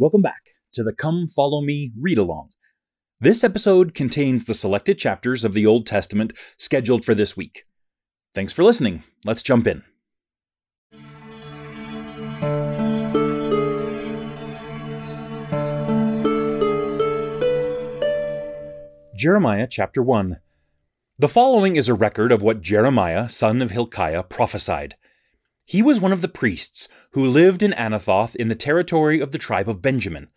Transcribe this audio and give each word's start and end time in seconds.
Welcome 0.00 0.22
back 0.22 0.42
to 0.74 0.84
the 0.84 0.92
Come 0.92 1.26
Follow 1.26 1.60
Me 1.60 1.90
read 2.00 2.18
along. 2.18 2.50
This 3.18 3.42
episode 3.42 3.94
contains 3.94 4.44
the 4.44 4.54
selected 4.54 4.96
chapters 4.96 5.42
of 5.42 5.54
the 5.54 5.66
Old 5.66 5.86
Testament 5.86 6.32
scheduled 6.56 7.04
for 7.04 7.16
this 7.16 7.36
week. 7.36 7.64
Thanks 8.32 8.52
for 8.52 8.62
listening. 8.62 9.02
Let's 9.24 9.42
jump 9.42 9.66
in. 9.66 9.82
Jeremiah 19.16 19.66
chapter 19.68 20.00
1. 20.00 20.36
The 21.18 21.28
following 21.28 21.74
is 21.74 21.88
a 21.88 21.94
record 21.94 22.30
of 22.30 22.40
what 22.40 22.60
Jeremiah, 22.60 23.28
son 23.28 23.60
of 23.60 23.72
Hilkiah, 23.72 24.22
prophesied. 24.22 24.94
He 25.68 25.82
was 25.82 26.00
one 26.00 26.14
of 26.14 26.22
the 26.22 26.28
priests 26.28 26.88
who 27.10 27.26
lived 27.26 27.62
in 27.62 27.72
Anathoth 27.72 28.34
in 28.34 28.48
the 28.48 28.54
territory 28.54 29.20
of 29.20 29.32
the 29.32 29.38
tribe 29.38 29.68
of 29.68 29.82
Benjamin. 29.82 30.28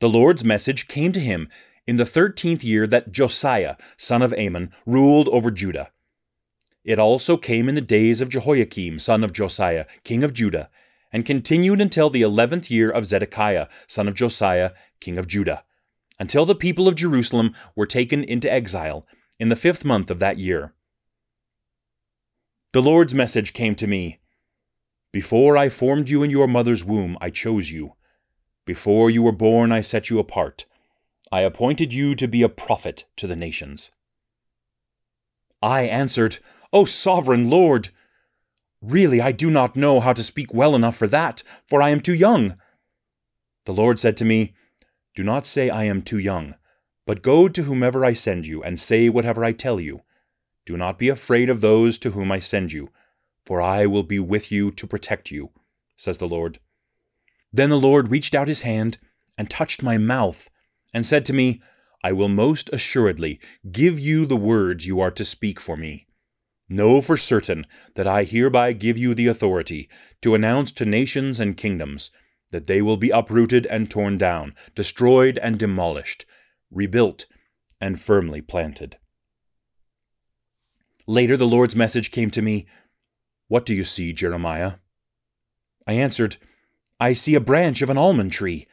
The 0.00 0.08
Lord's 0.08 0.42
message 0.42 0.88
came 0.88 1.12
to 1.12 1.20
him 1.20 1.48
in 1.86 1.94
the 1.94 2.04
thirteenth 2.04 2.64
year 2.64 2.84
that 2.88 3.12
Josiah, 3.12 3.76
son 3.96 4.22
of 4.22 4.34
Amon, 4.34 4.72
ruled 4.84 5.28
over 5.28 5.52
Judah. 5.52 5.92
It 6.82 6.98
also 6.98 7.36
came 7.36 7.68
in 7.68 7.76
the 7.76 7.80
days 7.80 8.20
of 8.20 8.28
Jehoiakim, 8.28 8.98
son 8.98 9.22
of 9.22 9.32
Josiah, 9.32 9.86
king 10.02 10.24
of 10.24 10.34
Judah, 10.34 10.68
and 11.12 11.24
continued 11.24 11.80
until 11.80 12.10
the 12.10 12.22
eleventh 12.22 12.72
year 12.72 12.90
of 12.90 13.06
Zedekiah, 13.06 13.68
son 13.86 14.08
of 14.08 14.14
Josiah, 14.14 14.72
king 14.98 15.16
of 15.16 15.28
Judah, 15.28 15.62
until 16.18 16.44
the 16.44 16.56
people 16.56 16.88
of 16.88 16.96
Jerusalem 16.96 17.54
were 17.76 17.86
taken 17.86 18.24
into 18.24 18.52
exile 18.52 19.06
in 19.38 19.46
the 19.46 19.54
fifth 19.54 19.84
month 19.84 20.10
of 20.10 20.18
that 20.18 20.38
year. 20.38 20.74
The 22.72 22.82
Lord's 22.82 23.14
message 23.14 23.52
came 23.52 23.76
to 23.76 23.86
me 23.86 24.19
before 25.12 25.56
I 25.56 25.68
formed 25.68 26.08
you 26.08 26.22
in 26.22 26.30
your 26.30 26.46
mother's 26.46 26.84
womb, 26.84 27.18
I 27.20 27.30
chose 27.30 27.70
you. 27.70 27.94
Before 28.64 29.10
you 29.10 29.22
were 29.22 29.32
born, 29.32 29.72
I 29.72 29.80
set 29.80 30.08
you 30.08 30.20
apart. 30.20 30.66
I 31.32 31.40
appointed 31.40 31.92
you 31.92 32.14
to 32.14 32.28
be 32.28 32.42
a 32.42 32.48
prophet 32.48 33.06
to 33.16 33.26
the 33.26 33.34
nations. 33.34 33.90
I 35.60 35.82
answered, 35.82 36.38
O 36.72 36.84
sovereign 36.84 37.50
Lord! 37.50 37.90
Really, 38.80 39.20
I 39.20 39.32
do 39.32 39.50
not 39.50 39.76
know 39.76 39.98
how 39.98 40.12
to 40.12 40.22
speak 40.22 40.54
well 40.54 40.74
enough 40.76 40.96
for 40.96 41.08
that, 41.08 41.42
for 41.66 41.82
I 41.82 41.90
am 41.90 42.00
too 42.00 42.14
young. 42.14 42.56
The 43.66 43.74
Lord 43.74 43.98
said 43.98 44.16
to 44.18 44.24
me, 44.24 44.54
Do 45.16 45.24
not 45.24 45.44
say 45.44 45.68
I 45.68 45.84
am 45.84 46.02
too 46.02 46.18
young, 46.18 46.54
but 47.04 47.22
go 47.22 47.48
to 47.48 47.64
whomever 47.64 48.04
I 48.04 48.12
send 48.12 48.46
you, 48.46 48.62
and 48.62 48.78
say 48.78 49.08
whatever 49.08 49.44
I 49.44 49.52
tell 49.52 49.80
you. 49.80 50.02
Do 50.64 50.76
not 50.76 50.98
be 50.98 51.08
afraid 51.08 51.50
of 51.50 51.60
those 51.60 51.98
to 51.98 52.12
whom 52.12 52.30
I 52.30 52.38
send 52.38 52.72
you 52.72 52.90
for 53.44 53.60
I 53.60 53.86
will 53.86 54.02
be 54.02 54.18
with 54.18 54.52
you 54.52 54.70
to 54.72 54.86
protect 54.86 55.30
you, 55.30 55.50
says 55.96 56.18
the 56.18 56.28
Lord. 56.28 56.58
Then 57.52 57.70
the 57.70 57.80
Lord 57.80 58.10
reached 58.10 58.34
out 58.34 58.48
his 58.48 58.62
hand 58.62 58.98
and 59.36 59.48
touched 59.48 59.82
my 59.82 59.98
mouth, 59.98 60.48
and 60.92 61.06
said 61.06 61.24
to 61.26 61.32
me, 61.32 61.62
I 62.02 62.12
will 62.12 62.28
most 62.28 62.70
assuredly 62.72 63.40
give 63.70 63.98
you 63.98 64.26
the 64.26 64.36
words 64.36 64.86
you 64.86 65.00
are 65.00 65.10
to 65.10 65.24
speak 65.24 65.60
for 65.60 65.76
me. 65.76 66.06
Know 66.68 67.00
for 67.00 67.16
certain 67.16 67.66
that 67.94 68.06
I 68.06 68.24
hereby 68.24 68.72
give 68.72 68.96
you 68.96 69.14
the 69.14 69.26
authority 69.26 69.88
to 70.22 70.34
announce 70.34 70.72
to 70.72 70.84
nations 70.84 71.40
and 71.40 71.56
kingdoms 71.56 72.10
that 72.52 72.66
they 72.66 72.80
will 72.80 72.96
be 72.96 73.10
uprooted 73.10 73.66
and 73.66 73.90
torn 73.90 74.18
down, 74.18 74.54
destroyed 74.74 75.38
and 75.38 75.58
demolished, 75.58 76.26
rebuilt 76.70 77.26
and 77.80 78.00
firmly 78.00 78.40
planted. 78.40 78.96
Later, 81.06 81.36
the 81.36 81.46
Lord's 81.46 81.74
message 81.74 82.10
came 82.10 82.30
to 82.30 82.42
me 82.42 82.66
what 83.50 83.66
do 83.66 83.74
you 83.74 83.82
see, 83.82 84.12
Jeremiah? 84.12 84.74
I 85.84 85.94
answered, 85.94 86.36
I 87.00 87.12
see 87.12 87.34
a 87.34 87.40
branch 87.40 87.82
of 87.82 87.90
an 87.90 87.98
almond 87.98 88.30
tree. 88.30 88.68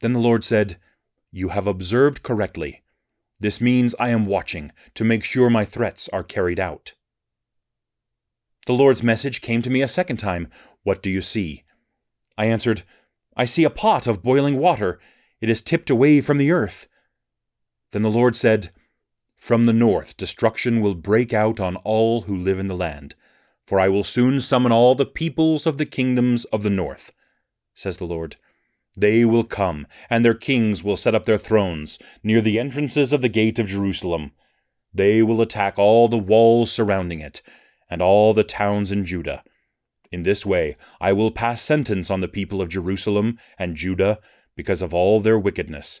Then 0.00 0.12
the 0.12 0.18
Lord 0.18 0.42
said, 0.42 0.76
You 1.30 1.50
have 1.50 1.68
observed 1.68 2.24
correctly. 2.24 2.82
This 3.38 3.60
means 3.60 3.94
I 4.00 4.08
am 4.08 4.26
watching 4.26 4.72
to 4.94 5.04
make 5.04 5.22
sure 5.22 5.48
my 5.48 5.64
threats 5.64 6.08
are 6.08 6.24
carried 6.24 6.58
out. 6.58 6.94
The 8.66 8.74
Lord's 8.74 9.04
message 9.04 9.40
came 9.40 9.62
to 9.62 9.70
me 9.70 9.82
a 9.82 9.88
second 9.88 10.16
time. 10.16 10.48
What 10.82 11.00
do 11.00 11.08
you 11.08 11.20
see? 11.20 11.62
I 12.36 12.46
answered, 12.46 12.82
I 13.36 13.44
see 13.44 13.62
a 13.62 13.70
pot 13.70 14.08
of 14.08 14.20
boiling 14.20 14.58
water. 14.58 14.98
It 15.40 15.48
is 15.48 15.62
tipped 15.62 15.90
away 15.90 16.20
from 16.20 16.38
the 16.38 16.50
earth. 16.50 16.88
Then 17.92 18.02
the 18.02 18.10
Lord 18.10 18.34
said, 18.34 18.72
From 19.36 19.62
the 19.62 19.72
north 19.72 20.16
destruction 20.16 20.80
will 20.80 20.96
break 20.96 21.32
out 21.32 21.60
on 21.60 21.76
all 21.76 22.22
who 22.22 22.36
live 22.36 22.58
in 22.58 22.66
the 22.66 22.74
land 22.74 23.14
for 23.66 23.80
I 23.80 23.88
will 23.88 24.04
soon 24.04 24.40
summon 24.40 24.72
all 24.72 24.94
the 24.94 25.04
peoples 25.04 25.66
of 25.66 25.76
the 25.76 25.86
kingdoms 25.86 26.44
of 26.46 26.62
the 26.62 26.70
north, 26.70 27.12
says 27.74 27.98
the 27.98 28.04
Lord. 28.04 28.36
They 28.96 29.24
will 29.24 29.44
come, 29.44 29.86
and 30.08 30.24
their 30.24 30.34
kings 30.34 30.82
will 30.82 30.96
set 30.96 31.14
up 31.14 31.26
their 31.26 31.36
thrones 31.36 31.98
near 32.22 32.40
the 32.40 32.58
entrances 32.58 33.12
of 33.12 33.20
the 33.20 33.28
gate 33.28 33.58
of 33.58 33.66
Jerusalem. 33.66 34.32
They 34.94 35.22
will 35.22 35.42
attack 35.42 35.78
all 35.78 36.08
the 36.08 36.16
walls 36.16 36.72
surrounding 36.72 37.20
it, 37.20 37.42
and 37.90 38.00
all 38.00 38.32
the 38.32 38.44
towns 38.44 38.90
in 38.90 39.04
Judah. 39.04 39.42
In 40.10 40.22
this 40.22 40.46
way 40.46 40.76
I 41.00 41.12
will 41.12 41.30
pass 41.30 41.60
sentence 41.60 42.10
on 42.10 42.20
the 42.20 42.28
people 42.28 42.62
of 42.62 42.68
Jerusalem 42.68 43.38
and 43.58 43.76
Judah 43.76 44.18
because 44.54 44.80
of 44.80 44.94
all 44.94 45.20
their 45.20 45.38
wickedness. 45.38 46.00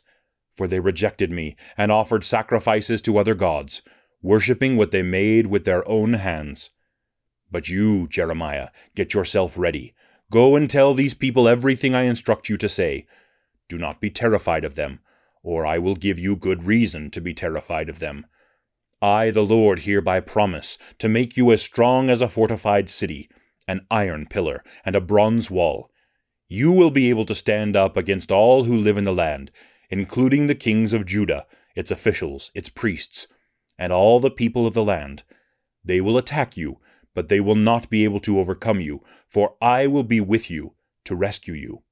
For 0.54 0.66
they 0.66 0.80
rejected 0.80 1.30
me, 1.30 1.54
and 1.76 1.92
offered 1.92 2.24
sacrifices 2.24 3.02
to 3.02 3.18
other 3.18 3.34
gods, 3.34 3.82
worshipping 4.22 4.78
what 4.78 4.90
they 4.90 5.02
made 5.02 5.48
with 5.48 5.64
their 5.64 5.86
own 5.86 6.14
hands. 6.14 6.70
But 7.50 7.68
you, 7.68 8.08
Jeremiah, 8.08 8.68
get 8.94 9.14
yourself 9.14 9.56
ready. 9.56 9.94
Go 10.30 10.56
and 10.56 10.68
tell 10.68 10.94
these 10.94 11.14
people 11.14 11.46
everything 11.46 11.94
I 11.94 12.02
instruct 12.02 12.48
you 12.48 12.56
to 12.56 12.68
say. 12.68 13.06
Do 13.68 13.78
not 13.78 14.00
be 14.00 14.10
terrified 14.10 14.64
of 14.64 14.74
them, 14.74 15.00
or 15.42 15.64
I 15.64 15.78
will 15.78 15.94
give 15.94 16.18
you 16.18 16.34
good 16.34 16.64
reason 16.64 17.10
to 17.12 17.20
be 17.20 17.34
terrified 17.34 17.88
of 17.88 18.00
them. 18.00 18.26
I, 19.00 19.30
the 19.30 19.44
Lord, 19.44 19.80
hereby 19.80 20.20
promise 20.20 20.78
to 20.98 21.08
make 21.08 21.36
you 21.36 21.52
as 21.52 21.62
strong 21.62 22.10
as 22.10 22.22
a 22.22 22.28
fortified 22.28 22.90
city, 22.90 23.28
an 23.68 23.86
iron 23.90 24.26
pillar, 24.26 24.64
and 24.84 24.96
a 24.96 25.00
bronze 25.00 25.50
wall. 25.50 25.90
You 26.48 26.72
will 26.72 26.90
be 26.90 27.10
able 27.10 27.26
to 27.26 27.34
stand 27.34 27.76
up 27.76 27.96
against 27.96 28.32
all 28.32 28.64
who 28.64 28.76
live 28.76 28.96
in 28.96 29.04
the 29.04 29.12
land, 29.12 29.50
including 29.90 30.46
the 30.46 30.54
kings 30.54 30.92
of 30.92 31.06
Judah, 31.06 31.46
its 31.76 31.90
officials, 31.90 32.50
its 32.54 32.68
priests, 32.68 33.28
and 33.78 33.92
all 33.92 34.18
the 34.18 34.30
people 34.30 34.66
of 34.66 34.74
the 34.74 34.84
land. 34.84 35.22
They 35.84 36.00
will 36.00 36.18
attack 36.18 36.56
you 36.56 36.80
but 37.16 37.28
they 37.28 37.40
will 37.40 37.56
not 37.56 37.88
be 37.88 38.04
able 38.04 38.20
to 38.20 38.38
overcome 38.38 38.78
you, 38.78 39.02
for 39.26 39.56
I 39.58 39.86
will 39.86 40.02
be 40.02 40.20
with 40.20 40.50
you 40.50 40.74
to 41.06 41.16
rescue 41.16 41.54
you, 41.54 41.82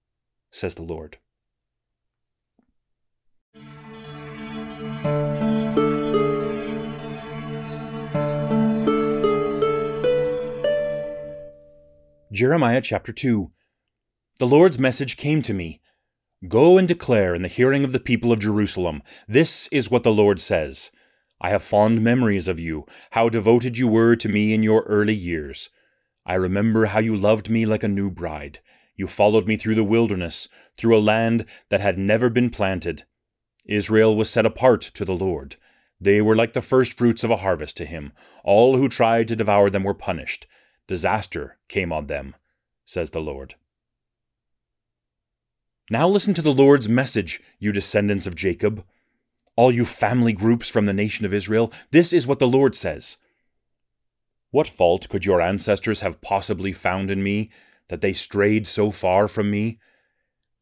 says 0.51 0.75
the 0.75 0.83
Lord. 0.83 1.17
Jeremiah 12.31 12.83
chapter 12.83 13.13
2 13.13 13.51
The 14.39 14.47
Lord's 14.47 14.79
message 14.79 15.17
came 15.17 15.41
to 15.41 15.55
me 15.55 15.81
Go 16.47 16.77
and 16.77 16.87
declare 16.87 17.35
in 17.35 17.41
the 17.41 17.49
hearing 17.49 17.83
of 17.83 17.93
the 17.93 18.01
people 18.01 18.31
of 18.31 18.41
Jerusalem, 18.41 19.03
This 19.27 19.69
is 19.69 19.91
what 19.91 20.03
the 20.03 20.13
Lord 20.13 20.39
says. 20.39 20.91
I 21.41 21.51
have 21.51 21.63
fond 21.63 22.03
memories 22.03 22.49
of 22.49 22.61
you, 22.61 22.87
how 23.11 23.29
devoted 23.29 23.77
you 23.77 23.89
were 23.89 24.17
to 24.17 24.29
me 24.29 24.55
in 24.55 24.63
your 24.63 24.83
early 24.83 25.15
years. 25.15 25.71
I 26.25 26.35
remember 26.35 26.87
how 26.87 27.01
you 27.01 27.17
loved 27.17 27.51
me 27.51 27.67
like 27.67 27.83
a 27.83 27.89
new 27.89 28.11
bride. 28.11 28.61
You 28.97 29.07
followed 29.07 29.47
me 29.47 29.57
through 29.57 29.75
the 29.75 29.85
wilderness, 29.85 30.49
through 30.77 30.97
a 30.97 31.01
land 31.01 31.45
that 31.69 31.81
had 31.81 31.99
never 31.99 32.31
been 32.31 32.51
planted. 32.51 33.03
Israel 33.67 34.17
was 34.17 34.31
set 34.31 34.47
apart 34.47 34.83
to 34.83 35.05
the 35.05 35.15
Lord. 35.15 35.57
They 36.01 36.21
were 36.21 36.37
like 36.37 36.53
the 36.53 36.63
first 36.63 36.97
fruits 36.97 37.25
of 37.25 37.31
a 37.31 37.37
harvest 37.37 37.77
to 37.79 37.87
him. 37.87 38.13
All 38.45 38.77
who 38.77 38.89
tried 38.89 39.29
to 39.29 39.37
devour 39.37 39.71
them 39.71 39.85
were 39.85 39.95
punished. 39.95 40.47
Disaster 40.87 41.59
came 41.69 41.93
on 41.93 42.07
them, 42.07 42.37
says 42.85 43.11
the 43.11 43.21
Lord. 43.21 43.55
Now 45.91 46.09
listen 46.09 46.35
to 46.35 46.43
the 46.43 46.53
Lord's 46.53 46.89
message, 46.89 47.41
you 47.59 47.73
descendants 47.73 48.27
of 48.27 48.35
Jacob 48.35 48.85
all 49.57 49.73
you 49.73 49.85
family 49.85 50.33
groups 50.33 50.69
from 50.69 50.87
the 50.87 50.93
nation 50.93 51.25
of 51.25 51.35
Israel, 51.35 51.73
this 51.91 52.13
is 52.13 52.27
what 52.27 52.39
the 52.39 52.49
Lord 52.49 52.75
says. 52.75 53.19
What 54.51 54.69
fault 54.69 55.09
could 55.09 55.25
your 55.25 55.41
ancestors 55.41 56.01
have 56.01 56.21
possibly 56.21 56.73
found 56.73 57.11
in 57.11 57.23
me 57.23 57.51
that 57.89 58.01
they 58.01 58.13
strayed 58.13 58.67
so 58.67 58.91
far 58.91 59.29
from 59.29 59.51
me? 59.51 59.79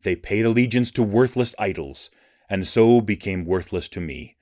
They 0.03 0.17
paid 0.17 0.45
allegiance 0.45 0.91
to 0.93 1.03
worthless 1.03 1.55
idols, 1.59 2.11
and 2.49 2.67
so 2.67 3.01
became 3.01 3.45
worthless 3.45 3.89
to 3.91 4.01
me. 4.01 4.37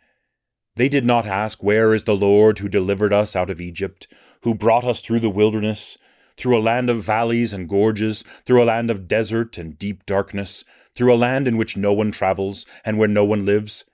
They 0.76 0.88
did 0.88 1.04
not 1.04 1.26
ask, 1.26 1.62
Where 1.62 1.92
is 1.94 2.04
the 2.04 2.16
Lord 2.16 2.60
who 2.60 2.68
delivered 2.68 3.12
us 3.12 3.36
out 3.36 3.50
of 3.50 3.60
Egypt, 3.60 4.06
who 4.42 4.54
brought 4.54 4.84
us 4.84 5.00
through 5.00 5.20
the 5.20 5.28
wilderness, 5.28 5.98
through 6.36 6.56
a 6.56 6.62
land 6.62 6.88
of 6.88 7.02
valleys 7.02 7.52
and 7.52 7.68
gorges, 7.68 8.22
through 8.46 8.62
a 8.62 8.64
land 8.64 8.90
of 8.90 9.06
desert 9.06 9.58
and 9.58 9.78
deep 9.78 10.06
darkness, 10.06 10.64
through 10.94 11.12
a 11.12 11.16
land 11.16 11.46
in 11.46 11.56
which 11.56 11.76
no 11.76 11.92
one 11.92 12.10
travels 12.10 12.64
and 12.84 12.98
where 12.98 13.08
no 13.08 13.24
one 13.24 13.44
lives? 13.44 13.84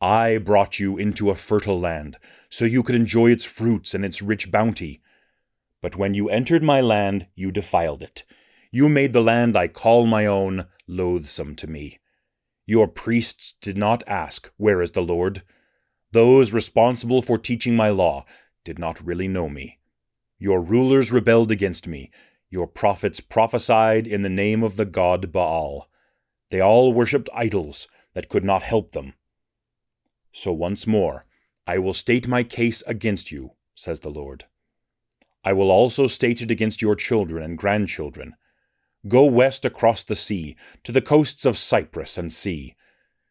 I 0.00 0.38
brought 0.38 0.80
you 0.80 0.96
into 0.96 1.28
a 1.28 1.34
fertile 1.34 1.78
land, 1.78 2.16
so 2.48 2.64
you 2.64 2.82
could 2.82 2.94
enjoy 2.94 3.30
its 3.30 3.44
fruits 3.44 3.94
and 3.94 4.02
its 4.02 4.22
rich 4.22 4.50
bounty. 4.50 5.02
But 5.82 5.96
when 5.96 6.14
you 6.14 6.30
entered 6.30 6.62
my 6.62 6.80
land, 6.80 7.26
you 7.34 7.50
defiled 7.50 8.02
it. 8.02 8.24
You 8.70 8.88
made 8.88 9.12
the 9.12 9.22
land 9.22 9.56
I 9.56 9.68
call 9.68 10.06
my 10.06 10.24
own 10.24 10.66
loathsome 10.86 11.54
to 11.56 11.66
me. 11.66 11.98
Your 12.66 12.88
priests 12.88 13.54
did 13.60 13.76
not 13.76 14.02
ask, 14.06 14.50
Where 14.56 14.80
is 14.80 14.92
the 14.92 15.02
Lord? 15.02 15.42
Those 16.12 16.52
responsible 16.52 17.20
for 17.20 17.36
teaching 17.36 17.76
my 17.76 17.90
law 17.90 18.24
did 18.64 18.78
not 18.78 19.04
really 19.04 19.28
know 19.28 19.48
me. 19.48 19.80
Your 20.38 20.62
rulers 20.62 21.12
rebelled 21.12 21.50
against 21.50 21.86
me. 21.86 22.10
Your 22.48 22.66
prophets 22.66 23.20
prophesied 23.20 24.06
in 24.06 24.22
the 24.22 24.28
name 24.28 24.62
of 24.62 24.76
the 24.76 24.86
god 24.86 25.30
Baal. 25.30 25.90
They 26.48 26.60
all 26.60 26.92
worshipped 26.92 27.28
idols 27.34 27.86
that 28.14 28.28
could 28.28 28.44
not 28.44 28.62
help 28.62 28.92
them. 28.92 29.14
So 30.32 30.52
once 30.52 30.86
more, 30.86 31.26
I 31.66 31.78
will 31.78 31.94
state 31.94 32.28
my 32.28 32.42
case 32.42 32.82
against 32.86 33.30
you, 33.30 33.52
says 33.74 34.00
the 34.00 34.10
Lord. 34.10 34.44
I 35.44 35.52
will 35.52 35.70
also 35.70 36.06
state 36.06 36.42
it 36.42 36.50
against 36.50 36.82
your 36.82 36.94
children 36.94 37.42
and 37.42 37.56
grandchildren. 37.56 38.34
Go 39.08 39.24
west 39.24 39.64
across 39.64 40.04
the 40.04 40.14
sea, 40.14 40.56
to 40.84 40.92
the 40.92 41.00
coasts 41.00 41.46
of 41.46 41.56
Cyprus 41.56 42.18
and 42.18 42.32
see. 42.32 42.76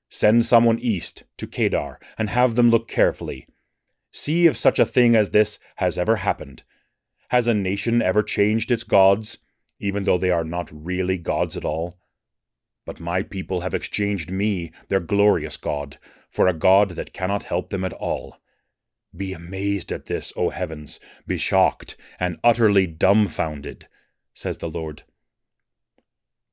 Send 0.10 0.46
someone 0.46 0.80
east 0.80 1.24
to 1.38 1.46
Kedar, 1.46 2.00
and 2.18 2.30
have 2.30 2.56
them 2.56 2.72
look 2.72 2.88
carefully. 2.88 3.48
See 4.12 4.48
if 4.48 4.58
such 4.58 4.80
a 4.80 4.86
thing 4.86 5.16
as 5.16 5.30
this 5.30 5.60
has 5.76 6.00
ever 6.00 6.18
happened. 6.18 6.64
Has 7.30 7.48
a 7.48 7.54
nation 7.54 8.02
ever 8.02 8.24
changed 8.24 8.72
its 8.72 8.84
gods, 8.84 9.38
even 9.80 10.04
though 10.04 10.18
they 10.18 10.32
are 10.32 10.44
not 10.44 10.72
really 10.74 11.18
gods 11.18 11.56
at 11.56 11.66
all? 11.66 12.00
But 12.86 13.00
my 13.00 13.22
people 13.22 13.62
have 13.62 13.76
exchanged 13.76 14.32
me, 14.32 14.72
their 14.88 15.00
glorious 15.00 15.58
God, 15.58 15.98
for 16.30 16.48
a 16.48 16.54
God 16.54 16.92
that 16.92 17.14
cannot 17.14 17.44
help 17.44 17.70
them 17.70 17.84
at 17.84 17.94
all. 17.94 18.38
Be 19.16 19.34
amazed 19.34 19.92
at 19.92 20.06
this, 20.06 20.32
O 20.36 20.50
heavens, 20.50 21.00
be 21.26 21.38
shocked 21.38 21.98
and 22.20 22.38
utterly 22.44 22.86
dumbfounded, 22.86 23.88
says 24.34 24.60
the 24.60 24.70
Lord. 24.70 25.04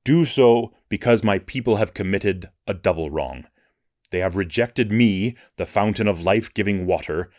Do 0.04 0.24
so 0.24 0.72
because 0.88 1.22
my 1.22 1.38
people 1.38 1.76
have 1.76 1.94
committed 1.94 2.48
a 2.66 2.72
double 2.72 3.10
wrong. 3.10 3.46
They 4.10 4.20
have 4.20 4.36
rejected 4.36 4.90
me, 4.90 5.36
the 5.56 5.66
fountain 5.66 6.08
of 6.08 6.20
life 6.20 6.54
giving 6.54 6.86
water, 6.86 7.30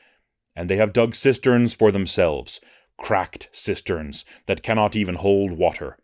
and 0.56 0.70
they 0.70 0.76
have 0.76 0.94
dug 0.94 1.16
cisterns 1.16 1.74
for 1.74 1.92
themselves, 1.92 2.60
cracked 2.98 3.48
cisterns 3.52 4.26
that 4.46 4.64
cannot 4.64 4.96
even 4.96 5.16
hold 5.16 5.54
water. 5.54 5.98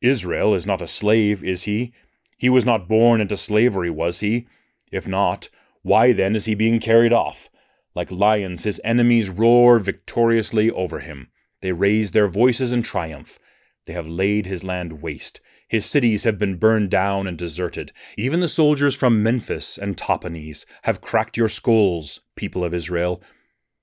Israel 0.00 0.54
is 0.54 0.66
not 0.66 0.82
a 0.82 0.86
slave, 0.86 1.44
is 1.44 1.62
he? 1.62 1.92
He 2.36 2.50
was 2.50 2.64
not 2.64 2.88
born 2.88 3.20
into 3.20 3.36
slavery, 3.36 3.90
was 3.90 4.20
he? 4.20 4.48
If 4.92 5.08
not, 5.08 5.48
why 5.82 6.12
then 6.12 6.36
is 6.36 6.44
he 6.44 6.54
being 6.54 6.78
carried 6.78 7.12
off? 7.12 7.48
Like 7.94 8.10
lions, 8.10 8.64
his 8.64 8.80
enemies 8.84 9.30
roar 9.30 9.78
victoriously 9.78 10.70
over 10.70 11.00
him. 11.00 11.30
They 11.62 11.72
raise 11.72 12.12
their 12.12 12.28
voices 12.28 12.72
in 12.72 12.82
triumph. 12.82 13.38
They 13.86 13.92
have 13.94 14.06
laid 14.06 14.46
his 14.46 14.62
land 14.62 15.02
waste. 15.02 15.40
His 15.68 15.86
cities 15.86 16.24
have 16.24 16.38
been 16.38 16.58
burned 16.58 16.90
down 16.90 17.26
and 17.26 17.36
deserted. 17.36 17.92
Even 18.16 18.40
the 18.40 18.48
soldiers 18.48 18.94
from 18.94 19.22
Memphis 19.22 19.78
and 19.78 19.96
Tahpanhes 19.96 20.66
have 20.82 21.00
cracked 21.00 21.36
your 21.36 21.48
skulls, 21.48 22.20
people 22.36 22.64
of 22.64 22.74
Israel. 22.74 23.22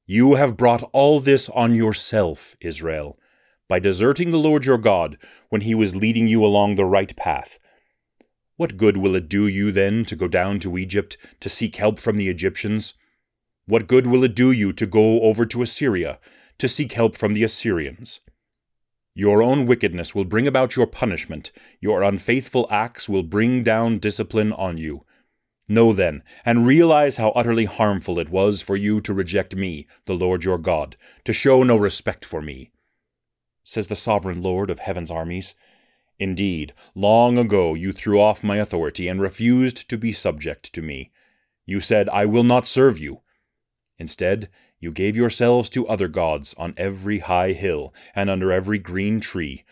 You 0.06 0.35
have 0.35 0.57
brought 0.57 0.88
all 0.94 1.19
this 1.19 1.50
on 1.50 1.75
yourself, 1.75 2.56
Israel, 2.61 3.19
by 3.67 3.79
deserting 3.79 4.31
the 4.31 4.39
Lord 4.39 4.65
your 4.65 4.77
God 4.77 5.17
when 5.50 5.61
he 5.61 5.75
was 5.75 5.95
leading 5.95 6.27
you 6.27 6.45
along 6.45 6.75
the 6.75 6.85
right 6.85 7.15
path. 7.15 7.59
What 8.59 8.75
good 8.75 8.97
will 8.97 9.15
it 9.15 9.29
do 9.29 9.47
you 9.47 9.71
then 9.71 10.03
to 10.03 10.17
go 10.17 10.27
down 10.27 10.59
to 10.59 10.77
Egypt 10.77 11.15
to 11.39 11.47
seek 11.47 11.77
help 11.77 11.97
from 11.97 12.17
the 12.17 12.27
Egyptians? 12.27 12.94
What 13.67 13.88
good 13.88 14.06
will 14.06 14.25
it 14.25 14.35
do 14.35 14.51
you 14.51 14.73
to 14.73 14.85
go 14.85 15.21
over 15.21 15.45
to 15.45 15.61
Assyria, 15.61 16.19
to 16.57 16.67
seek 16.67 16.91
help 16.91 17.15
from 17.15 17.33
the 17.33 17.45
Assyrians? 17.45 18.19
Your 19.15 19.41
own 19.41 19.65
wickedness 19.65 20.13
will 20.13 20.25
bring 20.25 20.45
about 20.45 20.75
your 20.75 20.88
punishment, 20.88 21.53
your 21.79 22.03
unfaithful 22.03 22.67
acts 22.69 23.07
will 23.07 23.23
bring 23.23 23.63
down 23.63 23.97
discipline 23.97 24.51
on 24.51 24.77
you. 24.77 25.06
Know 25.69 25.94
then, 25.94 26.21
and 26.44 26.67
realize 26.67 27.15
how 27.15 27.29
utterly 27.29 27.63
harmful 27.63 28.19
it 28.19 28.27
was 28.27 28.61
for 28.61 28.75
you 28.75 29.00
to 29.00 29.13
reject 29.13 29.56
me, 29.56 29.88
the 30.03 30.15
Lord 30.15 30.44
your 30.44 30.57
God, 30.57 30.97
to 31.23 31.31
show 31.31 31.63
no 31.63 31.77
respect 31.77 32.25
for 32.25 32.41
me. 32.41 32.71
Says 33.63 33.88
the 33.88 33.95
sovereign 33.95 34.41
Lord 34.41 34.69
of 34.69 34.79
heaven's 34.79 35.11
armies. 35.11 35.56
Indeed, 36.19 36.74
long 36.94 37.38
ago 37.38 37.74
you 37.74 37.94
threw 37.94 38.19
off 38.19 38.44
my 38.44 38.57
authority 38.57 39.07
and 39.07 39.21
refused 39.21 39.89
to 39.89 39.98
be 39.98 40.12
subject 40.12 40.74
to 40.74 40.81
me. 40.81 41.12
You 41.66 41.80
said, 41.80 42.10
I 42.10 42.25
will 42.25 42.44
not 42.44 42.68
serve 42.68 43.00
you. 43.00 43.21
Instead, 43.98 44.50
you 44.80 44.92
gave 44.92 45.16
yourselves 45.16 45.69
to 45.71 45.88
other 45.88 46.10
gods 46.10 46.54
on 46.57 46.74
every 46.77 47.19
high 47.19 47.54
hill 47.54 47.94
and 48.13 48.30
under 48.30 48.51
every 48.51 48.80
green 48.80 49.21
tree, 49.21 49.63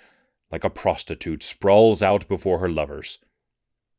like 0.52 0.64
a 0.64 0.70
prostitute 0.70 1.44
sprawls 1.44 2.02
out 2.02 2.28
before 2.30 2.60
her 2.60 2.70
lovers. 2.70 3.20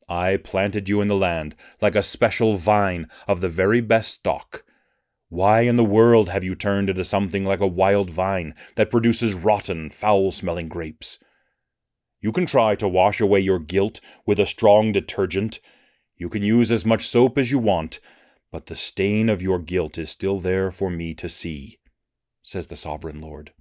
I 0.07 0.37
planted 0.37 0.89
you 0.89 1.01
in 1.01 1.07
the 1.07 1.15
land 1.15 1.55
like 1.81 1.95
a 1.95 2.01
special 2.01 2.55
vine 2.55 3.07
of 3.27 3.41
the 3.41 3.49
very 3.49 3.79
best 3.79 4.15
stock. 4.15 4.63
Why 5.29 5.61
in 5.61 5.75
the 5.75 5.83
world 5.83 6.29
have 6.29 6.43
you 6.43 6.55
turned 6.55 6.89
into 6.89 7.03
something 7.03 7.43
like 7.43 7.59
a 7.59 7.67
wild 7.67 8.09
vine 8.09 8.55
that 8.75 8.89
produces 8.89 9.35
rotten, 9.35 9.91
foul 9.91 10.31
smelling 10.31 10.67
grapes? 10.67 11.19
You 12.21 12.31
can 12.31 12.45
try 12.45 12.75
to 12.75 12.87
wash 12.87 13.21
away 13.21 13.39
your 13.39 13.59
guilt 13.59 14.01
with 14.25 14.39
a 14.39 14.45
strong 14.45 14.91
detergent. 14.91 15.59
You 16.17 16.29
can 16.29 16.43
use 16.43 16.71
as 16.71 16.85
much 16.85 17.07
soap 17.07 17.37
as 17.37 17.51
you 17.51 17.59
want, 17.59 17.99
but 18.51 18.65
the 18.65 18.75
stain 18.75 19.29
of 19.29 19.41
your 19.41 19.59
guilt 19.59 19.97
is 19.97 20.09
still 20.09 20.39
there 20.39 20.71
for 20.71 20.89
me 20.89 21.13
to 21.13 21.29
see, 21.29 21.79
says 22.43 22.67
the 22.67 22.75
sovereign 22.75 23.21
Lord. 23.21 23.53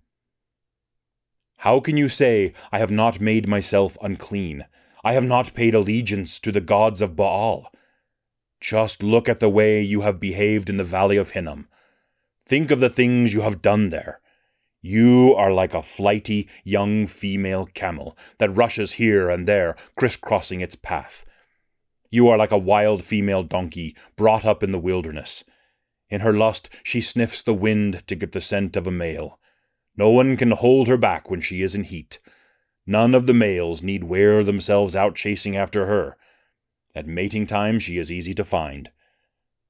How 1.58 1.80
can 1.80 1.96
you 1.96 2.08
say, 2.08 2.52
I 2.72 2.78
have 2.78 2.90
not 2.90 3.20
made 3.20 3.48
myself 3.48 3.96
unclean? 4.00 4.64
I 5.04 5.12
have 5.12 5.24
not 5.24 5.54
paid 5.54 5.74
allegiance 5.74 6.38
to 6.40 6.52
the 6.52 6.60
gods 6.60 7.00
of 7.00 7.16
Baal? 7.16 7.72
Just 8.60 9.02
look 9.02 9.28
at 9.28 9.40
the 9.40 9.48
way 9.48 9.80
you 9.80 10.00
have 10.00 10.18
behaved 10.18 10.68
in 10.68 10.76
the 10.76 10.84
valley 10.84 11.16
of 11.16 11.30
Hinnom. 11.30 11.68
Think 12.44 12.70
of 12.70 12.80
the 12.80 12.88
things 12.88 13.32
you 13.32 13.42
have 13.42 13.62
done 13.62 13.90
there. 13.90 14.20
You 14.80 15.34
are 15.34 15.52
like 15.52 15.74
a 15.74 15.82
flighty 15.82 16.48
young 16.62 17.06
female 17.06 17.66
camel 17.66 18.16
that 18.38 18.56
rushes 18.56 18.92
here 18.92 19.28
and 19.28 19.44
there, 19.44 19.76
crisscrossing 19.96 20.60
its 20.60 20.76
path. 20.76 21.24
You 22.10 22.28
are 22.28 22.38
like 22.38 22.52
a 22.52 22.58
wild 22.58 23.02
female 23.02 23.42
donkey 23.42 23.96
brought 24.16 24.44
up 24.44 24.62
in 24.62 24.70
the 24.70 24.78
wilderness. 24.78 25.44
In 26.08 26.20
her 26.20 26.32
lust, 26.32 26.70
she 26.82 27.00
sniffs 27.00 27.42
the 27.42 27.54
wind 27.54 28.06
to 28.06 28.14
get 28.14 28.32
the 28.32 28.40
scent 28.40 28.76
of 28.76 28.86
a 28.86 28.92
male. 28.92 29.40
No 29.96 30.10
one 30.10 30.36
can 30.36 30.52
hold 30.52 30.86
her 30.86 30.96
back 30.96 31.28
when 31.28 31.40
she 31.40 31.60
is 31.60 31.74
in 31.74 31.84
heat. 31.84 32.20
None 32.86 33.14
of 33.14 33.26
the 33.26 33.34
males 33.34 33.82
need 33.82 34.04
wear 34.04 34.44
themselves 34.44 34.94
out 34.94 35.16
chasing 35.16 35.56
after 35.56 35.86
her. 35.86 36.16
At 36.94 37.06
mating 37.06 37.46
time, 37.46 37.78
she 37.78 37.98
is 37.98 38.10
easy 38.10 38.32
to 38.34 38.44
find. 38.44 38.90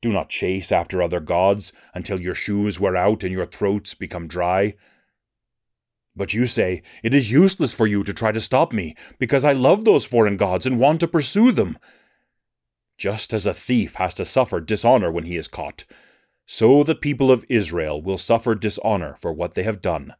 Do 0.01 0.13
not 0.13 0.29
chase 0.29 0.71
after 0.71 1.03
other 1.03 1.19
gods 1.19 1.73
until 1.95 2.21
your 2.21 2.35
shoes 2.35 2.79
wear 2.79 2.95
out 2.95 3.25
and 3.25 3.33
your 3.33 3.47
throats 3.47 3.95
become 3.95 4.29
dry. 4.29 4.75
But 6.19 6.35
you 6.35 6.47
say, 6.47 6.83
It 7.05 7.15
is 7.15 7.31
useless 7.31 7.73
for 7.73 7.87
you 7.87 8.03
to 8.03 8.13
try 8.13 8.33
to 8.33 8.41
stop 8.41 8.73
me, 8.73 8.97
because 9.21 9.45
I 9.45 9.53
love 9.53 9.85
those 9.85 10.05
foreign 10.05 10.37
gods 10.37 10.67
and 10.67 10.81
want 10.81 10.99
to 11.01 11.09
pursue 11.09 11.53
them. 11.53 11.79
Just 12.99 13.33
as 13.33 13.47
a 13.47 13.55
thief 13.55 13.95
has 13.95 14.15
to 14.15 14.25
suffer 14.25 14.61
dishonor 14.61 15.13
when 15.13 15.25
he 15.25 15.37
is 15.37 15.47
caught, 15.47 15.85
so 16.45 16.83
the 16.83 16.97
people 16.97 17.31
of 17.31 17.45
Israel 17.49 18.03
will 18.03 18.19
suffer 18.19 18.57
dishonor 18.57 19.15
for 19.15 19.33
what 19.33 19.55
they 19.55 19.63
have 19.63 19.81
done. 19.81 20.15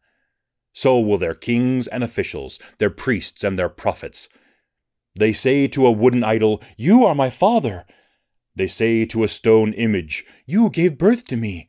So 0.73 1.01
will 1.01 1.19
their 1.19 1.35
kings 1.35 1.89
and 1.89 2.05
officials, 2.05 2.61
their 2.79 2.91
priests 2.91 3.43
and 3.43 3.59
their 3.59 3.69
prophets. 3.69 4.29
They 5.17 5.33
say 5.33 5.67
to 5.67 5.85
a 5.85 5.91
wooden 5.91 6.23
idol, 6.23 6.63
You 6.77 7.05
are 7.07 7.15
my 7.17 7.29
father. 7.29 7.87
They 8.55 8.69
say 8.69 9.05
to 9.07 9.25
a 9.25 9.29
stone 9.29 9.73
image, 9.73 10.25
You 10.47 10.71
gave 10.71 10.97
birth 10.97 11.27
to 11.27 11.37
me. 11.37 11.69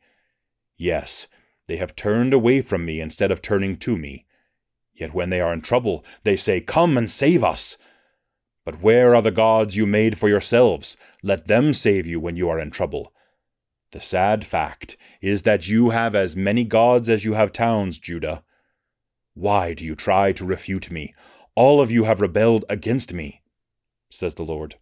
Yes, 0.76 1.26
they 1.70 1.76
have 1.76 1.94
turned 1.94 2.34
away 2.34 2.60
from 2.60 2.84
me 2.84 3.00
instead 3.00 3.30
of 3.30 3.40
turning 3.40 3.76
to 3.76 3.96
me. 3.96 4.26
Yet 4.92 5.14
when 5.14 5.30
they 5.30 5.40
are 5.40 5.52
in 5.52 5.60
trouble, 5.60 6.04
they 6.24 6.34
say, 6.34 6.60
Come 6.60 6.98
and 6.98 7.08
save 7.08 7.44
us. 7.44 7.78
But 8.64 8.82
where 8.82 9.14
are 9.14 9.22
the 9.22 9.30
gods 9.30 9.76
you 9.76 9.86
made 9.86 10.18
for 10.18 10.28
yourselves? 10.28 10.96
Let 11.22 11.46
them 11.46 11.72
save 11.72 12.06
you 12.06 12.18
when 12.18 12.34
you 12.34 12.48
are 12.48 12.58
in 12.58 12.72
trouble. 12.72 13.12
The 13.92 14.00
sad 14.00 14.44
fact 14.44 14.96
is 15.22 15.42
that 15.42 15.68
you 15.68 15.90
have 15.90 16.16
as 16.16 16.34
many 16.34 16.64
gods 16.64 17.08
as 17.08 17.24
you 17.24 17.34
have 17.34 17.52
towns, 17.52 18.00
Judah. 18.00 18.42
Why 19.34 19.72
do 19.72 19.84
you 19.84 19.94
try 19.94 20.32
to 20.32 20.44
refute 20.44 20.90
me? 20.90 21.14
All 21.54 21.80
of 21.80 21.92
you 21.92 22.02
have 22.02 22.20
rebelled 22.20 22.64
against 22.68 23.12
me, 23.12 23.42
says 24.10 24.34
the 24.34 24.42
Lord. 24.42 24.74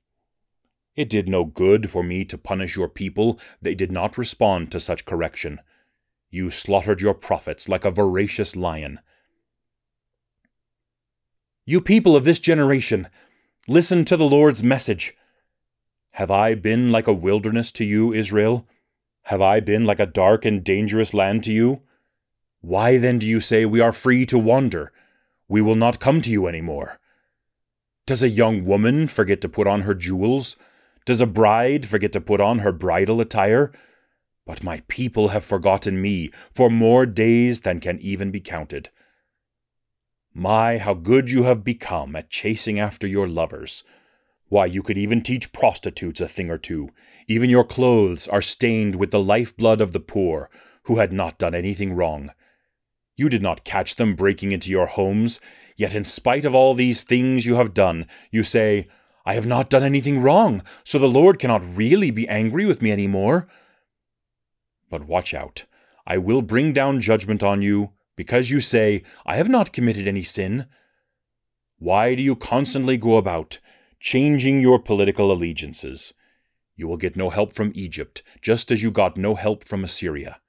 It 0.96 1.10
did 1.10 1.28
no 1.28 1.44
good 1.44 1.90
for 1.90 2.02
me 2.02 2.24
to 2.24 2.38
punish 2.38 2.76
your 2.76 2.88
people. 2.88 3.38
They 3.60 3.74
did 3.74 3.92
not 3.92 4.16
respond 4.16 4.72
to 4.72 4.80
such 4.80 5.04
correction. 5.04 5.60
You 6.30 6.50
slaughtered 6.50 7.00
your 7.00 7.14
prophets 7.14 7.68
like 7.68 7.84
a 7.84 7.90
voracious 7.90 8.56
lion. 8.56 9.00
You 11.64 11.80
people 11.80 12.16
of 12.16 12.24
this 12.24 12.38
generation, 12.38 13.08
Listen 13.70 14.02
to 14.06 14.16
the 14.16 14.24
Lord's 14.24 14.62
message. 14.62 15.14
Have 16.12 16.30
I 16.30 16.54
been 16.54 16.90
like 16.90 17.06
a 17.06 17.12
wilderness 17.12 17.70
to 17.72 17.84
you, 17.84 18.14
Israel? 18.14 18.66
Have 19.24 19.42
I 19.42 19.60
been 19.60 19.84
like 19.84 20.00
a 20.00 20.06
dark 20.06 20.46
and 20.46 20.64
dangerous 20.64 21.12
land 21.12 21.44
to 21.44 21.52
you? 21.52 21.82
Why 22.62 22.96
then 22.96 23.18
do 23.18 23.28
you 23.28 23.40
say 23.40 23.66
we 23.66 23.80
are 23.80 23.92
free 23.92 24.24
to 24.24 24.38
wander? 24.38 24.90
We 25.48 25.60
will 25.60 25.74
not 25.74 26.00
come 26.00 26.22
to 26.22 26.30
you 26.30 26.46
any 26.46 26.62
more. 26.62 26.98
Does 28.06 28.22
a 28.22 28.30
young 28.30 28.64
woman 28.64 29.06
forget 29.06 29.42
to 29.42 29.50
put 29.50 29.66
on 29.66 29.82
her 29.82 29.92
jewels? 29.92 30.56
Does 31.04 31.20
a 31.20 31.26
bride 31.26 31.84
forget 31.84 32.12
to 32.12 32.22
put 32.22 32.40
on 32.40 32.60
her 32.60 32.72
bridal 32.72 33.20
attire? 33.20 33.70
But 34.48 34.64
my 34.64 34.80
people 34.88 35.28
have 35.28 35.44
forgotten 35.44 36.00
me 36.00 36.30
for 36.54 36.70
more 36.70 37.04
days 37.04 37.60
than 37.60 37.80
can 37.80 38.00
even 38.00 38.30
be 38.30 38.40
counted. 38.40 38.88
My, 40.32 40.78
how 40.78 40.94
good 40.94 41.30
you 41.30 41.42
have 41.42 41.62
become 41.62 42.16
at 42.16 42.30
chasing 42.30 42.80
after 42.80 43.06
your 43.06 43.28
lovers! 43.28 43.84
Why, 44.48 44.64
you 44.64 44.82
could 44.82 44.96
even 44.96 45.20
teach 45.20 45.52
prostitutes 45.52 46.22
a 46.22 46.26
thing 46.26 46.48
or 46.48 46.56
two. 46.56 46.88
Even 47.26 47.50
your 47.50 47.62
clothes 47.62 48.26
are 48.26 48.40
stained 48.40 48.94
with 48.94 49.10
the 49.10 49.22
lifeblood 49.22 49.82
of 49.82 49.92
the 49.92 50.00
poor, 50.00 50.48
who 50.84 50.96
had 50.96 51.12
not 51.12 51.36
done 51.36 51.54
anything 51.54 51.92
wrong. 51.92 52.30
You 53.18 53.28
did 53.28 53.42
not 53.42 53.64
catch 53.64 53.96
them 53.96 54.16
breaking 54.16 54.52
into 54.52 54.70
your 54.70 54.86
homes, 54.86 55.40
yet 55.76 55.94
in 55.94 56.04
spite 56.04 56.46
of 56.46 56.54
all 56.54 56.72
these 56.72 57.04
things 57.04 57.44
you 57.44 57.56
have 57.56 57.74
done, 57.74 58.06
you 58.30 58.42
say, 58.42 58.88
I 59.26 59.34
have 59.34 59.46
not 59.46 59.68
done 59.68 59.82
anything 59.82 60.22
wrong, 60.22 60.62
so 60.84 60.98
the 60.98 61.06
Lord 61.06 61.38
cannot 61.38 61.76
really 61.76 62.10
be 62.10 62.26
angry 62.28 62.64
with 62.64 62.80
me 62.80 62.90
any 62.90 63.06
more. 63.06 63.46
But 64.90 65.06
watch 65.06 65.34
out. 65.34 65.64
I 66.06 66.18
will 66.18 66.42
bring 66.42 66.72
down 66.72 67.00
judgment 67.00 67.42
on 67.42 67.62
you, 67.62 67.90
because 68.16 68.50
you 68.50 68.60
say, 68.60 69.02
I 69.26 69.36
have 69.36 69.48
not 69.48 69.72
committed 69.72 70.08
any 70.08 70.22
sin. 70.22 70.66
Why 71.78 72.14
do 72.14 72.22
you 72.22 72.34
constantly 72.34 72.96
go 72.96 73.16
about, 73.16 73.58
changing 74.00 74.60
your 74.60 74.78
political 74.78 75.30
allegiances? 75.30 76.14
You 76.74 76.88
will 76.88 76.96
get 76.96 77.16
no 77.16 77.30
help 77.30 77.52
from 77.52 77.72
Egypt, 77.74 78.22
just 78.40 78.70
as 78.70 78.82
you 78.82 78.90
got 78.90 79.16
no 79.16 79.34
help 79.34 79.64
from 79.64 79.84
Assyria. 79.84 80.40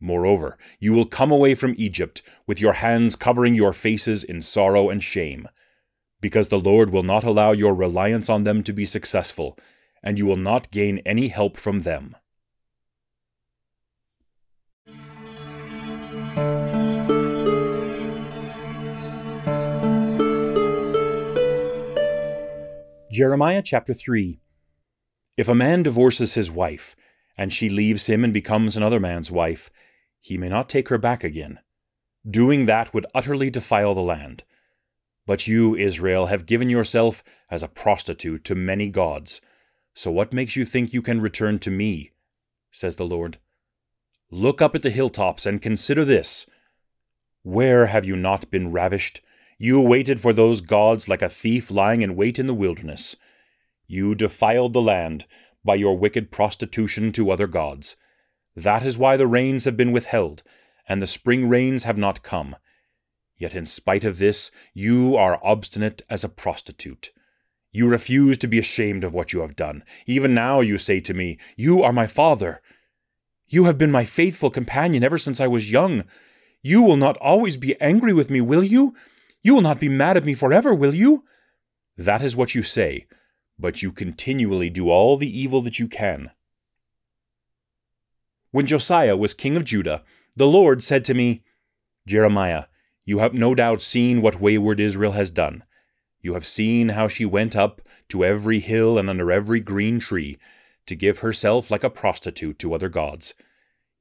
Moreover, 0.00 0.56
you 0.78 0.92
will 0.92 1.04
come 1.04 1.30
away 1.30 1.54
from 1.54 1.74
Egypt 1.76 2.22
with 2.46 2.60
your 2.60 2.72
hands 2.72 3.16
covering 3.16 3.54
your 3.54 3.72
faces 3.72 4.24
in 4.24 4.42
sorrow 4.42 4.88
and 4.88 5.02
shame, 5.02 5.48
because 6.20 6.48
the 6.48 6.58
Lord 6.58 6.90
will 6.90 7.02
not 7.02 7.24
allow 7.24 7.52
your 7.52 7.74
reliance 7.74 8.28
on 8.28 8.44
them 8.44 8.62
to 8.64 8.72
be 8.72 8.84
successful, 8.84 9.58
and 10.02 10.18
you 10.18 10.26
will 10.26 10.36
not 10.36 10.70
gain 10.70 10.98
any 11.04 11.28
help 11.28 11.58
from 11.58 11.80
them. 11.80 12.16
Jeremiah 23.20 23.60
chapter 23.62 23.92
3 23.92 24.40
If 25.36 25.46
a 25.46 25.54
man 25.54 25.82
divorces 25.82 26.32
his 26.32 26.50
wife, 26.50 26.96
and 27.36 27.52
she 27.52 27.68
leaves 27.68 28.06
him 28.06 28.24
and 28.24 28.32
becomes 28.32 28.78
another 28.78 28.98
man's 28.98 29.30
wife, 29.30 29.70
he 30.18 30.38
may 30.38 30.48
not 30.48 30.70
take 30.70 30.88
her 30.88 30.96
back 30.96 31.22
again. 31.22 31.58
Doing 32.26 32.64
that 32.64 32.94
would 32.94 33.04
utterly 33.14 33.50
defile 33.50 33.92
the 33.92 34.00
land. 34.00 34.44
But 35.26 35.46
you, 35.46 35.76
Israel, 35.76 36.28
have 36.28 36.46
given 36.46 36.70
yourself 36.70 37.22
as 37.50 37.62
a 37.62 37.68
prostitute 37.68 38.42
to 38.44 38.54
many 38.54 38.88
gods. 38.88 39.42
So 39.92 40.10
what 40.10 40.32
makes 40.32 40.56
you 40.56 40.64
think 40.64 40.94
you 40.94 41.02
can 41.02 41.20
return 41.20 41.58
to 41.58 41.70
me? 41.70 42.12
says 42.70 42.96
the 42.96 43.04
Lord. 43.04 43.36
Look 44.30 44.62
up 44.62 44.74
at 44.74 44.80
the 44.80 44.88
hilltops 44.88 45.44
and 45.44 45.60
consider 45.60 46.06
this. 46.06 46.46
Where 47.42 47.84
have 47.84 48.06
you 48.06 48.16
not 48.16 48.50
been 48.50 48.72
ravished? 48.72 49.20
You 49.62 49.78
waited 49.82 50.18
for 50.20 50.32
those 50.32 50.62
gods 50.62 51.06
like 51.06 51.20
a 51.20 51.28
thief 51.28 51.70
lying 51.70 52.00
in 52.00 52.16
wait 52.16 52.38
in 52.38 52.46
the 52.46 52.54
wilderness. 52.54 53.16
You 53.86 54.14
defiled 54.14 54.72
the 54.72 54.80
land 54.80 55.26
by 55.62 55.74
your 55.74 55.98
wicked 55.98 56.30
prostitution 56.30 57.12
to 57.12 57.30
other 57.30 57.46
gods. 57.46 57.96
That 58.56 58.86
is 58.86 58.96
why 58.96 59.18
the 59.18 59.26
rains 59.26 59.66
have 59.66 59.76
been 59.76 59.92
withheld, 59.92 60.42
and 60.88 61.02
the 61.02 61.06
spring 61.06 61.46
rains 61.46 61.84
have 61.84 61.98
not 61.98 62.22
come. 62.22 62.56
Yet 63.36 63.54
in 63.54 63.66
spite 63.66 64.02
of 64.02 64.16
this, 64.16 64.50
you 64.72 65.14
are 65.14 65.38
obstinate 65.44 66.00
as 66.08 66.24
a 66.24 66.30
prostitute. 66.30 67.10
You 67.70 67.86
refuse 67.86 68.38
to 68.38 68.48
be 68.48 68.58
ashamed 68.58 69.04
of 69.04 69.12
what 69.12 69.34
you 69.34 69.40
have 69.40 69.56
done. 69.56 69.84
Even 70.06 70.32
now 70.32 70.62
you 70.62 70.78
say 70.78 71.00
to 71.00 71.12
me, 71.12 71.36
You 71.54 71.82
are 71.82 71.92
my 71.92 72.06
father. 72.06 72.62
You 73.46 73.64
have 73.64 73.76
been 73.76 73.92
my 73.92 74.04
faithful 74.04 74.48
companion 74.48 75.04
ever 75.04 75.18
since 75.18 75.38
I 75.38 75.48
was 75.48 75.70
young. 75.70 76.04
You 76.62 76.80
will 76.80 76.96
not 76.96 77.18
always 77.18 77.58
be 77.58 77.78
angry 77.78 78.14
with 78.14 78.30
me, 78.30 78.40
will 78.40 78.64
you? 78.64 78.94
You 79.42 79.54
will 79.54 79.62
not 79.62 79.80
be 79.80 79.88
mad 79.88 80.16
at 80.16 80.24
me 80.24 80.34
forever, 80.34 80.74
will 80.74 80.94
you? 80.94 81.24
That 81.96 82.22
is 82.22 82.36
what 82.36 82.54
you 82.54 82.62
say, 82.62 83.06
but 83.58 83.82
you 83.82 83.92
continually 83.92 84.70
do 84.70 84.90
all 84.90 85.16
the 85.16 85.38
evil 85.38 85.62
that 85.62 85.78
you 85.78 85.88
can. 85.88 86.30
When 88.50 88.66
Josiah 88.66 89.16
was 89.16 89.34
king 89.34 89.56
of 89.56 89.64
Judah, 89.64 90.02
the 90.36 90.46
Lord 90.46 90.82
said 90.82 91.04
to 91.06 91.14
me, 91.14 91.42
Jeremiah, 92.06 92.64
you 93.04 93.18
have 93.18 93.34
no 93.34 93.54
doubt 93.54 93.82
seen 93.82 94.22
what 94.22 94.40
wayward 94.40 94.80
Israel 94.80 95.12
has 95.12 95.30
done. 95.30 95.64
You 96.20 96.34
have 96.34 96.46
seen 96.46 96.90
how 96.90 97.08
she 97.08 97.24
went 97.24 97.56
up 97.56 97.80
to 98.08 98.24
every 98.24 98.60
hill 98.60 98.98
and 98.98 99.08
under 99.08 99.32
every 99.32 99.60
green 99.60 100.00
tree 100.00 100.38
to 100.86 100.94
give 100.94 101.20
herself 101.20 101.70
like 101.70 101.84
a 101.84 101.90
prostitute 101.90 102.58
to 102.58 102.74
other 102.74 102.88
gods. 102.88 103.34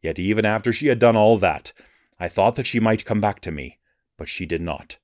Yet 0.02 0.20
even 0.20 0.46
after 0.46 0.72
she 0.72 0.88
had 0.88 1.00
done 1.00 1.16
all 1.16 1.38
that, 1.38 1.74
I 2.20 2.28
thought 2.28 2.56
that 2.56 2.66
she 2.66 2.80
might 2.80 3.06
come 3.06 3.22
back 3.22 3.40
to 3.42 3.52
me, 3.52 3.80
but 4.18 4.30
she 4.30 4.46
did 4.46 4.62
not. 4.62 4.99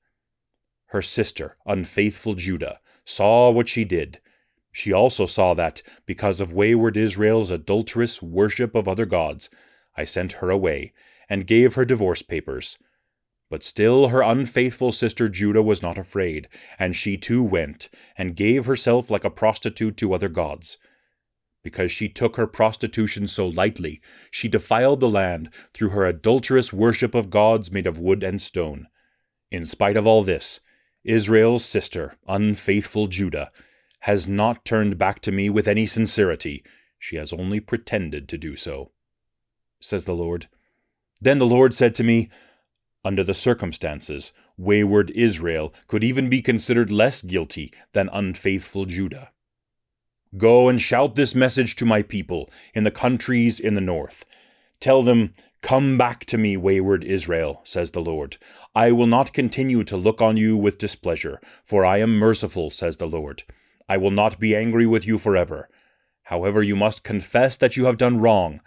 Her 0.90 1.02
sister, 1.02 1.56
unfaithful 1.66 2.34
Judah, 2.34 2.80
saw 3.04 3.50
what 3.50 3.68
she 3.68 3.84
did. 3.84 4.20
She 4.72 4.92
also 4.92 5.26
saw 5.26 5.54
that, 5.54 5.82
because 6.06 6.40
of 6.40 6.52
wayward 6.52 6.96
Israel's 6.96 7.50
adulterous 7.50 8.22
worship 8.22 8.74
of 8.74 8.86
other 8.86 9.06
gods, 9.06 9.50
I 9.96 10.04
sent 10.04 10.32
her 10.32 10.50
away, 10.50 10.92
and 11.28 11.46
gave 11.46 11.74
her 11.74 11.84
divorce 11.84 12.22
papers. 12.22 12.78
But 13.48 13.62
still 13.62 14.08
her 14.08 14.22
unfaithful 14.22 14.92
sister 14.92 15.28
Judah 15.28 15.62
was 15.62 15.82
not 15.82 15.98
afraid, 15.98 16.48
and 16.78 16.94
she 16.94 17.16
too 17.16 17.42
went, 17.42 17.88
and 18.16 18.36
gave 18.36 18.66
herself 18.66 19.10
like 19.10 19.24
a 19.24 19.30
prostitute 19.30 19.96
to 19.98 20.12
other 20.12 20.28
gods. 20.28 20.78
Because 21.62 21.90
she 21.90 22.08
took 22.08 22.36
her 22.36 22.46
prostitution 22.46 23.26
so 23.26 23.46
lightly, 23.48 24.00
she 24.30 24.48
defiled 24.48 25.00
the 25.00 25.08
land 25.08 25.50
through 25.74 25.90
her 25.90 26.06
adulterous 26.06 26.72
worship 26.72 27.14
of 27.14 27.30
gods 27.30 27.72
made 27.72 27.86
of 27.86 27.98
wood 27.98 28.22
and 28.22 28.40
stone. 28.40 28.86
In 29.50 29.64
spite 29.64 29.96
of 29.96 30.06
all 30.06 30.22
this, 30.22 30.60
Israel's 31.06 31.64
sister, 31.64 32.16
unfaithful 32.26 33.06
Judah, 33.06 33.52
has 34.00 34.28
not 34.28 34.64
turned 34.64 34.98
back 34.98 35.20
to 35.20 35.32
me 35.32 35.48
with 35.48 35.68
any 35.68 35.86
sincerity. 35.86 36.64
She 36.98 37.16
has 37.16 37.32
only 37.32 37.60
pretended 37.60 38.28
to 38.28 38.38
do 38.38 38.56
so. 38.56 38.90
Says 39.80 40.04
the 40.04 40.14
Lord. 40.14 40.46
Then 41.20 41.38
the 41.38 41.46
Lord 41.46 41.74
said 41.74 41.94
to 41.94 42.04
me, 42.04 42.28
Under 43.04 43.22
the 43.22 43.34
circumstances, 43.34 44.32
wayward 44.56 45.10
Israel 45.10 45.72
could 45.86 46.02
even 46.02 46.28
be 46.28 46.42
considered 46.42 46.90
less 46.90 47.22
guilty 47.22 47.72
than 47.92 48.10
unfaithful 48.12 48.84
Judah. 48.84 49.30
Go 50.36 50.68
and 50.68 50.80
shout 50.80 51.14
this 51.14 51.34
message 51.34 51.76
to 51.76 51.86
my 51.86 52.02
people 52.02 52.50
in 52.74 52.82
the 52.82 52.90
countries 52.90 53.60
in 53.60 53.74
the 53.74 53.80
north. 53.80 54.24
Tell 54.80 55.02
them, 55.02 55.34
Come 55.66 55.98
back 55.98 56.24
to 56.26 56.38
me, 56.38 56.56
wayward 56.56 57.02
Israel, 57.02 57.60
says 57.64 57.90
the 57.90 58.00
Lord. 58.00 58.36
I 58.72 58.92
will 58.92 59.08
not 59.08 59.32
continue 59.32 59.82
to 59.82 59.96
look 59.96 60.22
on 60.22 60.36
you 60.36 60.56
with 60.56 60.78
displeasure, 60.78 61.40
for 61.64 61.84
I 61.84 61.98
am 61.98 62.20
merciful, 62.20 62.70
says 62.70 62.98
the 62.98 63.08
Lord. 63.08 63.42
I 63.88 63.96
will 63.96 64.12
not 64.12 64.38
be 64.38 64.54
angry 64.54 64.86
with 64.86 65.08
you 65.08 65.18
forever. 65.18 65.68
However, 66.22 66.62
you 66.62 66.76
must 66.76 67.02
confess 67.02 67.56
that 67.56 67.76
you 67.76 67.86
have 67.86 67.96
done 67.96 68.20
wrong, 68.20 68.60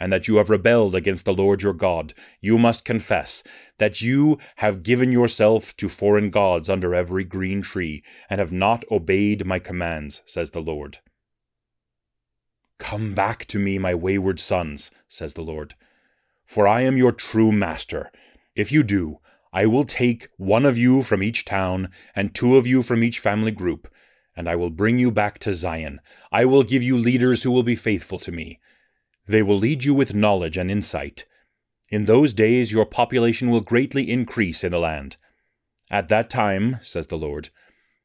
and 0.00 0.12
that 0.12 0.26
you 0.26 0.38
have 0.38 0.50
rebelled 0.50 0.96
against 0.96 1.24
the 1.24 1.32
Lord 1.32 1.62
your 1.62 1.72
God. 1.72 2.14
You 2.40 2.58
must 2.58 2.84
confess 2.84 3.44
that 3.78 4.02
you 4.02 4.36
have 4.56 4.82
given 4.82 5.12
yourself 5.12 5.76
to 5.76 5.88
foreign 5.88 6.30
gods 6.30 6.68
under 6.68 6.96
every 6.96 7.22
green 7.22 7.62
tree, 7.62 8.02
and 8.28 8.40
have 8.40 8.52
not 8.52 8.82
obeyed 8.90 9.46
my 9.46 9.60
commands, 9.60 10.20
says 10.26 10.50
the 10.50 10.58
Lord. 10.58 10.98
Come 12.78 13.14
back 13.14 13.44
to 13.44 13.60
me, 13.60 13.78
my 13.78 13.94
wayward 13.94 14.40
sons, 14.40 14.90
says 15.06 15.34
the 15.34 15.42
Lord 15.42 15.76
for 16.50 16.66
I 16.66 16.80
am 16.80 16.96
your 16.96 17.12
true 17.12 17.52
master. 17.52 18.10
If 18.56 18.72
you 18.72 18.82
do, 18.82 19.18
I 19.52 19.66
will 19.66 19.84
take 19.84 20.26
one 20.36 20.66
of 20.66 20.76
you 20.76 21.00
from 21.00 21.22
each 21.22 21.44
town, 21.44 21.90
and 22.16 22.34
two 22.34 22.56
of 22.56 22.66
you 22.66 22.82
from 22.82 23.04
each 23.04 23.20
family 23.20 23.52
group, 23.52 23.86
and 24.36 24.48
I 24.48 24.56
will 24.56 24.70
bring 24.70 24.98
you 24.98 25.12
back 25.12 25.38
to 25.40 25.52
Zion. 25.52 26.00
I 26.32 26.44
will 26.46 26.64
give 26.64 26.82
you 26.82 26.98
leaders 26.98 27.44
who 27.44 27.52
will 27.52 27.62
be 27.62 27.76
faithful 27.76 28.18
to 28.18 28.32
me. 28.32 28.58
They 29.28 29.42
will 29.42 29.58
lead 29.58 29.84
you 29.84 29.94
with 29.94 30.12
knowledge 30.12 30.56
and 30.56 30.72
insight. 30.72 31.24
In 31.88 32.06
those 32.06 32.32
days 32.32 32.72
your 32.72 32.84
population 32.84 33.48
will 33.48 33.60
greatly 33.60 34.10
increase 34.10 34.64
in 34.64 34.72
the 34.72 34.80
land. 34.80 35.16
At 35.88 36.08
that 36.08 36.28
time, 36.28 36.78
says 36.82 37.06
the 37.06 37.16
Lord, 37.16 37.50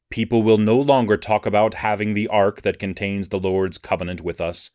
people 0.08 0.44
will 0.44 0.58
no 0.58 0.80
longer 0.80 1.16
talk 1.16 1.46
about 1.46 1.74
having 1.74 2.14
the 2.14 2.28
ark 2.28 2.62
that 2.62 2.78
contains 2.78 3.28
the 3.28 3.40
Lord's 3.40 3.76
covenant 3.76 4.20
with 4.20 4.40
us. 4.40 4.70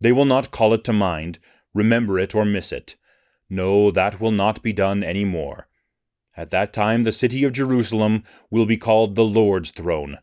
They 0.00 0.12
will 0.12 0.24
not 0.24 0.50
call 0.50 0.72
it 0.72 0.82
to 0.84 0.94
mind, 0.94 1.38
remember 1.76 2.18
it 2.18 2.34
or 2.34 2.44
miss 2.44 2.72
it. 2.72 2.96
No, 3.48 3.90
that 3.90 4.20
will 4.20 4.32
not 4.32 4.62
be 4.62 4.72
done 4.72 5.04
any 5.04 5.24
more. 5.24 5.68
At 6.36 6.50
that 6.50 6.72
time 6.72 7.04
the 7.04 7.12
city 7.12 7.44
of 7.44 7.52
Jerusalem 7.52 8.24
will 8.50 8.66
be 8.66 8.76
called 8.76 9.14
the 9.14 9.24
Lord's 9.24 9.70
throne. 9.70 10.18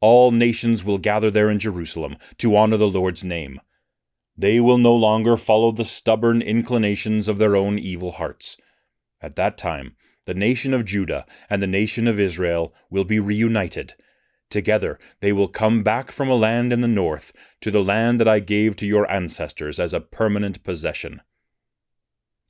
All 0.00 0.30
nations 0.30 0.84
will 0.84 0.98
gather 0.98 1.30
there 1.30 1.50
in 1.50 1.58
Jerusalem 1.58 2.16
to 2.38 2.56
honor 2.56 2.76
the 2.76 2.88
Lord's 2.88 3.24
name. 3.24 3.60
They 4.36 4.60
will 4.60 4.78
no 4.78 4.94
longer 4.94 5.36
follow 5.36 5.70
the 5.70 5.84
stubborn 5.84 6.42
inclinations 6.42 7.28
of 7.28 7.38
their 7.38 7.54
own 7.54 7.78
evil 7.78 8.12
hearts. 8.12 8.56
At 9.20 9.36
that 9.36 9.56
time, 9.56 9.96
the 10.26 10.34
nation 10.34 10.74
of 10.74 10.84
Judah 10.84 11.24
and 11.48 11.62
the 11.62 11.66
nation 11.66 12.08
of 12.08 12.18
Israel 12.18 12.74
will 12.90 13.04
be 13.04 13.20
reunited. 13.20 13.94
Together 14.54 15.00
they 15.18 15.32
will 15.32 15.48
come 15.48 15.82
back 15.82 16.12
from 16.12 16.28
a 16.28 16.36
land 16.36 16.72
in 16.72 16.80
the 16.80 16.86
north 16.86 17.32
to 17.60 17.72
the 17.72 17.82
land 17.82 18.20
that 18.20 18.28
I 18.28 18.38
gave 18.38 18.76
to 18.76 18.86
your 18.86 19.10
ancestors 19.10 19.80
as 19.80 19.92
a 19.92 19.98
permanent 19.98 20.62
possession. 20.62 21.22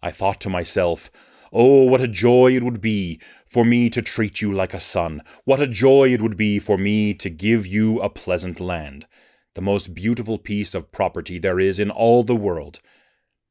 I 0.03 0.11
thought 0.11 0.39
to 0.43 0.51
myself, 0.51 1.11
Oh, 1.51 1.85
what 1.85 2.03
a 2.03 2.07
joy 2.07 2.55
it 2.55 2.63
would 2.63 2.83
be 2.83 3.23
for 3.47 3.65
me 3.65 3.89
to 3.89 4.03
treat 4.03 4.43
you 4.43 4.53
like 4.53 4.75
a 4.75 4.81
son! 4.81 5.23
What 5.45 5.63
a 5.63 5.67
joy 5.67 6.13
it 6.13 6.21
would 6.21 6.37
be 6.37 6.59
for 6.59 6.77
me 6.77 7.15
to 7.15 7.31
give 7.31 7.67
you 7.67 8.03
a 8.03 8.11
pleasant 8.11 8.61
land, 8.61 9.07
the 9.55 9.63
most 9.63 9.95
beautiful 9.95 10.37
piece 10.37 10.75
of 10.75 10.93
property 10.93 11.39
there 11.39 11.59
is 11.59 11.81
in 11.81 11.91
all 11.91 12.23
the 12.23 12.37
world. 12.37 12.81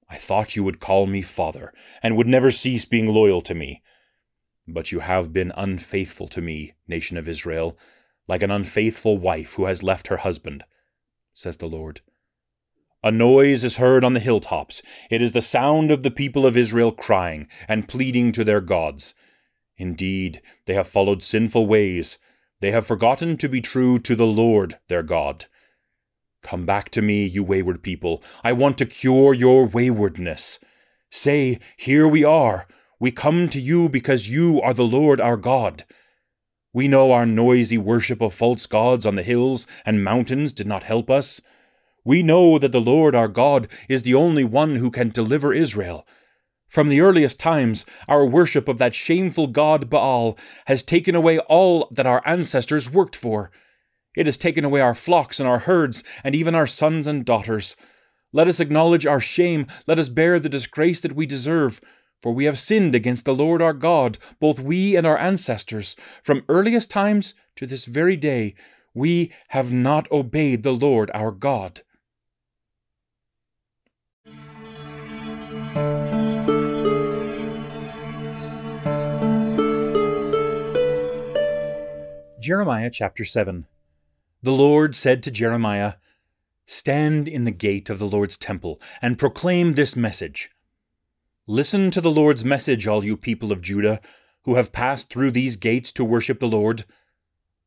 I 0.08 0.18
thought 0.18 0.56
you 0.56 0.64
would 0.64 0.80
call 0.80 1.08
me 1.08 1.24
father, 1.24 1.74
and 2.04 2.16
would 2.16 2.28
never 2.28 2.52
cease 2.52 2.86
being 2.86 3.08
loyal 3.08 3.42
to 3.42 3.56
me. 3.56 3.82
But 4.68 4.92
you 4.92 5.00
have 5.00 5.34
been 5.34 5.52
unfaithful 5.58 6.28
to 6.28 6.40
me, 6.40 6.74
nation 6.88 7.18
of 7.18 7.28
Israel, 7.28 7.80
like 8.28 8.42
an 8.42 8.52
unfaithful 8.52 9.18
wife 9.18 9.54
who 9.54 9.66
has 9.66 9.84
left 9.84 10.08
her 10.08 10.18
husband, 10.18 10.64
says 11.34 11.58
the 11.58 11.68
Lord. 11.68 12.02
A 13.04 13.12
noise 13.12 13.66
is 13.66 13.78
heard 13.78 14.06
on 14.06 14.14
the 14.14 14.22
hilltops. 14.22 14.82
It 15.10 15.22
is 15.22 15.34
the 15.34 15.42
sound 15.42 15.92
of 15.92 16.04
the 16.04 16.12
people 16.12 16.46
of 16.46 16.56
Israel 16.56 16.94
crying 16.94 17.48
and 17.68 17.88
pleading 17.88 18.32
to 18.32 18.46
their 18.46 18.62
gods. 18.62 19.14
Indeed, 19.78 20.42
they 20.66 20.74
have 20.74 20.88
followed 20.88 21.22
sinful 21.22 21.68
ways. 21.68 22.18
They 22.62 22.72
have 22.72 22.88
forgotten 22.88 23.36
to 23.38 23.50
be 23.50 23.60
true 23.60 24.00
to 24.00 24.16
the 24.16 24.26
Lord 24.26 24.80
their 24.88 25.04
God. 25.04 25.48
Come 26.42 26.66
back 26.66 26.90
to 26.92 27.02
me, 27.02 27.26
you 27.26 27.44
wayward 27.44 27.84
people. 27.84 28.24
I 28.42 28.54
want 28.54 28.78
to 28.78 28.86
cure 28.86 29.34
your 29.34 29.66
waywardness. 29.66 30.60
Say, 31.10 31.60
Here 31.76 32.08
we 32.08 32.24
are. 32.24 32.68
We 33.00 33.12
come 33.12 33.50
to 33.50 33.60
you 33.60 33.90
because 33.90 34.30
you 34.30 34.62
are 34.62 34.74
the 34.74 34.86
Lord 34.86 35.20
our 35.20 35.36
God. 35.36 35.84
We 36.74 36.88
know 36.88 37.12
our 37.12 37.28
noisy 37.28 37.78
worship 37.78 38.20
of 38.20 38.34
false 38.34 38.66
gods 38.66 39.06
on 39.06 39.14
the 39.14 39.22
hills 39.22 39.68
and 39.86 40.04
mountains 40.04 40.52
did 40.52 40.66
not 40.66 40.84
help 40.84 41.08
us. 41.08 41.40
We 42.04 42.24
know 42.24 42.58
that 42.58 42.72
the 42.72 42.82
Lord 42.82 43.14
our 43.14 43.28
God 43.28 43.68
is 43.88 44.02
the 44.02 44.16
only 44.16 44.44
one 44.44 44.78
who 44.78 44.90
can 44.90 45.10
deliver 45.10 45.54
Israel. 45.54 46.08
From 46.68 46.90
the 46.90 47.02
earliest 47.02 47.40
times, 47.40 47.86
our 48.08 48.26
worship 48.26 48.68
of 48.68 48.80
that 48.80 48.96
shameful 48.96 49.46
god 49.46 49.88
Baal 49.88 50.36
has 50.66 50.82
taken 50.82 51.14
away 51.14 51.38
all 51.38 51.88
that 51.92 52.08
our 52.08 52.28
ancestors 52.28 52.92
worked 52.92 53.16
for. 53.16 53.52
It 54.16 54.26
has 54.26 54.38
taken 54.38 54.66
away 54.66 54.82
our 54.82 54.96
flocks 54.96 55.40
and 55.40 55.48
our 55.48 55.60
herds, 55.60 56.04
and 56.24 56.34
even 56.34 56.56
our 56.56 56.66
sons 56.66 57.06
and 57.06 57.24
daughters. 57.24 57.76
Let 58.32 58.48
us 58.48 58.60
acknowledge 58.60 59.06
our 59.06 59.20
shame, 59.20 59.68
let 59.86 60.00
us 60.00 60.10
bear 60.10 60.40
the 60.40 60.50
disgrace 60.50 61.00
that 61.02 61.16
we 61.16 61.28
deserve. 61.28 61.80
For 62.24 62.32
we 62.32 62.46
have 62.46 62.58
sinned 62.58 62.96
against 62.96 63.26
the 63.26 63.36
Lord 63.36 63.62
our 63.62 63.74
God, 63.74 64.18
both 64.40 64.58
we 64.58 64.96
and 64.96 65.06
our 65.06 65.18
ancestors. 65.18 65.98
From 66.24 66.46
earliest 66.48 66.90
times 66.90 67.36
to 67.58 67.68
this 67.68 67.84
very 67.84 68.16
day, 68.16 68.56
we 68.94 69.34
have 69.50 69.74
not 69.74 70.10
obeyed 70.10 70.64
the 70.64 70.72
Lord 70.72 71.12
our 71.14 71.32
God. 71.32 71.82
Jeremiah 82.40 82.90
chapter 82.90 83.26
7 83.26 83.66
The 84.42 84.52
Lord 84.54 84.96
said 84.96 85.22
to 85.24 85.32
Jeremiah, 85.32 85.96
Stand 86.66 87.28
in 87.28 87.44
the 87.44 87.52
gate 87.52 87.90
of 87.90 88.00
the 88.00 88.08
Lord's 88.08 88.38
temple 88.38 88.80
and 89.02 89.20
proclaim 89.20 89.74
this 89.74 89.98
message. 89.98 90.50
Listen 91.48 91.92
to 91.92 92.00
the 92.00 92.12
Lord's 92.12 92.46
message, 92.46 92.88
all 92.88 93.04
you 93.04 93.18
people 93.18 93.52
of 93.52 93.62
Judah, 93.62 94.00
who 94.46 94.56
have 94.56 94.72
passed 94.72 95.10
through 95.10 95.32
these 95.32 95.58
gates 95.58 95.92
to 95.92 96.06
worship 96.06 96.40
the 96.40 96.48
Lord. 96.48 96.86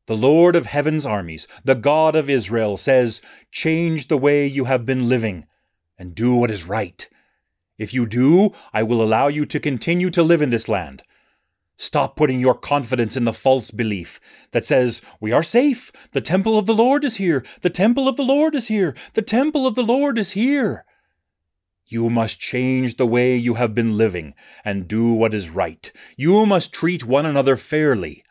The 0.07 0.17
Lord 0.17 0.55
of 0.55 0.65
heaven's 0.65 1.05
armies, 1.05 1.47
the 1.63 1.75
God 1.75 2.15
of 2.15 2.27
Israel, 2.27 2.75
says, 2.75 3.21
Change 3.51 4.07
the 4.07 4.17
way 4.17 4.47
you 4.47 4.65
have 4.65 4.83
been 4.83 5.07
living, 5.07 5.45
and 5.95 6.15
do 6.15 6.33
what 6.33 6.49
is 6.49 6.65
right. 6.65 7.07
If 7.77 7.93
you 7.93 8.07
do, 8.07 8.49
I 8.73 8.81
will 8.81 9.03
allow 9.03 9.27
you 9.27 9.45
to 9.45 9.59
continue 9.59 10.09
to 10.09 10.23
live 10.23 10.41
in 10.41 10.49
this 10.49 10.67
land. 10.67 11.03
Stop 11.77 12.15
putting 12.15 12.39
your 12.39 12.55
confidence 12.55 13.15
in 13.15 13.25
the 13.25 13.33
false 13.33 13.69
belief 13.69 14.19
that 14.53 14.65
says, 14.65 15.03
We 15.19 15.31
are 15.31 15.43
safe. 15.43 15.91
The 16.13 16.21
temple 16.21 16.57
of 16.57 16.65
the 16.65 16.73
Lord 16.73 17.05
is 17.05 17.17
here. 17.17 17.45
The 17.61 17.69
temple 17.69 18.07
of 18.07 18.15
the 18.15 18.23
Lord 18.23 18.55
is 18.55 18.69
here. 18.69 18.95
The 19.13 19.21
temple 19.21 19.67
of 19.67 19.75
the 19.75 19.83
Lord 19.83 20.17
is 20.17 20.31
here. 20.31 20.83
You 21.89 22.09
must 22.09 22.39
change 22.39 22.97
the 22.97 23.07
way 23.07 23.37
you 23.37 23.53
have 23.53 23.73
been 23.73 23.97
living 23.97 24.33
and 24.65 24.89
do 24.89 25.13
what 25.13 25.33
is 25.33 25.49
right. 25.49 25.89
You 26.17 26.45
must 26.45 26.73
treat 26.73 27.05
one 27.05 27.25
another 27.25 27.55
fairly. 27.55 28.23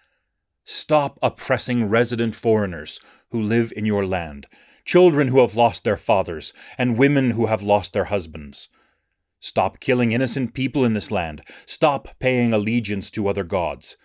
Stop 0.65 1.19
oppressing 1.23 1.89
resident 1.89 2.35
foreigners 2.35 3.01
who 3.31 3.41
live 3.41 3.73
in 3.75 3.87
your 3.87 4.05
land, 4.07 4.47
children 4.85 5.29
who 5.29 5.41
have 5.41 5.57
lost 5.57 5.85
their 5.85 5.97
fathers, 5.97 6.53
and 6.77 6.99
women 6.99 7.31
who 7.31 7.47
have 7.47 7.63
lost 7.63 7.95
their 7.95 8.07
husbands. 8.07 8.69
Stop 9.41 9.81
killing 9.81 10.13
innocent 10.13 10.53
people 10.53 10.85
in 10.85 10.93
this 10.93 11.11
land. 11.11 11.41
Stop 11.65 12.09
paying 12.19 12.53
allegiance 12.53 13.11
to 13.13 13.27
other 13.27 13.45
gods. 13.45 13.97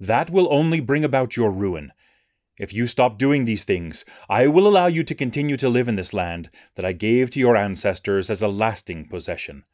That 0.00 0.30
will 0.30 0.52
only 0.52 0.80
bring 0.80 1.04
about 1.04 1.36
your 1.36 1.50
ruin. 1.52 1.92
If 2.58 2.72
you 2.72 2.86
stop 2.86 3.18
doing 3.18 3.44
these 3.44 3.64
things, 3.64 4.04
I 4.28 4.48
will 4.48 4.66
allow 4.66 4.86
you 4.86 5.04
to 5.04 5.14
continue 5.14 5.56
to 5.58 5.68
live 5.68 5.88
in 5.88 5.96
this 5.96 6.12
land 6.12 6.50
that 6.74 6.84
I 6.84 6.92
gave 6.92 7.30
to 7.30 7.40
your 7.40 7.56
ancestors 7.56 8.30
as 8.30 8.42
a 8.42 8.48
lasting 8.48 9.08
possession. 9.08 9.64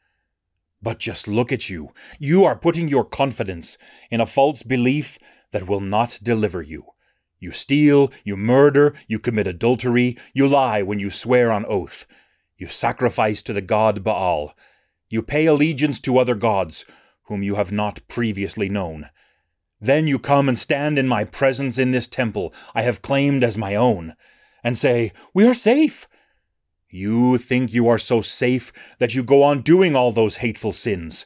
But 0.81 0.99
just 0.99 1.27
look 1.27 1.51
at 1.51 1.69
you. 1.69 1.93
You 2.19 2.45
are 2.45 2.55
putting 2.55 2.87
your 2.87 3.03
confidence 3.03 3.77
in 4.11 4.21
a 4.21 4.25
false 4.25 4.61
belief 4.61 5.17
that 5.51 5.67
will 5.67 5.79
not 5.79 6.19
deliver 6.21 6.61
you. 6.61 6.85
You 7.39 7.51
steal, 7.51 8.11
you 8.23 8.37
murder, 8.37 8.93
you 9.07 9.19
commit 9.19 9.47
adultery, 9.47 10.17
you 10.33 10.47
lie 10.47 10.83
when 10.83 10.99
you 10.99 11.09
swear 11.09 11.51
on 11.51 11.65
oath. 11.65 12.05
You 12.57 12.67
sacrifice 12.67 13.41
to 13.43 13.53
the 13.53 13.61
god 13.61 14.03
Baal. 14.03 14.53
You 15.09 15.21
pay 15.21 15.45
allegiance 15.45 15.99
to 16.01 16.17
other 16.17 16.35
gods, 16.35 16.85
whom 17.23 17.41
you 17.41 17.55
have 17.55 17.71
not 17.71 18.07
previously 18.07 18.69
known. 18.69 19.09
Then 19.81 20.07
you 20.07 20.19
come 20.19 20.47
and 20.47 20.57
stand 20.57 20.97
in 20.97 21.07
my 21.07 21.23
presence 21.23 21.77
in 21.77 21.91
this 21.91 22.07
temple 22.07 22.53
I 22.73 22.83
have 22.83 23.01
claimed 23.01 23.43
as 23.43 23.57
my 23.57 23.75
own, 23.75 24.15
and 24.63 24.77
say, 24.77 25.11
We 25.33 25.45
are 25.47 25.53
safe. 25.53 26.07
You 26.89 27.37
think 27.37 27.73
you 27.73 27.87
are 27.89 27.97
so 27.97 28.21
safe 28.21 28.71
that 28.99 29.15
you 29.15 29.23
go 29.23 29.43
on 29.43 29.61
doing 29.61 29.95
all 29.95 30.11
those 30.11 30.37
hateful 30.37 30.71
sins. 30.71 31.25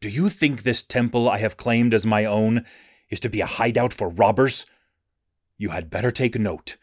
Do 0.00 0.08
you 0.08 0.28
think 0.28 0.62
this 0.62 0.82
temple 0.82 1.28
I 1.28 1.38
have 1.38 1.56
claimed 1.56 1.92
as 1.94 2.06
my 2.06 2.24
own 2.24 2.64
is 3.10 3.20
to 3.20 3.28
be 3.28 3.40
a 3.40 3.46
hideout 3.46 3.92
for 3.92 4.08
robbers? 4.08 4.66
You 5.58 5.68
had 5.68 5.90
better 5.90 6.10
take 6.10 6.38
note. 6.38 6.76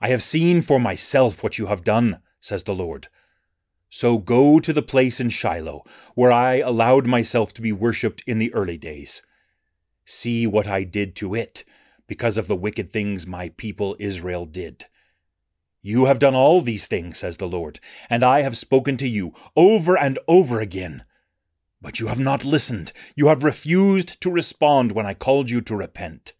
I 0.00 0.08
have 0.08 0.22
seen 0.22 0.62
for 0.62 0.78
myself 0.78 1.42
what 1.42 1.58
you 1.58 1.66
have 1.66 1.84
done, 1.84 2.20
says 2.40 2.64
the 2.64 2.74
Lord. 2.74 3.08
So 3.90 4.18
go 4.18 4.58
to 4.58 4.72
the 4.72 4.80
place 4.80 5.20
in 5.20 5.28
Shiloh, 5.28 5.84
where 6.14 6.32
I 6.32 6.60
allowed 6.60 7.06
myself 7.06 7.52
to 7.54 7.60
be 7.60 7.72
worshipped 7.72 8.22
in 8.26 8.38
the 8.38 8.54
early 8.54 8.78
days. 8.78 9.22
See 10.04 10.46
what 10.46 10.66
I 10.66 10.82
did 10.82 11.14
to 11.16 11.34
it, 11.34 11.64
because 12.06 12.36
of 12.36 12.48
the 12.48 12.56
wicked 12.56 12.92
things 12.92 13.26
my 13.26 13.50
people 13.50 13.96
Israel 13.98 14.46
did. 14.46 14.86
You 15.80 16.04
have 16.04 16.18
done 16.18 16.34
all 16.34 16.60
these 16.60 16.86
things, 16.86 17.18
says 17.18 17.38
the 17.38 17.48
Lord, 17.48 17.80
and 18.08 18.22
I 18.22 18.42
have 18.42 18.56
spoken 18.56 18.96
to 18.98 19.08
you 19.08 19.32
over 19.56 19.98
and 19.98 20.18
over 20.28 20.60
again. 20.60 21.04
But 21.80 21.98
you 21.98 22.06
have 22.06 22.20
not 22.20 22.44
listened. 22.44 22.92
You 23.16 23.26
have 23.26 23.42
refused 23.42 24.20
to 24.20 24.30
respond 24.30 24.92
when 24.92 25.06
I 25.06 25.14
called 25.14 25.50
you 25.50 25.60
to 25.62 25.74
repent. 25.74 26.32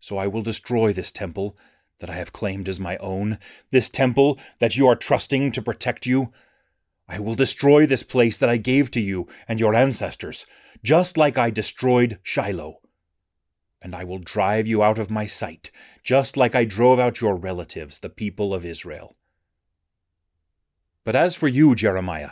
So 0.00 0.16
I 0.16 0.26
will 0.26 0.42
destroy 0.42 0.92
this 0.92 1.12
temple 1.12 1.56
that 2.00 2.08
I 2.08 2.14
have 2.14 2.32
claimed 2.32 2.68
as 2.68 2.80
my 2.80 2.96
own, 2.96 3.38
this 3.70 3.90
temple 3.90 4.38
that 4.58 4.76
you 4.76 4.88
are 4.88 4.96
trusting 4.96 5.52
to 5.52 5.62
protect 5.62 6.06
you. 6.06 6.32
I 7.06 7.18
will 7.18 7.34
destroy 7.34 7.84
this 7.84 8.02
place 8.02 8.38
that 8.38 8.48
I 8.48 8.56
gave 8.56 8.90
to 8.92 9.00
you 9.00 9.28
and 9.46 9.60
your 9.60 9.74
ancestors, 9.74 10.46
just 10.82 11.16
like 11.16 11.38
I 11.38 11.50
destroyed 11.50 12.18
Shiloh. 12.22 12.80
And 13.82 13.94
I 13.94 14.04
will 14.04 14.18
drive 14.18 14.66
you 14.66 14.82
out 14.82 14.98
of 14.98 15.10
my 15.10 15.26
sight, 15.26 15.70
just 16.02 16.36
like 16.36 16.54
I 16.54 16.64
drove 16.64 16.98
out 16.98 17.20
your 17.20 17.36
relatives, 17.36 17.98
the 17.98 18.08
people 18.08 18.54
of 18.54 18.64
Israel. 18.64 19.16
But 21.04 21.16
as 21.16 21.34
for 21.34 21.48
you, 21.48 21.74
Jeremiah, 21.74 22.30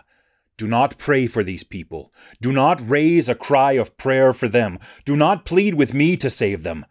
do 0.56 0.68
not 0.68 0.98
pray 0.98 1.26
for 1.26 1.42
these 1.42 1.64
people. 1.64 2.12
Do 2.40 2.52
not 2.52 2.86
raise 2.88 3.28
a 3.28 3.34
cry 3.34 3.72
of 3.72 3.96
prayer 3.96 4.32
for 4.32 4.48
them. 4.48 4.78
Do 5.04 5.16
not 5.16 5.44
plead 5.44 5.74
with 5.74 5.94
me 5.94 6.16
to 6.18 6.30
save 6.30 6.62
them, 6.62 6.86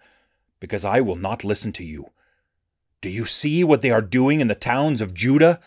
because 0.60 0.84
I 0.84 1.02
will 1.02 1.16
not 1.16 1.44
listen 1.44 1.72
to 1.74 1.86
you. 1.86 2.08
Do 3.00 3.10
you 3.10 3.26
see 3.26 3.64
what 3.64 3.82
they 3.82 3.92
are 3.92 4.02
doing 4.02 4.42
in 4.42 4.48
the 4.50 4.56
towns 4.56 5.02
of 5.02 5.14
Judah 5.14 5.60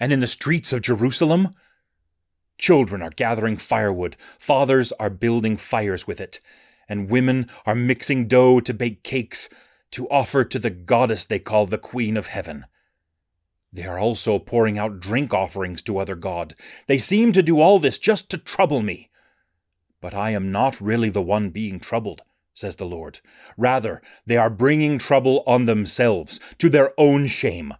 and 0.00 0.10
in 0.12 0.20
the 0.20 0.26
streets 0.26 0.72
of 0.72 0.82
Jerusalem? 0.82 1.50
Children 2.60 3.00
are 3.00 3.10
gathering 3.16 3.56
firewood, 3.56 4.16
fathers 4.38 4.92
are 5.00 5.08
building 5.08 5.56
fires 5.56 6.06
with 6.06 6.20
it, 6.20 6.40
and 6.90 7.08
women 7.08 7.48
are 7.64 7.74
mixing 7.74 8.28
dough 8.28 8.60
to 8.60 8.74
bake 8.74 9.02
cakes 9.02 9.48
to 9.92 10.06
offer 10.10 10.44
to 10.44 10.58
the 10.58 10.68
goddess 10.68 11.24
they 11.24 11.38
call 11.38 11.64
the 11.64 11.78
Queen 11.78 12.18
of 12.18 12.26
Heaven. 12.26 12.66
They 13.72 13.84
are 13.84 13.98
also 13.98 14.38
pouring 14.38 14.78
out 14.78 15.00
drink 15.00 15.32
offerings 15.32 15.80
to 15.82 15.96
other 15.96 16.14
god. 16.14 16.52
They 16.86 16.98
seem 16.98 17.32
to 17.32 17.42
do 17.42 17.62
all 17.62 17.78
this 17.78 17.98
just 17.98 18.30
to 18.30 18.36
trouble 18.36 18.82
me. 18.82 19.08
But 20.02 20.12
I 20.12 20.30
am 20.30 20.50
not 20.50 20.82
really 20.82 21.08
the 21.08 21.22
one 21.22 21.48
being 21.48 21.80
troubled, 21.80 22.20
says 22.52 22.76
the 22.76 22.84
Lord. 22.84 23.20
Rather, 23.56 24.02
they 24.26 24.36
are 24.36 24.50
bringing 24.50 24.98
trouble 24.98 25.42
on 25.46 25.64
themselves, 25.64 26.38
to 26.58 26.68
their 26.68 26.92
own 27.00 27.26
shame. 27.26 27.72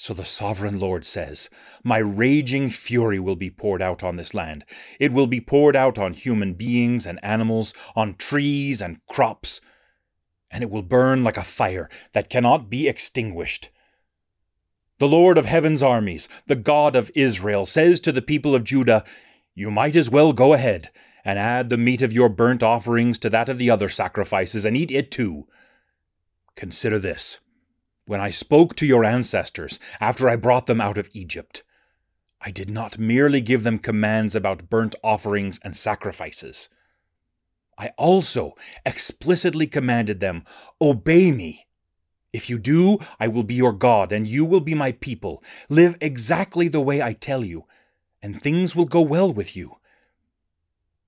So 0.00 0.14
the 0.14 0.24
sovereign 0.24 0.78
Lord 0.78 1.04
says, 1.04 1.50
My 1.84 1.98
raging 1.98 2.70
fury 2.70 3.18
will 3.18 3.36
be 3.36 3.50
poured 3.50 3.82
out 3.82 4.02
on 4.02 4.14
this 4.14 4.32
land. 4.32 4.64
It 4.98 5.12
will 5.12 5.26
be 5.26 5.42
poured 5.42 5.76
out 5.76 5.98
on 5.98 6.14
human 6.14 6.54
beings 6.54 7.04
and 7.04 7.22
animals, 7.22 7.74
on 7.94 8.14
trees 8.14 8.80
and 8.80 9.06
crops, 9.08 9.60
and 10.50 10.62
it 10.62 10.70
will 10.70 10.80
burn 10.80 11.22
like 11.22 11.36
a 11.36 11.44
fire 11.44 11.90
that 12.14 12.30
cannot 12.30 12.70
be 12.70 12.88
extinguished. 12.88 13.68
The 15.00 15.06
Lord 15.06 15.36
of 15.36 15.44
heaven's 15.44 15.82
armies, 15.82 16.30
the 16.46 16.56
God 16.56 16.96
of 16.96 17.10
Israel, 17.14 17.66
says 17.66 18.00
to 18.00 18.10
the 18.10 18.22
people 18.22 18.54
of 18.54 18.64
Judah, 18.64 19.04
You 19.54 19.70
might 19.70 19.96
as 19.96 20.08
well 20.08 20.32
go 20.32 20.54
ahead 20.54 20.88
and 21.26 21.38
add 21.38 21.68
the 21.68 21.76
meat 21.76 22.00
of 22.00 22.10
your 22.10 22.30
burnt 22.30 22.62
offerings 22.62 23.18
to 23.18 23.28
that 23.28 23.50
of 23.50 23.58
the 23.58 23.68
other 23.68 23.90
sacrifices, 23.90 24.64
and 24.64 24.78
eat 24.78 24.90
it 24.90 25.10
too. 25.10 25.46
Consider 26.56 26.98
this 26.98 27.38
when 28.10 28.20
I 28.20 28.30
spoke 28.30 28.74
to 28.74 28.86
your 28.86 29.04
ancestors 29.04 29.78
after 30.00 30.28
I 30.28 30.34
brought 30.34 30.66
them 30.66 30.80
out 30.80 30.98
of 30.98 31.08
Egypt, 31.12 31.62
I 32.40 32.50
did 32.50 32.68
not 32.68 32.98
merely 32.98 33.40
give 33.40 33.62
them 33.62 33.78
commands 33.78 34.34
about 34.34 34.68
burnt 34.68 34.96
offerings 35.04 35.60
and 35.62 35.76
sacrifices. 35.76 36.70
I 37.78 37.92
also 37.96 38.56
explicitly 38.84 39.68
commanded 39.68 40.18
them, 40.18 40.42
Obey 40.80 41.30
me. 41.30 41.68
If 42.32 42.50
you 42.50 42.58
do, 42.58 42.98
I 43.20 43.28
will 43.28 43.44
be 43.44 43.54
your 43.54 43.72
God, 43.72 44.10
and 44.10 44.26
you 44.26 44.44
will 44.44 44.58
be 44.58 44.74
my 44.74 44.90
people. 44.90 45.40
Live 45.68 45.96
exactly 46.00 46.66
the 46.66 46.80
way 46.80 47.00
I 47.00 47.12
tell 47.12 47.44
you, 47.44 47.66
and 48.20 48.42
things 48.42 48.74
will 48.74 48.86
go 48.86 49.02
well 49.02 49.32
with 49.32 49.56
you. 49.56 49.76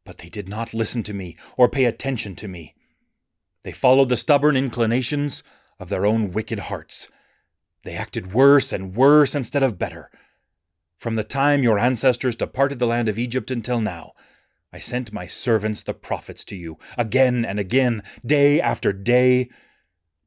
But 0.05 0.19
they 0.19 0.29
did 0.29 0.49
not 0.49 0.73
listen 0.73 1.03
to 1.03 1.13
me 1.13 1.37
or 1.57 1.69
pay 1.69 1.87
attention 1.87 2.37
to 2.37 2.47
me. 2.47 2.77
They 3.65 3.73
followed 3.73 4.09
the 4.09 4.17
stubborn 4.17 4.57
inclinations 4.57 5.43
of 5.83 5.89
their 5.89 6.07
own 6.07 6.31
wicked 6.31 6.61
hearts. 6.61 7.11
They 7.83 7.97
acted 7.97 8.33
worse 8.33 8.73
and 8.73 8.95
worse 8.95 9.35
instead 9.35 9.65
of 9.65 9.81
better. 9.81 10.13
From 10.97 11.17
the 11.17 11.25
time 11.25 11.65
your 11.65 11.77
ancestors 11.77 12.37
departed 12.37 12.79
the 12.79 12.87
land 12.87 13.09
of 13.09 13.19
Egypt 13.19 13.51
until 13.51 13.81
now, 13.81 14.13
I 14.73 14.79
sent 14.79 15.13
my 15.13 15.27
servants 15.27 15.83
the 15.83 15.93
prophets 15.93 16.45
to 16.45 16.57
you, 16.57 16.79
again 16.97 17.45
and 17.45 17.59
again, 17.59 18.05
day 18.25 18.61
after 18.61 18.93
day. 18.93 19.51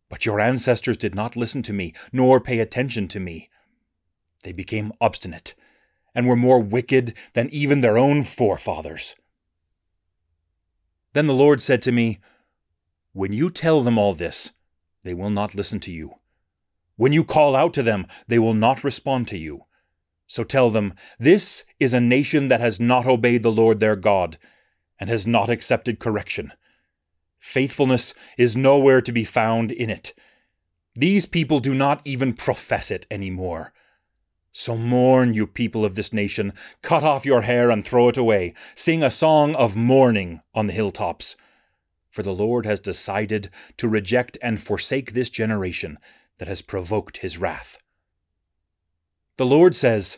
But 0.10 0.26
your 0.26 0.41
ancestors 0.41 0.98
did 0.98 1.15
not 1.15 1.38
listen 1.38 1.62
to 1.63 1.74
me, 1.74 1.94
nor 2.12 2.41
pay 2.41 2.60
attention 2.60 3.08
to 3.08 3.22
me. 3.22 3.50
They 4.44 4.52
became 4.52 4.91
obstinate, 5.00 5.56
and 6.13 6.28
were 6.28 6.36
more 6.36 6.60
wicked 6.60 7.13
than 7.32 7.50
even 7.52 7.80
their 7.80 7.98
own 7.98 8.24
forefathers. 8.24 9.15
Then 11.13 11.28
the 11.28 11.34
Lord 11.34 11.62
said 11.62 11.82
to 11.84 11.94
me, 11.94 12.20
When 13.13 13.32
you 13.32 13.50
tell 13.50 13.82
them 13.82 13.98
all 13.98 14.13
this, 14.13 14.52
they 15.06 15.13
will 15.13 15.30
not 15.30 15.56
listen 15.56 15.80
to 15.82 15.91
you. 15.91 16.15
When 16.98 17.13
you 17.13 17.24
call 17.24 17.56
out 17.56 17.74
to 17.76 17.84
them, 17.84 18.08
they 18.28 18.39
will 18.39 18.56
not 18.56 18.84
respond 18.84 19.28
to 19.30 19.38
you. 19.38 19.65
So 20.28 20.44
tell 20.44 20.72
them, 20.72 20.96
This 21.20 21.63
is 21.80 21.94
a 21.94 22.02
nation 22.02 22.48
that 22.48 22.60
has 22.60 22.80
not 22.80 23.06
obeyed 23.06 23.44
the 23.44 23.52
Lord 23.52 23.80
their 23.80 23.96
God, 23.96 24.38
and 25.00 25.08
has 25.08 25.28
not 25.28 25.50
accepted 25.50 26.00
correction. 26.00 26.52
Faithfulness 27.38 28.15
is 28.38 28.58
nowhere 28.58 29.00
to 29.02 29.12
be 29.12 29.24
found 29.24 29.72
in 29.72 29.91
it. 29.91 30.15
These 30.96 31.28
people 31.28 31.60
do 31.60 31.76
not 31.76 32.02
even 32.04 32.34
profess 32.34 32.89
it 32.89 33.06
any 33.12 33.30
more. 33.30 33.74
So 34.52 34.76
mourn, 34.76 35.34
you 35.34 35.46
people 35.46 35.86
of 35.86 35.94
this 35.94 36.13
nation, 36.13 36.54
cut 36.82 37.04
off 37.04 37.26
your 37.26 37.41
hair 37.41 37.70
and 37.70 37.84
throw 37.86 38.10
it 38.10 38.18
away, 38.18 38.56
sing 38.74 39.04
a 39.04 39.12
song 39.12 39.54
of 39.54 39.78
mourning 39.78 40.41
on 40.56 40.65
the 40.65 40.74
hilltops 40.74 41.36
for 42.15 42.23
the 42.23 42.34
Lord 42.34 42.65
has 42.65 42.80
decided 42.80 43.49
to 43.75 43.89
reject 43.89 44.38
and 44.41 44.58
forsake 44.58 45.12
this 45.12 45.30
generation 45.30 45.97
that 46.38 46.47
has 46.47 46.62
provoked 46.62 47.17
his 47.17 47.38
wrath. 47.38 47.78
The 49.36 49.45
Lord 49.45 49.75
says, 49.75 50.17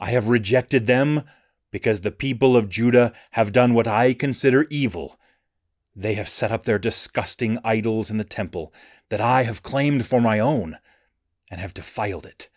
I 0.00 0.10
have 0.10 0.28
rejected 0.28 0.88
them 0.88 1.22
because 1.70 2.00
the 2.00 2.10
people 2.10 2.56
of 2.56 2.68
Judah 2.68 3.12
have 3.32 3.52
done 3.52 3.72
what 3.72 3.86
I 3.86 4.14
consider 4.14 4.66
evil. 4.68 5.16
They 5.94 6.14
have 6.14 6.28
set 6.28 6.50
up 6.50 6.64
their 6.64 6.78
disgusting 6.78 7.60
idols 7.62 8.10
in 8.10 8.18
the 8.18 8.24
temple 8.24 8.74
that 9.08 9.20
I 9.20 9.44
have 9.44 9.62
claimed 9.62 10.06
for 10.06 10.20
my 10.20 10.40
own, 10.40 10.78
and 11.52 11.60
have 11.60 11.72
defiled 11.72 12.26
it. 12.26 12.48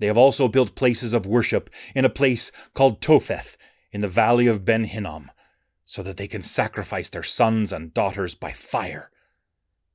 They 0.00 0.06
have 0.06 0.18
also 0.18 0.48
built 0.48 0.74
places 0.74 1.14
of 1.14 1.24
worship 1.24 1.70
in 1.94 2.04
a 2.04 2.10
place 2.10 2.52
called 2.74 3.00
Topheth 3.00 3.56
in 3.90 4.00
the 4.02 4.08
valley 4.08 4.48
of 4.48 4.66
Ben 4.66 4.84
Hinnom 4.84 5.30
so 5.84 6.02
that 6.02 6.16
they 6.16 6.28
can 6.28 6.42
sacrifice 6.42 7.10
their 7.10 7.22
sons 7.22 7.72
and 7.72 7.94
daughters 7.94 8.34
by 8.34 8.52
fire. 8.52 9.10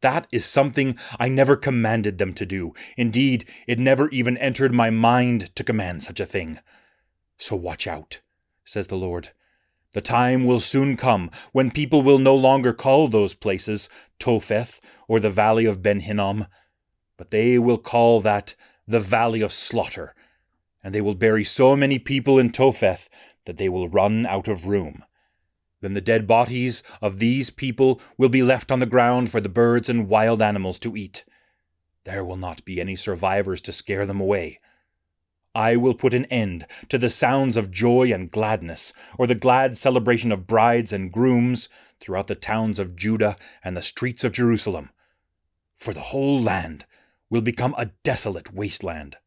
That 0.01 0.27
is 0.31 0.45
something 0.45 0.97
I 1.19 1.27
never 1.27 1.55
commanded 1.55 2.17
them 2.17 2.33
to 2.35 2.45
do. 2.45 2.73
Indeed, 2.97 3.45
it 3.65 3.79
never 3.79 4.09
even 4.09 4.37
entered 4.37 4.73
my 4.73 4.89
mind 4.89 5.55
to 5.55 5.63
command 5.63 6.03
such 6.03 6.19
a 6.19 6.25
thing. 6.25 6.59
So 7.37 7.55
watch 7.55 7.87
out, 7.87 8.21
says 8.63 8.87
the 8.87 8.95
Lord. 8.95 9.29
The 9.93 10.01
time 10.01 10.45
will 10.45 10.59
soon 10.59 10.97
come 10.97 11.31
when 11.51 11.71
people 11.71 12.03
will 12.03 12.19
no 12.19 12.35
longer 12.35 12.73
call 12.73 13.07
those 13.07 13.33
places 13.33 13.89
Topheth 14.19 14.79
or 15.07 15.19
the 15.19 15.31
valley 15.31 15.65
of 15.65 15.81
Ben 15.81 16.01
Hinnom, 16.01 16.47
but 17.15 17.31
they 17.31 17.57
will 17.57 17.79
call 17.79 18.21
that 18.21 18.53
the 18.87 18.99
valley 18.99 19.41
of 19.41 19.51
slaughter, 19.51 20.13
and 20.83 20.93
they 20.93 21.01
will 21.01 21.15
bury 21.15 21.43
so 21.43 21.75
many 21.75 21.97
people 21.97 22.37
in 22.37 22.51
Topheth 22.51 23.09
that 23.45 23.57
they 23.57 23.69
will 23.69 23.89
run 23.89 24.25
out 24.27 24.47
of 24.47 24.67
room. 24.67 25.03
Then 25.81 25.93
the 25.93 26.01
dead 26.01 26.25
bodies 26.25 26.81
of 27.01 27.19
these 27.19 27.49
people 27.49 28.01
will 28.17 28.29
be 28.29 28.41
left 28.41 28.71
on 28.71 28.79
the 28.79 28.85
ground 28.85 29.29
for 29.29 29.39
the 29.39 29.49
birds 29.49 29.89
and 29.89 30.09
wild 30.09 30.41
animals 30.41 30.79
to 30.79 30.97
eat. 30.97 31.23
There 32.03 32.25
will 32.25 32.37
not 32.37 32.65
be 32.65 32.79
any 32.79 32.95
survivors 32.95 33.61
to 33.61 33.71
scare 33.71 34.05
them 34.05 34.19
away. 34.19 34.59
I 35.53 35.75
will 35.75 35.93
put 35.93 36.13
an 36.13 36.25
end 36.25 36.65
to 36.89 36.97
the 36.97 37.09
sounds 37.09 37.57
of 37.57 37.71
joy 37.71 38.13
and 38.13 38.31
gladness, 38.31 38.93
or 39.17 39.27
the 39.27 39.35
glad 39.35 39.75
celebration 39.75 40.31
of 40.31 40.47
brides 40.47 40.93
and 40.93 41.11
grooms 41.11 41.67
throughout 41.99 42.27
the 42.27 42.35
towns 42.35 42.79
of 42.79 42.95
Judah 42.95 43.35
and 43.63 43.75
the 43.75 43.81
streets 43.81 44.23
of 44.23 44.31
Jerusalem, 44.31 44.91
for 45.75 45.93
the 45.93 46.01
whole 46.01 46.41
land 46.41 46.85
will 47.29 47.41
become 47.41 47.75
a 47.77 47.91
desolate 48.03 48.53
wasteland. 48.53 49.17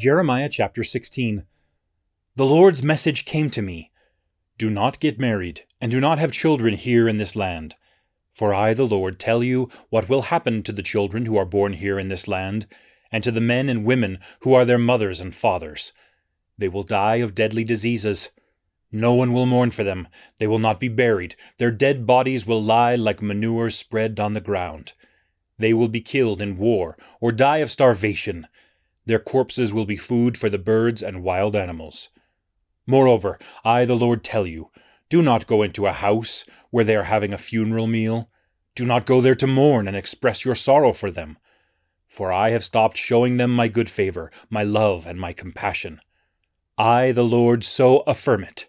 Jeremiah 0.00 0.48
chapter 0.48 0.82
16. 0.82 1.44
The 2.34 2.46
Lord's 2.46 2.82
message 2.82 3.26
came 3.26 3.50
to 3.50 3.60
me 3.60 3.90
Do 4.56 4.70
not 4.70 4.98
get 4.98 5.18
married, 5.18 5.66
and 5.78 5.90
do 5.92 6.00
not 6.00 6.18
have 6.18 6.32
children 6.32 6.72
here 6.72 7.06
in 7.06 7.16
this 7.16 7.36
land. 7.36 7.74
For 8.32 8.54
I, 8.54 8.72
the 8.72 8.86
Lord, 8.86 9.18
tell 9.18 9.44
you 9.44 9.68
what 9.90 10.08
will 10.08 10.22
happen 10.22 10.62
to 10.62 10.72
the 10.72 10.82
children 10.82 11.26
who 11.26 11.36
are 11.36 11.44
born 11.44 11.74
here 11.74 11.98
in 11.98 12.08
this 12.08 12.26
land, 12.26 12.66
and 13.12 13.22
to 13.24 13.30
the 13.30 13.42
men 13.42 13.68
and 13.68 13.84
women 13.84 14.20
who 14.40 14.54
are 14.54 14.64
their 14.64 14.78
mothers 14.78 15.20
and 15.20 15.36
fathers. 15.36 15.92
They 16.56 16.68
will 16.68 16.82
die 16.82 17.16
of 17.16 17.34
deadly 17.34 17.62
diseases. 17.62 18.30
No 18.90 19.12
one 19.12 19.34
will 19.34 19.44
mourn 19.44 19.70
for 19.70 19.84
them. 19.84 20.08
They 20.38 20.46
will 20.46 20.58
not 20.58 20.80
be 20.80 20.88
buried. 20.88 21.34
Their 21.58 21.70
dead 21.70 22.06
bodies 22.06 22.46
will 22.46 22.62
lie 22.62 22.94
like 22.94 23.20
manure 23.20 23.68
spread 23.68 24.18
on 24.18 24.32
the 24.32 24.40
ground. 24.40 24.94
They 25.58 25.74
will 25.74 25.88
be 25.88 26.00
killed 26.00 26.40
in 26.40 26.56
war, 26.56 26.96
or 27.20 27.32
die 27.32 27.58
of 27.58 27.70
starvation. 27.70 28.46
Their 29.10 29.18
corpses 29.18 29.74
will 29.74 29.86
be 29.86 29.96
food 29.96 30.38
for 30.38 30.48
the 30.48 30.56
birds 30.56 31.02
and 31.02 31.24
wild 31.24 31.56
animals. 31.56 32.10
Moreover, 32.86 33.40
I, 33.64 33.84
the 33.84 33.96
Lord, 33.96 34.22
tell 34.22 34.46
you 34.46 34.70
do 35.08 35.20
not 35.20 35.48
go 35.48 35.62
into 35.62 35.88
a 35.88 35.92
house 35.92 36.44
where 36.70 36.84
they 36.84 36.94
are 36.94 37.02
having 37.02 37.32
a 37.32 37.36
funeral 37.36 37.88
meal. 37.88 38.30
Do 38.76 38.86
not 38.86 39.06
go 39.06 39.20
there 39.20 39.34
to 39.34 39.48
mourn 39.48 39.88
and 39.88 39.96
express 39.96 40.44
your 40.44 40.54
sorrow 40.54 40.92
for 40.92 41.10
them. 41.10 41.38
For 42.06 42.30
I 42.30 42.50
have 42.50 42.64
stopped 42.64 42.96
showing 42.96 43.36
them 43.36 43.52
my 43.52 43.66
good 43.66 43.88
favor, 43.88 44.30
my 44.48 44.62
love, 44.62 45.06
and 45.08 45.18
my 45.18 45.32
compassion. 45.32 46.00
I, 46.78 47.10
the 47.10 47.24
Lord, 47.24 47.64
so 47.64 48.04
affirm 48.06 48.44
it. 48.44 48.68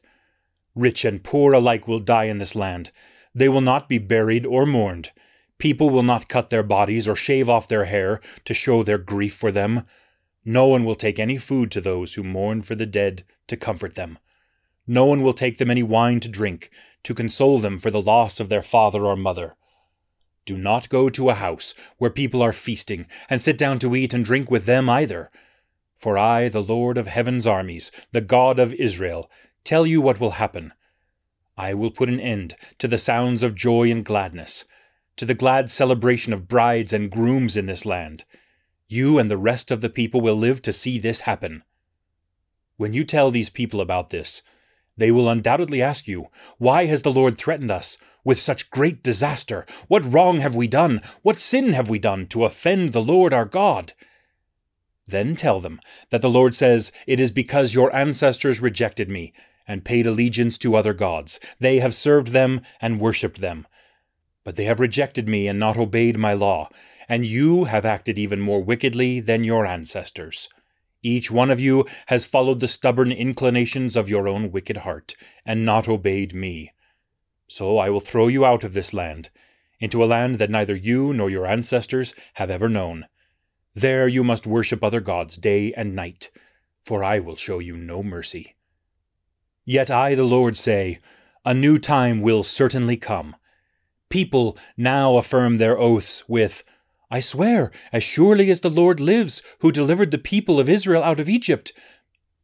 Rich 0.74 1.06
and 1.06 1.24
poor 1.24 1.54
alike 1.54 1.88
will 1.88 2.00
die 2.00 2.24
in 2.24 2.40
this 2.40 2.56
land. 2.56 2.90
They 3.36 3.48
will 3.48 3.62
not 3.62 3.88
be 3.88 4.00
buried 4.00 4.48
or 4.48 4.66
mourned. 4.66 5.12
People 5.60 5.92
will 5.92 6.02
not 6.02 6.30
cut 6.30 6.50
their 6.50 6.64
bodies 6.64 7.08
or 7.08 7.16
shave 7.16 7.48
off 7.48 7.68
their 7.68 7.86
hair 7.86 8.22
to 8.46 8.56
show 8.56 8.82
their 8.82 8.98
grief 8.98 9.36
for 9.36 9.52
them. 9.52 9.86
No 10.44 10.68
one 10.68 10.86
will 10.86 10.96
take 10.96 11.20
any 11.20 11.38
food 11.38 11.72
to 11.72 11.82
those 11.82 12.16
who 12.16 12.24
mourn 12.24 12.62
for 12.62 12.76
the 12.76 12.86
dead 12.86 13.24
to 13.48 13.58
comfort 13.58 13.96
them. 13.96 14.18
No 14.88 15.06
one 15.06 15.22
will 15.22 15.34
take 15.34 15.58
them 15.58 15.70
any 15.70 15.84
wine 15.84 16.20
to 16.22 16.30
drink 16.30 16.72
to 17.04 17.14
console 17.14 17.60
them 17.60 17.80
for 17.80 17.92
the 17.92 18.02
loss 18.02 18.40
of 18.40 18.50
their 18.50 18.62
father 18.62 19.06
or 19.06 19.16
mother. 19.16 19.56
Do 20.46 20.58
not 20.58 20.90
go 20.90 21.10
to 21.10 21.30
a 21.30 21.36
house 21.36 21.76
where 21.98 22.10
people 22.10 22.42
are 22.42 22.54
feasting 22.54 23.08
and 23.30 23.40
sit 23.40 23.58
down 23.58 23.80
to 23.80 23.96
eat 23.96 24.14
and 24.14 24.26
drink 24.26 24.50
with 24.50 24.66
them 24.66 24.90
either. 24.90 25.30
For 25.96 26.18
I, 26.18 26.50
the 26.50 26.64
Lord 26.64 26.98
of 26.98 27.08
heaven's 27.08 27.46
armies, 27.46 27.92
the 28.12 28.22
God 28.22 28.58
of 28.58 28.74
Israel, 28.74 29.30
tell 29.64 29.86
you 29.86 30.02
what 30.02 30.20
will 30.20 30.32
happen. 30.32 30.74
I 31.56 31.76
will 31.76 31.92
put 31.92 32.10
an 32.10 32.20
end 32.20 32.56
to 32.80 32.88
the 32.88 32.98
sounds 32.98 33.44
of 33.44 33.54
joy 33.54 33.92
and 33.92 34.04
gladness 34.04 34.66
to 35.18 35.26
the 35.26 35.36
glad 35.36 35.70
celebration 35.70 36.34
of 36.34 36.48
brides 36.48 36.94
and 36.94 37.12
grooms 37.12 37.56
in 37.56 37.66
this 37.66 37.86
land. 37.86 38.24
You 38.92 39.20
and 39.20 39.32
the 39.32 39.38
rest 39.38 39.72
of 39.72 39.80
the 39.80 39.90
people 39.90 40.20
will 40.20 40.36
live 40.36 40.62
to 40.64 40.74
see 40.74 41.00
this 41.00 41.22
happen. 41.22 41.64
When 42.76 42.92
you 42.92 43.06
tell 43.06 43.32
these 43.32 43.50
people 43.50 43.80
about 43.80 44.10
this, 44.10 44.42
they 44.98 45.12
will 45.12 45.30
undoubtedly 45.30 45.82
ask 45.82 46.10
you, 46.10 46.28
Why 46.58 46.88
has 46.88 47.02
the 47.02 47.12
Lord 47.12 47.38
threatened 47.38 47.72
us 47.72 47.98
with 48.26 48.38
such 48.38 48.70
great 48.70 49.02
disaster? 49.02 49.66
What 49.88 50.04
wrong 50.04 50.42
have 50.42 50.58
we 50.58 50.68
done? 50.68 51.00
What 51.22 51.40
sin 51.40 51.72
have 51.72 51.88
we 51.88 52.00
done 52.00 52.28
to 52.28 52.44
offend 52.44 52.92
the 52.92 53.02
Lord 53.02 53.32
our 53.32 53.46
God? 53.46 53.94
Then 55.08 55.38
tell 55.38 55.62
them 55.62 55.80
that 56.10 56.22
the 56.22 56.30
Lord 56.30 56.54
says, 56.54 56.92
It 57.08 57.22
is 57.22 57.32
because 57.32 57.74
your 57.74 57.96
ancestors 57.96 58.60
rejected 58.60 59.08
me 59.08 59.32
and 59.66 59.86
paid 59.86 60.06
allegiance 60.06 60.58
to 60.58 60.76
other 60.76 60.94
gods. 60.94 61.40
They 61.62 61.80
have 61.80 61.96
served 61.96 62.34
them 62.34 62.60
and 62.82 63.00
worshipped 63.00 63.40
them. 63.40 63.68
But 64.44 64.58
they 64.58 64.66
have 64.66 64.82
rejected 64.82 65.30
me 65.30 65.48
and 65.48 65.58
not 65.58 65.78
obeyed 65.78 66.18
my 66.18 66.34
law, 66.34 66.68
and 67.12 67.28
you 67.28 67.65
have 67.65 67.86
acted 67.86 68.17
even 68.17 68.39
more 68.39 68.63
wickedly 68.63 69.19
than 69.19 69.43
your 69.43 69.65
ancestors. 69.65 70.47
Each 71.04 71.30
one 71.30 71.52
of 71.52 71.60
you 71.60 71.86
has 72.06 72.24
followed 72.24 72.62
the 72.62 72.69
stubborn 72.69 73.12
inclinations 73.12 73.97
of 73.97 74.08
your 74.08 74.30
own 74.30 74.50
wicked 74.50 74.78
heart, 74.78 75.15
and 75.45 75.65
not 75.65 75.89
obeyed 75.89 76.34
me. 76.34 76.71
So 77.50 77.78
I 77.78 77.89
will 77.89 78.00
throw 78.00 78.30
you 78.30 78.45
out 78.45 78.63
of 78.63 78.71
this 78.71 78.93
land, 78.93 79.30
into 79.78 80.02
a 80.02 80.06
land 80.06 80.36
that 80.36 80.50
neither 80.50 80.74
you 80.74 81.13
nor 81.13 81.30
your 81.30 81.45
ancestors 81.45 82.15
have 82.36 82.50
ever 82.50 82.69
known. 82.69 83.08
There 83.76 84.08
you 84.08 84.24
must 84.24 84.47
worship 84.47 84.82
other 84.82 85.02
gods 85.02 85.36
day 85.36 85.74
and 85.74 85.93
night, 85.93 86.32
for 86.86 87.04
I 87.04 87.19
will 87.19 87.36
show 87.36 87.60
you 87.60 87.76
no 87.76 88.02
mercy. 88.02 88.56
Yet 89.65 89.91
I, 89.91 90.15
the 90.15 90.24
Lord, 90.24 90.56
say, 90.56 91.00
A 91.43 91.54
new 91.54 91.78
time 91.78 92.21
will 92.21 92.43
certainly 92.43 92.95
come. 92.95 93.36
People 94.08 94.58
now 94.78 95.17
affirm 95.17 95.58
their 95.58 95.78
oaths 95.78 96.24
with, 96.30 96.63
I 97.13 97.19
swear, 97.19 97.71
as 97.91 98.06
surely 98.06 98.50
as 98.50 98.62
the 98.62 98.69
Lord 98.69 99.02
lives, 99.02 99.41
who 99.60 99.69
delivered 99.69 100.12
the 100.12 100.17
people 100.17 100.62
of 100.62 100.69
Israel 100.69 101.04
out 101.04 101.19
of 101.19 101.28
Egypt. 101.28 101.74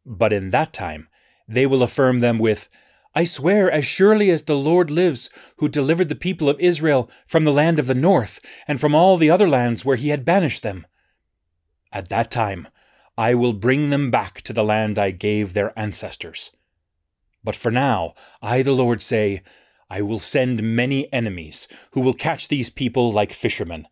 But 0.05 0.33
in 0.33 0.49
that 0.49 0.73
time 0.73 1.07
they 1.47 1.65
will 1.65 1.81
affirm 1.81 2.19
them 2.19 2.37
with, 2.37 2.67
I 3.15 3.23
swear, 3.23 3.71
as 3.71 3.85
surely 3.85 4.29
as 4.29 4.43
the 4.43 4.57
Lord 4.57 4.91
lives, 4.91 5.29
who 5.55 5.69
delivered 5.69 6.09
the 6.09 6.15
people 6.15 6.49
of 6.49 6.59
Israel 6.59 7.09
from 7.25 7.45
the 7.45 7.53
land 7.53 7.79
of 7.79 7.87
the 7.87 7.95
north, 7.95 8.41
and 8.67 8.79
from 8.79 8.93
all 8.93 9.15
the 9.15 9.29
other 9.29 9.47
lands 9.49 9.85
where 9.85 9.95
he 9.95 10.09
had 10.09 10.25
banished 10.25 10.63
them. 10.63 10.85
At 11.93 12.09
that 12.09 12.29
time 12.29 12.67
I 13.17 13.35
will 13.35 13.53
bring 13.53 13.89
them 13.89 14.11
back 14.11 14.41
to 14.41 14.53
the 14.53 14.65
land 14.65 14.99
I 14.99 15.11
gave 15.11 15.53
their 15.53 15.71
ancestors. 15.79 16.51
But 17.41 17.55
for 17.55 17.71
now, 17.71 18.15
I 18.41 18.63
the 18.63 18.73
Lord 18.73 19.01
say, 19.01 19.43
I 19.89 20.01
will 20.01 20.19
send 20.19 20.61
many 20.61 21.11
enemies, 21.13 21.69
who 21.91 22.01
will 22.01 22.13
catch 22.13 22.49
these 22.49 22.69
people 22.69 23.13
like 23.13 23.31
fishermen 23.31 23.87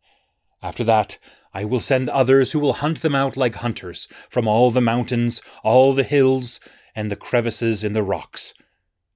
after 0.65 0.83
that, 0.83 1.19
I 1.53 1.63
will 1.63 1.79
send 1.79 2.09
others 2.09 2.51
who 2.51 2.59
will 2.59 2.73
hunt 2.73 3.03
them 3.03 3.13
out 3.13 3.37
like 3.37 3.53
hunters 3.53 4.07
from 4.31 4.47
all 4.47 4.71
the 4.71 4.81
mountains, 4.81 5.39
all 5.63 5.93
the 5.93 6.03
hills, 6.03 6.59
and 6.95 7.11
the 7.11 7.15
crevices 7.15 7.83
in 7.83 7.93
the 7.93 8.01
rocks. 8.01 8.55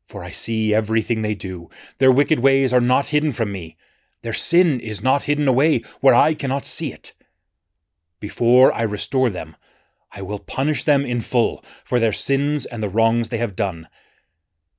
For 0.06 0.24
I 0.24 0.30
see 0.30 0.76
everything 0.76 1.24
they 1.24 1.34
do. 1.34 1.68
Their 1.98 2.12
wicked 2.12 2.38
ways 2.38 2.72
are 2.72 2.80
not 2.80 3.08
hidden 3.08 3.32
from 3.32 3.52
me. 3.52 3.78
Their 4.22 4.34
sin 4.34 4.80
is 4.80 5.02
not 5.02 5.24
hidden 5.24 5.48
away 5.48 5.82
where 6.02 6.14
I 6.14 6.36
cannot 6.36 6.68
see 6.68 6.94
it. 6.94 7.14
Before 8.20 8.72
I 8.72 8.84
restore 8.84 9.32
them, 9.32 9.56
I 10.12 10.22
will 10.22 10.38
punish 10.38 10.84
them 10.84 11.04
in 11.04 11.20
full 11.20 11.66
for 11.84 12.00
their 12.00 12.14
sins 12.14 12.68
and 12.68 12.84
the 12.84 12.90
wrongs 12.90 13.30
they 13.30 13.40
have 13.40 13.56
done. 13.56 13.88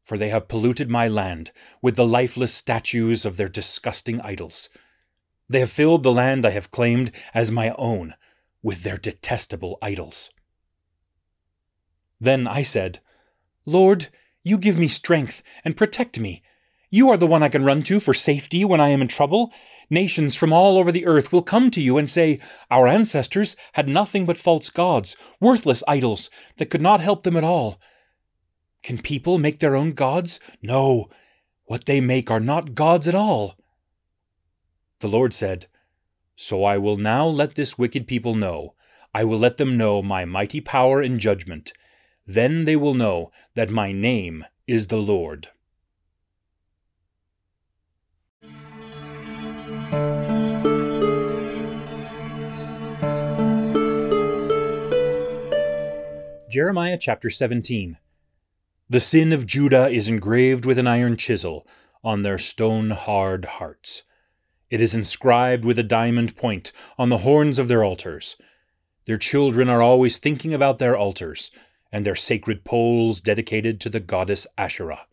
For 0.04 0.16
they 0.16 0.28
have 0.28 0.46
polluted 0.46 0.88
my 0.88 1.08
land 1.08 1.50
with 1.82 1.96
the 1.96 2.06
lifeless 2.06 2.54
statues 2.54 3.24
of 3.24 3.38
their 3.38 3.48
disgusting 3.48 4.20
idols. 4.20 4.68
They 5.50 5.58
have 5.58 5.72
filled 5.72 6.04
the 6.04 6.12
land 6.12 6.46
I 6.46 6.50
have 6.50 6.70
claimed 6.70 7.10
as 7.34 7.50
my 7.50 7.74
own 7.76 8.14
with 8.62 8.84
their 8.84 8.96
detestable 8.96 9.78
idols. 9.82 10.30
Then 12.20 12.46
I 12.46 12.62
said, 12.62 13.00
Lord, 13.66 14.08
you 14.44 14.56
give 14.56 14.78
me 14.78 14.86
strength 14.86 15.42
and 15.64 15.76
protect 15.76 16.20
me. 16.20 16.44
You 16.88 17.10
are 17.10 17.16
the 17.16 17.26
one 17.26 17.42
I 17.42 17.48
can 17.48 17.64
run 17.64 17.82
to 17.84 17.98
for 17.98 18.14
safety 18.14 18.64
when 18.64 18.80
I 18.80 18.90
am 18.90 19.02
in 19.02 19.08
trouble. 19.08 19.52
Nations 19.90 20.36
from 20.36 20.52
all 20.52 20.78
over 20.78 20.92
the 20.92 21.04
earth 21.04 21.32
will 21.32 21.42
come 21.42 21.72
to 21.72 21.82
you 21.82 21.98
and 21.98 22.08
say, 22.08 22.38
Our 22.70 22.86
ancestors 22.86 23.56
had 23.72 23.88
nothing 23.88 24.26
but 24.26 24.38
false 24.38 24.70
gods, 24.70 25.16
worthless 25.40 25.82
idols 25.88 26.30
that 26.58 26.70
could 26.70 26.82
not 26.82 27.00
help 27.00 27.24
them 27.24 27.36
at 27.36 27.42
all. 27.42 27.80
Can 28.84 28.98
people 28.98 29.36
make 29.36 29.58
their 29.58 29.74
own 29.74 29.94
gods? 29.94 30.38
No, 30.62 31.08
what 31.64 31.86
they 31.86 32.00
make 32.00 32.30
are 32.30 32.38
not 32.38 32.76
gods 32.76 33.08
at 33.08 33.16
all. 33.16 33.56
The 35.00 35.08
Lord 35.08 35.32
said, 35.32 35.66
So 36.36 36.62
I 36.62 36.76
will 36.76 36.98
now 36.98 37.26
let 37.26 37.54
this 37.54 37.78
wicked 37.78 38.06
people 38.06 38.34
know. 38.34 38.74
I 39.14 39.24
will 39.24 39.38
let 39.38 39.56
them 39.56 39.78
know 39.78 40.02
my 40.02 40.26
mighty 40.26 40.60
power 40.60 41.00
and 41.00 41.18
judgment. 41.18 41.72
Then 42.26 42.64
they 42.64 42.76
will 42.76 42.92
know 42.92 43.32
that 43.54 43.70
my 43.70 43.92
name 43.92 44.44
is 44.66 44.88
the 44.88 44.98
Lord. 44.98 45.48
Jeremiah 56.50 56.98
chapter 57.00 57.30
17. 57.30 57.96
The 58.90 59.00
sin 59.00 59.32
of 59.32 59.46
Judah 59.46 59.88
is 59.88 60.08
engraved 60.08 60.66
with 60.66 60.78
an 60.78 60.86
iron 60.86 61.16
chisel 61.16 61.66
on 62.04 62.20
their 62.20 62.38
stone 62.38 62.90
hard 62.90 63.46
hearts. 63.46 64.02
It 64.70 64.80
is 64.80 64.94
inscribed 64.94 65.64
with 65.64 65.78
a 65.80 65.84
diamond 65.84 66.36
point 66.36 66.72
on 66.96 67.08
the 67.08 67.18
horns 67.18 67.58
of 67.58 67.66
their 67.66 67.82
altars. 67.82 68.36
Their 69.04 69.18
children 69.18 69.68
are 69.68 69.82
always 69.82 70.20
thinking 70.20 70.54
about 70.54 70.78
their 70.78 70.96
altars 70.96 71.50
and 71.90 72.06
their 72.06 72.14
sacred 72.14 72.64
poles 72.64 73.20
dedicated 73.20 73.80
to 73.80 73.88
the 73.88 73.98
goddess 73.98 74.46
Asherah, 74.56 75.06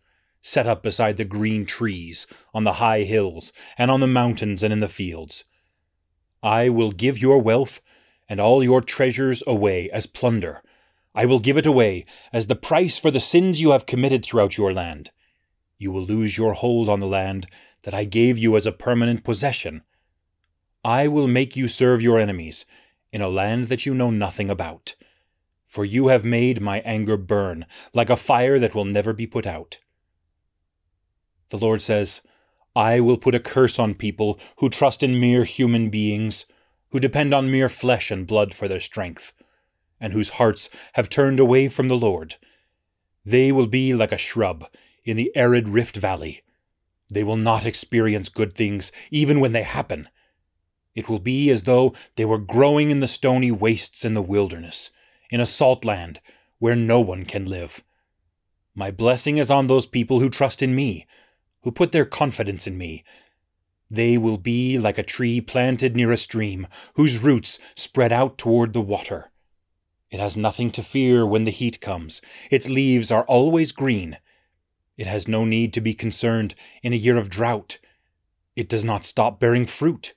set 0.44 0.68
up 0.68 0.84
beside 0.84 1.18
the 1.18 1.26
green 1.26 1.66
trees, 1.66 2.28
on 2.54 2.66
the 2.66 2.74
high 2.74 3.02
hills, 3.02 3.52
and 3.80 3.90
on 3.90 4.00
the 4.00 4.06
mountains 4.08 4.62
and 4.62 4.72
in 4.72 4.78
the 4.78 4.88
fields. 4.88 5.44
I 6.44 6.70
will 6.70 6.92
give 6.92 7.18
your 7.18 7.40
wealth 7.40 7.82
and 8.30 8.40
all 8.40 8.64
your 8.64 8.82
treasures 8.82 9.42
away 9.48 9.90
as 9.90 10.06
plunder. 10.06 10.62
I 11.16 11.26
will 11.26 11.40
give 11.40 11.58
it 11.58 11.66
away 11.66 12.04
as 12.32 12.46
the 12.46 12.56
price 12.56 13.00
for 13.00 13.10
the 13.10 13.20
sins 13.20 13.60
you 13.60 13.72
have 13.72 13.88
committed 13.88 14.24
throughout 14.24 14.56
your 14.56 14.72
land. 14.72 15.10
You 15.80 15.92
will 15.92 16.04
lose 16.04 16.38
your 16.38 16.54
hold 16.54 16.90
on 16.90 17.00
the 17.00 17.08
land 17.08 17.48
that 17.84 17.94
I 17.94 18.04
gave 18.04 18.38
you 18.38 18.56
as 18.56 18.66
a 18.66 18.72
permanent 18.72 19.24
possession. 19.24 19.84
I 20.84 21.08
will 21.08 21.28
make 21.28 21.56
you 21.56 21.68
serve 21.68 22.02
your 22.02 22.20
enemies 22.20 22.66
in 23.12 23.22
a 23.22 23.30
land 23.30 23.66
that 23.66 23.86
you 23.86 23.94
know 23.94 24.12
nothing 24.12 24.50
about. 24.50 24.96
For 25.66 25.84
you 25.84 26.08
have 26.08 26.24
made 26.24 26.62
my 26.62 26.80
anger 26.80 27.18
burn 27.18 27.66
like 27.94 28.10
a 28.10 28.18
fire 28.18 28.58
that 28.60 28.74
will 28.74 28.86
never 28.86 29.14
be 29.14 29.28
put 29.28 29.46
out. 29.46 29.80
The 31.50 31.58
Lord 31.58 31.82
says, 31.82 32.22
I 32.76 33.00
will 33.00 33.18
put 33.18 33.36
a 33.36 33.40
curse 33.40 33.80
on 33.80 33.96
people 33.96 34.40
who 34.58 34.70
trust 34.70 35.04
in 35.04 35.20
mere 35.20 35.44
human 35.44 35.90
beings, 35.90 36.46
who 36.92 37.00
depend 37.00 37.34
on 37.34 37.52
mere 37.52 37.70
flesh 37.70 38.12
and 38.12 38.28
blood 38.28 38.54
for 38.54 38.68
their 38.68 38.80
strength, 38.80 39.34
and 40.00 40.14
whose 40.14 40.32
hearts 40.32 40.70
have 40.94 41.10
turned 41.10 41.40
away 41.40 41.68
from 41.68 41.88
the 41.88 41.98
Lord. 41.98 42.36
They 43.26 43.52
will 43.52 43.68
be 43.68 43.94
like 43.94 44.12
a 44.12 44.18
shrub 44.18 44.68
in 45.06 45.18
the 45.18 45.32
arid 45.36 45.68
rift 45.68 45.96
valley 45.96 46.44
they 47.10 47.24
will 47.24 47.38
not 47.38 47.66
experience 47.66 48.30
good 48.30 48.54
things 48.54 48.92
even 49.12 49.40
when 49.40 49.52
they 49.54 49.64
happen. 49.64 50.10
It 50.96 51.08
will 51.08 51.20
be 51.20 51.50
as 51.50 51.64
though 51.64 51.94
they 52.16 52.26
were 52.26 52.40
growing 52.40 52.90
in 52.90 53.00
the 53.00 53.08
stony 53.08 53.52
wastes 53.52 54.04
in 54.04 54.14
the 54.14 54.22
wilderness, 54.22 54.92
in 55.30 55.40
a 55.40 55.46
salt 55.46 55.86
land 55.86 56.20
where 56.60 56.76
no 56.76 57.00
one 57.00 57.24
can 57.24 57.46
live. 57.46 57.84
My 58.74 58.92
blessing 58.92 59.38
is 59.38 59.52
on 59.52 59.68
those 59.68 59.86
people 59.86 60.20
who 60.20 60.30
trust 60.30 60.62
in 60.62 60.76
me, 60.76 61.06
who 61.62 61.72
put 61.72 61.92
their 61.92 62.06
confidence 62.06 62.68
in 62.68 62.78
me. 62.78 63.04
They 63.90 64.18
will 64.18 64.38
be 64.38 64.78
like 64.78 64.98
a 64.98 65.04
tree 65.04 65.40
planted 65.40 65.96
near 65.96 66.12
a 66.12 66.18
stream, 66.18 66.68
whose 66.96 67.24
roots 67.24 67.60
spread 67.76 68.12
out 68.12 68.38
toward 68.38 68.74
the 68.74 68.82
water. 68.82 69.32
It 70.10 70.20
has 70.20 70.38
nothing 70.38 70.72
to 70.72 70.84
fear 70.84 71.26
when 71.26 71.44
the 71.44 71.52
heat 71.52 71.82
comes. 71.82 72.22
Its 72.50 72.70
leaves 72.70 73.12
are 73.12 73.24
always 73.24 73.72
green, 73.72 74.18
it 74.98 75.08
has 75.08 75.28
no 75.28 75.46
need 75.46 75.74
to 75.74 75.82
be 75.82 75.94
concerned 75.94 76.56
in 76.82 76.94
a 76.94 76.98
year 76.98 77.18
of 77.18 77.30
drought. 77.30 77.80
It 78.56 78.68
does 78.68 78.84
not 78.84 79.06
stop 79.06 79.40
bearing 79.40 79.66
fruit. 79.66 80.14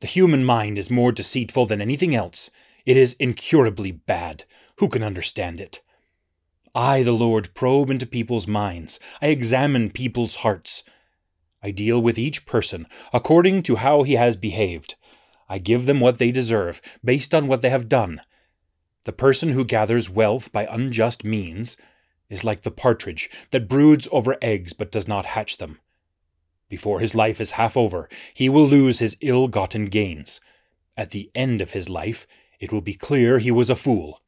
The 0.00 0.06
human 0.06 0.44
mind 0.44 0.78
is 0.78 0.90
more 0.90 1.12
deceitful 1.12 1.66
than 1.66 1.80
anything 1.80 2.14
else. 2.14 2.50
It 2.86 2.96
is 2.96 3.12
incurably 3.20 3.92
bad. 3.92 4.44
Who 4.78 4.88
can 4.88 5.02
understand 5.02 5.60
it? 5.60 5.82
I, 6.74 7.02
the 7.02 7.12
Lord, 7.12 7.54
probe 7.54 7.90
into 7.90 8.06
people's 8.06 8.48
minds. 8.48 8.98
I 9.20 9.26
examine 9.26 9.90
people's 9.90 10.36
hearts. 10.36 10.82
I 11.62 11.70
deal 11.70 12.00
with 12.00 12.18
each 12.18 12.46
person 12.46 12.86
according 13.12 13.62
to 13.64 13.76
how 13.76 14.02
he 14.02 14.14
has 14.14 14.36
behaved. 14.36 14.96
I 15.48 15.58
give 15.58 15.84
them 15.84 16.00
what 16.00 16.18
they 16.18 16.32
deserve, 16.32 16.80
based 17.04 17.34
on 17.34 17.46
what 17.46 17.60
they 17.60 17.68
have 17.68 17.88
done. 17.88 18.22
The 19.04 19.12
person 19.12 19.50
who 19.50 19.64
gathers 19.64 20.08
wealth 20.08 20.50
by 20.50 20.64
unjust 20.64 21.24
means 21.24 21.76
is 22.28 22.44
like 22.44 22.62
the 22.62 22.70
partridge 22.70 23.30
that 23.50 23.68
broods 23.68 24.08
over 24.10 24.36
eggs 24.40 24.72
but 24.72 24.92
does 24.92 25.06
not 25.06 25.26
hatch 25.26 25.58
them. 25.58 25.78
Before 26.68 27.00
his 27.00 27.14
life 27.14 27.40
is 27.40 27.52
half 27.52 27.76
over, 27.76 28.08
he 28.32 28.48
will 28.48 28.66
lose 28.66 28.98
his 28.98 29.16
ill 29.20 29.48
gotten 29.48 29.86
gains. 29.86 30.40
At 30.96 31.10
the 31.10 31.30
end 31.34 31.60
of 31.60 31.72
his 31.72 31.88
life, 31.88 32.26
it 32.60 32.72
will 32.72 32.80
be 32.80 32.94
clear 32.94 33.38
he 33.38 33.50
was 33.50 33.68
a 33.68 33.76
fool. 33.76 34.20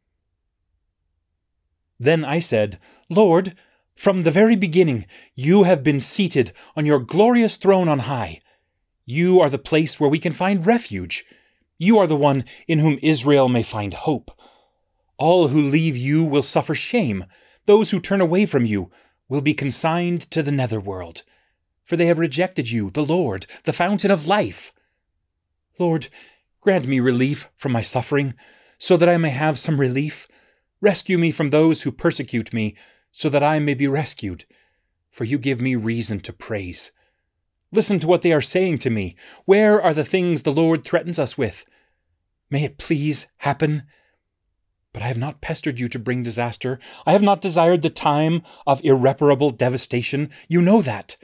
Then 1.99 2.25
I 2.25 2.39
said, 2.41 2.79
Lord, 3.09 3.55
from 3.95 4.23
the 4.23 4.31
very 4.31 4.57
beginning, 4.57 5.07
you 5.35 5.63
have 5.63 5.83
been 5.83 6.01
seated 6.01 6.53
on 6.77 6.85
your 6.85 6.99
glorious 6.99 7.57
throne 7.57 7.89
on 7.89 8.01
high. 8.01 8.41
You 9.07 9.41
are 9.41 9.51
the 9.51 9.59
place 9.59 10.01
where 10.01 10.11
we 10.11 10.19
can 10.19 10.33
find 10.33 10.67
refuge. 10.67 11.25
You 11.79 11.99
are 11.99 12.07
the 12.07 12.17
one 12.17 12.45
in 12.67 12.81
whom 12.81 12.99
Israel 13.03 13.49
may 13.49 13.63
find 13.63 13.95
hope. 13.95 14.31
All 15.17 15.49
who 15.49 15.63
leave 15.63 15.97
you 15.97 16.25
will 16.25 16.43
suffer 16.43 16.75
shame. 16.75 17.25
Those 17.67 17.91
who 17.91 18.01
turn 18.01 18.21
away 18.21 18.47
from 18.47 18.65
you 18.65 18.91
will 19.29 19.41
be 19.41 19.55
consigned 19.55 20.23
to 20.31 20.43
the 20.43 20.53
netherworld 20.53 21.23
for 21.85 21.97
they 21.97 22.07
have 22.07 22.19
rejected 22.19 22.71
you, 22.71 22.91
the 22.91 23.05
Lord, 23.05 23.47
the 23.65 23.73
fountain 23.73 24.11
of 24.11 24.27
life. 24.27 24.73
Lord, 25.79 26.09
grant 26.61 26.87
me 26.87 26.99
relief 26.99 27.49
from 27.55 27.73
my 27.73 27.83
suffering, 27.83 28.35
so 28.79 28.97
that 28.97 29.09
I 29.09 29.19
may 29.19 29.31
have 29.31 29.59
some 29.59 29.79
relief. 29.79 30.27
Rescue 30.81 31.19
me 31.19 31.31
from 31.31 31.51
those 31.51 31.83
who 31.83 31.93
persecute 31.93 32.53
me, 32.53 32.75
so 33.13 33.29
that 33.29 33.43
I 33.43 33.59
may 33.59 33.75
be 33.75 33.87
rescued. 33.87 34.45
For 35.11 35.25
you 35.25 35.39
give 35.39 35.61
me 35.61 35.77
reason 35.77 36.21
to 36.21 36.33
praise. 36.33 36.91
Listen 37.71 37.99
to 38.01 38.07
what 38.07 38.23
they 38.23 38.33
are 38.33 38.41
saying 38.41 38.79
to 38.79 38.91
me. 38.91 39.15
Where 39.45 39.81
are 39.81 39.95
the 39.95 40.05
things 40.05 40.43
the 40.43 40.53
Lord 40.53 40.85
threatens 40.85 41.19
us 41.19 41.37
with? 41.37 41.65
May 42.51 42.65
it 42.65 42.79
please 42.79 43.27
happen. 43.39 43.85
But 44.95 45.03
I 45.03 45.09
have 45.09 45.19
not 45.19 45.43
pestered 45.43 45.79
you 45.79 45.89
to 45.89 45.99
bring 45.99 46.23
disaster. 46.23 46.79
I 47.05 47.13
have 47.13 47.21
not 47.21 47.43
desired 47.43 47.83
the 47.83 47.91
time 47.91 48.43
of 48.67 48.83
irreparable 48.83 49.51
devastation. 49.51 50.31
You 50.49 50.63
know 50.63 50.81
that. 50.81 51.17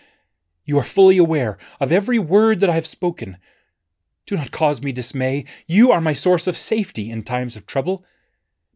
You 0.67 0.77
are 0.79 0.83
fully 0.83 1.17
aware 1.17 1.57
of 1.81 1.93
every 1.93 2.19
word 2.19 2.61
that 2.61 2.69
I 2.69 2.75
have 2.75 2.87
spoken. 2.87 3.39
Do 4.27 4.37
not 4.37 4.51
cause 4.51 4.83
me 4.83 4.93
dismay. 4.93 5.45
You 5.67 5.93
are 5.93 6.01
my 6.01 6.13
source 6.13 6.47
of 6.47 6.59
safety 6.59 7.11
in 7.11 7.23
times 7.23 7.57
of 7.57 7.65
trouble. 7.65 8.05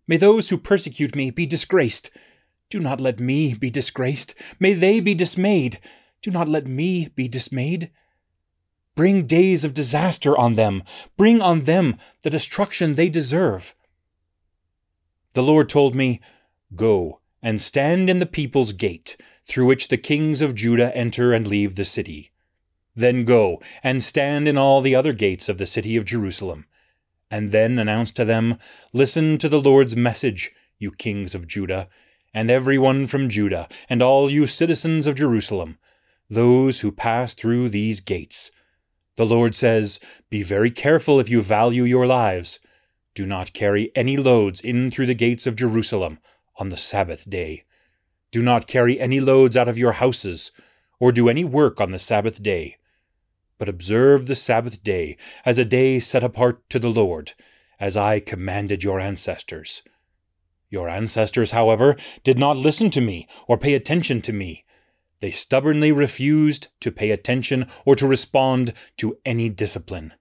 May 0.07 0.16
those 0.16 0.48
who 0.48 0.59
persecute 0.59 1.16
me 1.16 1.30
be 1.30 1.44
disgraced. 1.44 2.11
Do 2.70 2.78
not 2.78 3.00
let 3.00 3.18
me 3.18 3.54
be 3.54 3.70
disgraced. 3.70 4.35
May 4.61 4.74
they 4.74 5.00
be 5.00 5.14
dismayed. 5.14 5.80
Do 6.22 6.30
not 6.30 6.48
let 6.48 6.66
me 6.66 7.09
be 7.09 7.26
dismayed. 7.26 7.90
Bring 8.94 9.26
days 9.26 9.64
of 9.64 9.74
disaster 9.74 10.38
on 10.38 10.54
them. 10.54 10.85
Bring 11.16 11.40
on 11.40 11.64
them 11.64 11.96
the 12.22 12.30
destruction 12.30 12.94
they 12.94 13.09
deserve. 13.09 13.74
The 15.34 15.42
Lord 15.42 15.68
told 15.68 15.94
me, 15.94 16.20
Go 16.74 17.20
and 17.42 17.60
stand 17.60 18.08
in 18.08 18.20
the 18.20 18.26
people's 18.26 18.72
gate 18.72 19.16
through 19.44 19.66
which 19.66 19.88
the 19.88 19.98
kings 19.98 20.40
of 20.40 20.54
Judah 20.54 20.96
enter 20.96 21.32
and 21.32 21.46
leave 21.46 21.74
the 21.74 21.84
city. 21.84 22.30
Then 22.94 23.24
go 23.24 23.60
and 23.82 24.02
stand 24.02 24.46
in 24.46 24.56
all 24.56 24.80
the 24.80 24.94
other 24.94 25.12
gates 25.12 25.48
of 25.48 25.58
the 25.58 25.66
city 25.66 25.96
of 25.96 26.04
Jerusalem, 26.04 26.66
and 27.30 27.50
then 27.50 27.80
announce 27.80 28.12
to 28.12 28.24
them, 28.24 28.58
Listen 28.92 29.36
to 29.38 29.48
the 29.48 29.60
Lord's 29.60 29.96
message, 29.96 30.52
you 30.78 30.92
kings 30.92 31.34
of 31.34 31.48
Judah, 31.48 31.88
and 32.32 32.48
every 32.48 32.78
one 32.78 33.06
from 33.06 33.28
Judah, 33.28 33.68
and 33.88 34.00
all 34.00 34.30
you 34.30 34.46
citizens 34.46 35.08
of 35.08 35.16
Jerusalem, 35.16 35.78
those 36.30 36.80
who 36.80 36.92
pass 36.92 37.34
through 37.34 37.70
these 37.70 38.00
gates. 38.00 38.52
The 39.16 39.26
Lord 39.26 39.54
says, 39.54 39.98
Be 40.30 40.44
very 40.44 40.70
careful 40.70 41.18
if 41.18 41.28
you 41.28 41.42
value 41.42 41.82
your 41.82 42.06
lives. 42.06 42.60
Do 43.14 43.27
not 43.27 43.53
carry 43.53 43.92
any 43.94 44.16
loads 44.16 44.61
in 44.61 44.90
through 44.90 45.07
the 45.07 45.14
gates 45.14 45.46
of 45.46 45.55
Jerusalem 45.57 46.18
on 46.57 46.70
the 46.70 46.77
Sabbath 46.77 47.29
day. 47.29 47.64
Do 48.33 48.42
not 48.42 48.66
carry 48.66 48.98
any 48.98 49.20
loads 49.20 49.57
out 49.57 49.68
of 49.68 49.79
your 49.79 49.92
houses, 49.92 50.50
or 50.98 51.12
do 51.12 51.29
any 51.29 51.44
work 51.44 51.81
on 51.81 51.92
the 51.92 51.98
Sabbath 51.98 52.42
day. 52.42 52.79
But 53.57 53.68
observe 53.68 54.27
the 54.27 54.35
Sabbath 54.35 54.83
day 54.83 55.16
as 55.44 55.59
a 55.59 55.64
day 55.64 56.00
set 56.00 56.24
apart 56.24 56.68
to 56.70 56.81
the 56.81 56.90
Lord, 56.90 57.35
as 57.79 57.96
I 57.96 58.18
commanded 58.18 58.83
your 58.83 58.98
ancestors. 58.98 59.83
Your 60.68 60.88
ancestors, 60.88 61.53
however, 61.53 61.96
did 62.24 62.37
not 62.37 62.57
listen 62.57 62.90
to 62.90 63.00
me 63.00 63.29
or 63.46 63.57
pay 63.57 63.74
attention 63.74 64.22
to 64.22 64.33
me. 64.33 64.64
They 65.20 65.31
stubbornly 65.31 65.92
refused 65.92 66.68
to 66.81 66.90
pay 66.90 67.11
attention 67.11 67.68
or 67.85 67.94
to 67.94 68.09
respond 68.09 68.72
to 68.96 69.18
any 69.24 69.48
discipline. 69.48 70.14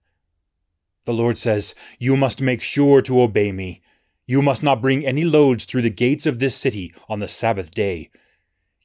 The 1.05 1.13
Lord 1.13 1.37
says, 1.37 1.75
You 1.99 2.15
must 2.15 2.41
make 2.41 2.61
sure 2.61 3.01
to 3.01 3.21
obey 3.21 3.51
me 3.51 3.81
you 4.25 4.41
must 4.41 4.63
not 4.63 4.81
bring 4.81 5.05
any 5.05 5.25
loads 5.25 5.65
through 5.65 5.81
the 5.81 5.89
gates 5.89 6.25
of 6.25 6.39
this 6.39 6.55
city 6.55 6.93
on 7.09 7.19
the 7.19 7.27
Sabbath 7.27 7.71
day. 7.71 8.09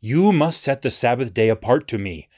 You 0.01 0.33
must 0.33 0.61
set 0.61 0.83
the 0.83 0.91
Sabbath 0.91 1.33
day 1.33 1.49
apart 1.49 1.87
to 1.89 1.99
me. 1.99 2.29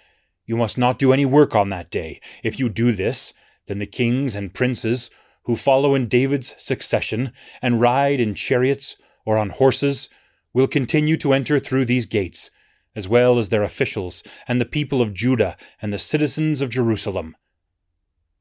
You 0.45 0.57
must 0.57 0.77
not 0.77 0.99
do 0.99 1.12
any 1.12 1.25
work 1.25 1.55
on 1.55 1.71
that 1.71 1.90
day. 1.90 2.21
If 2.43 2.59
you 2.59 2.69
do 2.69 2.93
this, 2.93 3.33
then 3.69 3.79
the 3.79 3.87
kings 3.87 4.35
and 4.35 4.53
princes 4.53 5.11
who 5.45 5.57
follow 5.57 5.95
in 5.95 6.09
David's 6.09 6.55
succession 6.62 7.33
and 7.62 7.81
ride 7.81 8.21
in 8.21 8.35
chariots 8.35 8.97
or 9.25 9.38
on 9.38 9.49
horses 9.49 10.11
will 10.53 10.66
continue 10.66 11.16
to 11.19 11.33
enter 11.33 11.59
through 11.59 11.87
these 11.87 12.05
gates, 12.05 12.51
as 12.95 13.09
well 13.09 13.38
as 13.38 13.49
their 13.49 13.62
officials 13.62 14.23
and 14.47 14.61
the 14.61 14.66
people 14.66 15.01
of 15.01 15.14
Judah 15.14 15.57
and 15.81 15.90
the 15.90 15.99
citizens 15.99 16.61
of 16.61 16.69
Jerusalem. 16.69 17.35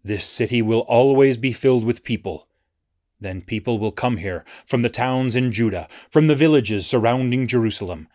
This 0.10 0.26
city 0.26 0.64
will 0.64 0.80
always 0.80 1.38
be 1.38 1.54
filled 1.54 1.84
with 1.84 2.04
people 2.04 2.48
then 3.20 3.44
people 3.44 3.78
will 3.78 3.92
come 3.92 4.18
here 4.18 4.44
from 4.66 4.82
the 4.82 4.90
towns 4.90 5.36
in 5.36 5.52
Judah, 5.52 5.88
from 6.10 6.26
the 6.26 6.34
villages 6.36 6.88
surrounding 6.88 7.46
Jerusalem, 7.46 8.08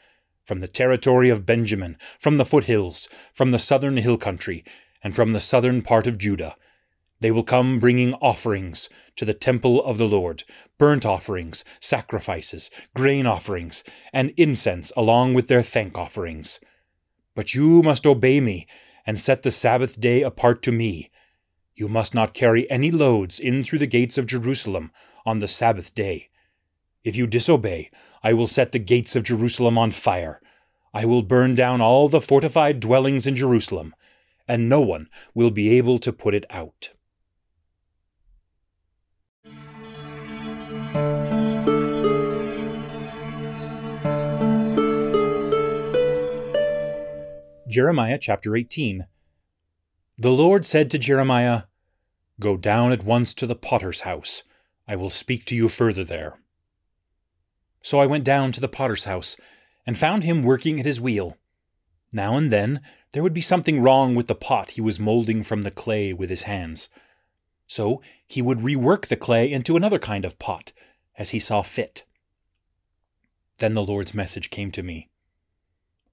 from 0.44 0.58
the 0.58 0.66
territory 0.66 1.28
of 1.30 1.46
Benjamin, 1.46 1.96
from 2.18 2.36
the 2.36 2.44
foothills, 2.44 3.08
from 3.32 3.52
the 3.52 3.60
southern 3.60 3.98
hill 3.98 4.16
country, 4.16 4.64
and 5.04 5.14
from 5.14 5.34
the 5.34 5.40
southern 5.40 5.82
part 5.82 6.08
of 6.08 6.18
Judah. 6.18 6.56
They 7.20 7.30
will 7.30 7.44
come 7.44 7.78
bringing 7.78 8.14
offerings 8.14 8.88
to 9.14 9.24
the 9.24 9.32
temple 9.32 9.80
of 9.84 9.96
the 9.96 10.08
Lord, 10.08 10.42
burnt 10.78 11.06
offerings, 11.06 11.64
sacrifices, 11.78 12.72
grain 12.96 13.24
offerings, 13.24 13.84
and 14.12 14.32
incense 14.36 14.90
along 14.96 15.34
with 15.34 15.46
their 15.46 15.62
thank 15.62 15.96
offerings. 15.96 16.58
But 17.36 17.54
you 17.54 17.84
must 17.84 18.04
obey 18.04 18.40
me 18.40 18.66
and 19.06 19.20
set 19.20 19.42
the 19.44 19.52
Sabbath 19.52 20.00
day 20.00 20.22
apart 20.22 20.60
to 20.62 20.72
me 20.72 21.10
you 21.76 21.88
must 21.88 22.14
not 22.14 22.34
carry 22.34 22.70
any 22.70 22.90
loads 22.90 23.40
in 23.40 23.62
through 23.64 23.80
the 23.80 23.86
gates 23.86 24.16
of 24.16 24.26
Jerusalem 24.26 24.92
on 25.26 25.40
the 25.40 25.48
Sabbath 25.48 25.94
day. 25.94 26.30
If 27.02 27.16
you 27.16 27.26
disobey, 27.26 27.90
I 28.22 28.32
will 28.32 28.46
set 28.46 28.72
the 28.72 28.78
gates 28.78 29.16
of 29.16 29.24
Jerusalem 29.24 29.76
on 29.76 29.90
fire. 29.90 30.40
I 30.92 31.04
will 31.04 31.22
burn 31.22 31.54
down 31.54 31.80
all 31.80 32.08
the 32.08 32.20
fortified 32.20 32.80
dwellings 32.80 33.26
in 33.26 33.34
Jerusalem, 33.34 33.94
and 34.46 34.68
no 34.68 34.80
one 34.80 35.08
will 35.34 35.50
be 35.50 35.76
able 35.76 35.98
to 35.98 36.12
put 36.12 36.34
it 36.34 36.46
out. 36.48 36.92
Jeremiah 47.68 48.18
chapter 48.20 48.54
18 48.54 49.06
the 50.16 50.30
Lord 50.30 50.64
said 50.64 50.90
to 50.90 50.98
Jeremiah, 50.98 51.64
Go 52.40 52.56
down 52.56 52.92
at 52.92 53.04
once 53.04 53.34
to 53.34 53.46
the 53.46 53.54
potter's 53.56 54.00
house. 54.00 54.42
I 54.86 54.96
will 54.96 55.10
speak 55.10 55.44
to 55.46 55.56
you 55.56 55.68
further 55.68 56.04
there. 56.04 56.38
So 57.82 58.00
I 58.00 58.06
went 58.06 58.24
down 58.24 58.52
to 58.52 58.60
the 58.60 58.68
potter's 58.68 59.04
house, 59.04 59.36
and 59.86 59.98
found 59.98 60.24
him 60.24 60.42
working 60.42 60.80
at 60.80 60.86
his 60.86 61.00
wheel. 61.00 61.36
Now 62.12 62.36
and 62.36 62.50
then 62.50 62.80
there 63.12 63.22
would 63.22 63.34
be 63.34 63.40
something 63.40 63.82
wrong 63.82 64.14
with 64.14 64.28
the 64.28 64.34
pot 64.34 64.72
he 64.72 64.80
was 64.80 65.00
molding 65.00 65.42
from 65.42 65.62
the 65.62 65.70
clay 65.70 66.12
with 66.12 66.30
his 66.30 66.44
hands. 66.44 66.88
So 67.66 68.00
he 68.26 68.42
would 68.42 68.58
rework 68.58 69.06
the 69.06 69.16
clay 69.16 69.50
into 69.50 69.76
another 69.76 69.98
kind 69.98 70.24
of 70.24 70.38
pot, 70.38 70.72
as 71.16 71.30
he 71.30 71.38
saw 71.38 71.62
fit. 71.62 72.04
Then 73.58 73.74
the 73.74 73.84
Lord's 73.84 74.14
message 74.14 74.50
came 74.50 74.70
to 74.72 74.82
me 74.82 75.08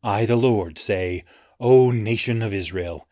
I, 0.04 0.26
the 0.26 0.36
Lord, 0.36 0.78
say, 0.78 1.24
O 1.60 1.92
nation 1.92 2.42
of 2.42 2.54
Israel, 2.54 3.08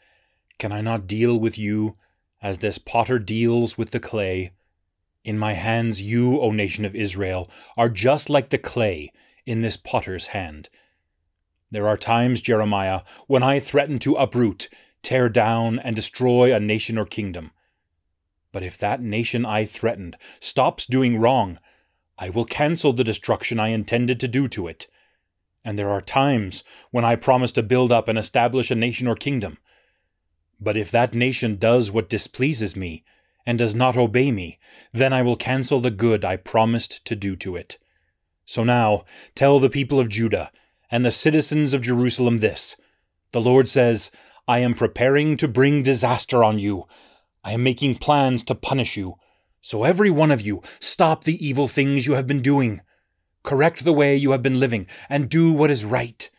can 0.60 0.72
I 0.74 0.82
not 0.82 1.08
deal 1.08 1.40
with 1.40 1.58
you 1.58 1.96
as 2.42 2.60
this 2.60 2.78
potter 2.78 3.18
deals 3.18 3.78
with 3.78 3.92
the 3.92 4.00
clay? 4.00 4.52
In 5.24 5.40
my 5.40 5.54
hands, 5.54 6.02
you, 6.02 6.40
O 6.40 6.52
nation 6.52 6.86
of 6.86 6.96
Israel, 6.96 7.50
are 7.78 7.90
just 7.90 8.30
like 8.30 8.50
the 8.50 8.58
clay 8.58 9.12
in 9.46 9.62
this 9.62 9.78
potter's 9.78 10.28
hand. 10.28 10.70
There 11.72 11.88
are 11.88 11.98
times, 11.98 12.42
Jeremiah, 12.42 13.02
when 13.28 13.42
I 13.42 13.60
threaten 13.60 14.00
to 14.00 14.16
uproot, 14.16 14.70
tear 15.02 15.30
down, 15.30 15.80
and 15.80 15.96
destroy 15.96 16.54
a 16.54 16.60
nation 16.60 16.98
or 16.98 17.06
kingdom. 17.06 17.52
But 18.52 18.64
if 18.64 18.78
that 18.80 19.02
nation 19.02 19.46
I 19.46 19.66
threatened 19.66 20.18
stops 20.40 20.86
doing 20.86 21.20
wrong, 21.20 21.60
I 22.18 22.30
will 22.30 22.46
cancel 22.46 22.92
the 22.92 23.04
destruction 23.04 23.60
I 23.60 23.70
intended 23.70 24.20
to 24.20 24.28
do 24.28 24.48
to 24.50 24.68
it. 24.68 24.88
And 25.64 25.78
there 25.80 25.92
are 25.92 26.02
times 26.02 26.64
when 26.92 27.06
I 27.06 27.16
promise 27.16 27.52
to 27.54 27.64
build 27.64 27.92
up 27.92 28.08
and 28.08 28.18
establish 28.18 28.72
a 28.72 28.76
nation 28.76 29.08
or 29.08 29.16
kingdom. 29.16 29.58
But 30.60 30.78
if 30.78 30.92
that 30.92 31.14
nation 31.14 31.56
does 31.56 31.92
what 31.92 32.10
displeases 32.10 32.76
me, 32.76 33.04
and 33.50 33.58
does 33.58 33.74
not 33.74 33.98
obey 33.98 34.32
me, 34.32 34.60
then 34.94 35.12
I 35.12 35.24
will 35.24 35.36
cancel 35.36 35.80
the 35.80 35.90
good 35.90 36.24
I 36.24 36.36
promised 36.36 37.04
to 37.06 37.16
do 37.16 37.36
to 37.38 37.56
it. 37.56 37.80
So 38.46 38.64
now 38.64 39.06
tell 39.34 39.60
the 39.60 39.72
people 39.72 40.00
of 40.00 40.08
Judah 40.08 40.52
and 40.92 41.04
the 41.04 41.10
citizens 41.10 41.74
of 41.74 41.82
Jerusalem 41.82 42.40
this 42.40 42.76
The 43.32 43.42
Lord 43.42 43.68
says, 43.68 44.12
I 44.48 44.60
am 44.60 44.76
preparing 44.76 45.36
to 45.38 45.48
bring 45.48 45.82
disaster 45.82 46.44
on 46.44 46.60
you. 46.60 46.86
I 47.44 47.54
am 47.54 47.64
making 47.64 47.96
plans 47.96 48.44
to 48.44 48.56
punish 48.56 48.98
you. 48.98 49.16
So 49.62 49.84
every 49.84 50.12
one 50.12 50.30
of 50.30 50.42
you, 50.42 50.62
stop 50.80 51.24
the 51.24 51.44
evil 51.44 51.68
things 51.68 52.06
you 52.06 52.14
have 52.14 52.28
been 52.28 52.44
doing. 52.44 52.82
Correct 53.42 53.84
the 53.84 53.94
way 53.94 54.16
you 54.16 54.30
have 54.30 54.44
been 54.44 54.60
living, 54.60 54.86
and 55.10 55.28
do 55.28 55.54
what 55.54 55.72
is 55.72 55.86
right. 55.86 56.30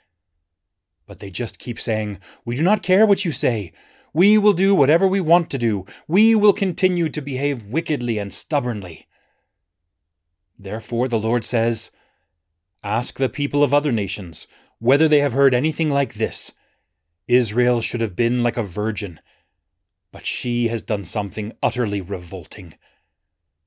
But 1.09 1.19
they 1.19 1.31
just 1.31 1.59
keep 1.59 1.81
saying, 1.81 2.21
We 2.45 2.55
do 2.55 2.63
not 2.63 2.83
care 2.83 3.05
what 3.05 3.25
you 3.25 3.33
say. 3.33 3.73
We 4.13 4.39
will 4.39 4.53
do 4.53 4.75
whatever 4.75 5.07
we 5.07 5.21
want 5.21 5.51
to 5.51 5.59
do. 5.59 5.87
We 6.09 6.35
will 6.35 6.53
continue 6.53 7.09
to 7.09 7.21
behave 7.21 7.67
wickedly 7.67 8.19
and 8.19 8.33
stubbornly. 8.33 9.07
Therefore, 10.59 11.09
the 11.09 11.19
Lord 11.19 11.45
says, 11.45 11.91
Ask 12.83 13.19
the 13.19 13.29
people 13.29 13.63
of 13.63 13.73
other 13.73 13.93
nations 13.93 14.47
whether 14.79 15.07
they 15.07 15.19
have 15.19 15.35
heard 15.35 15.55
anything 15.55 15.91
like 15.91 16.15
this. 16.15 16.53
Israel 17.29 17.81
should 17.81 18.01
have 18.01 18.17
been 18.17 18.43
like 18.43 18.57
a 18.57 18.63
virgin, 18.63 19.21
but 20.11 20.27
she 20.27 20.69
has 20.69 20.83
done 20.83 21.05
something 21.05 21.53
utterly 21.63 22.01
revolting. 22.01 22.75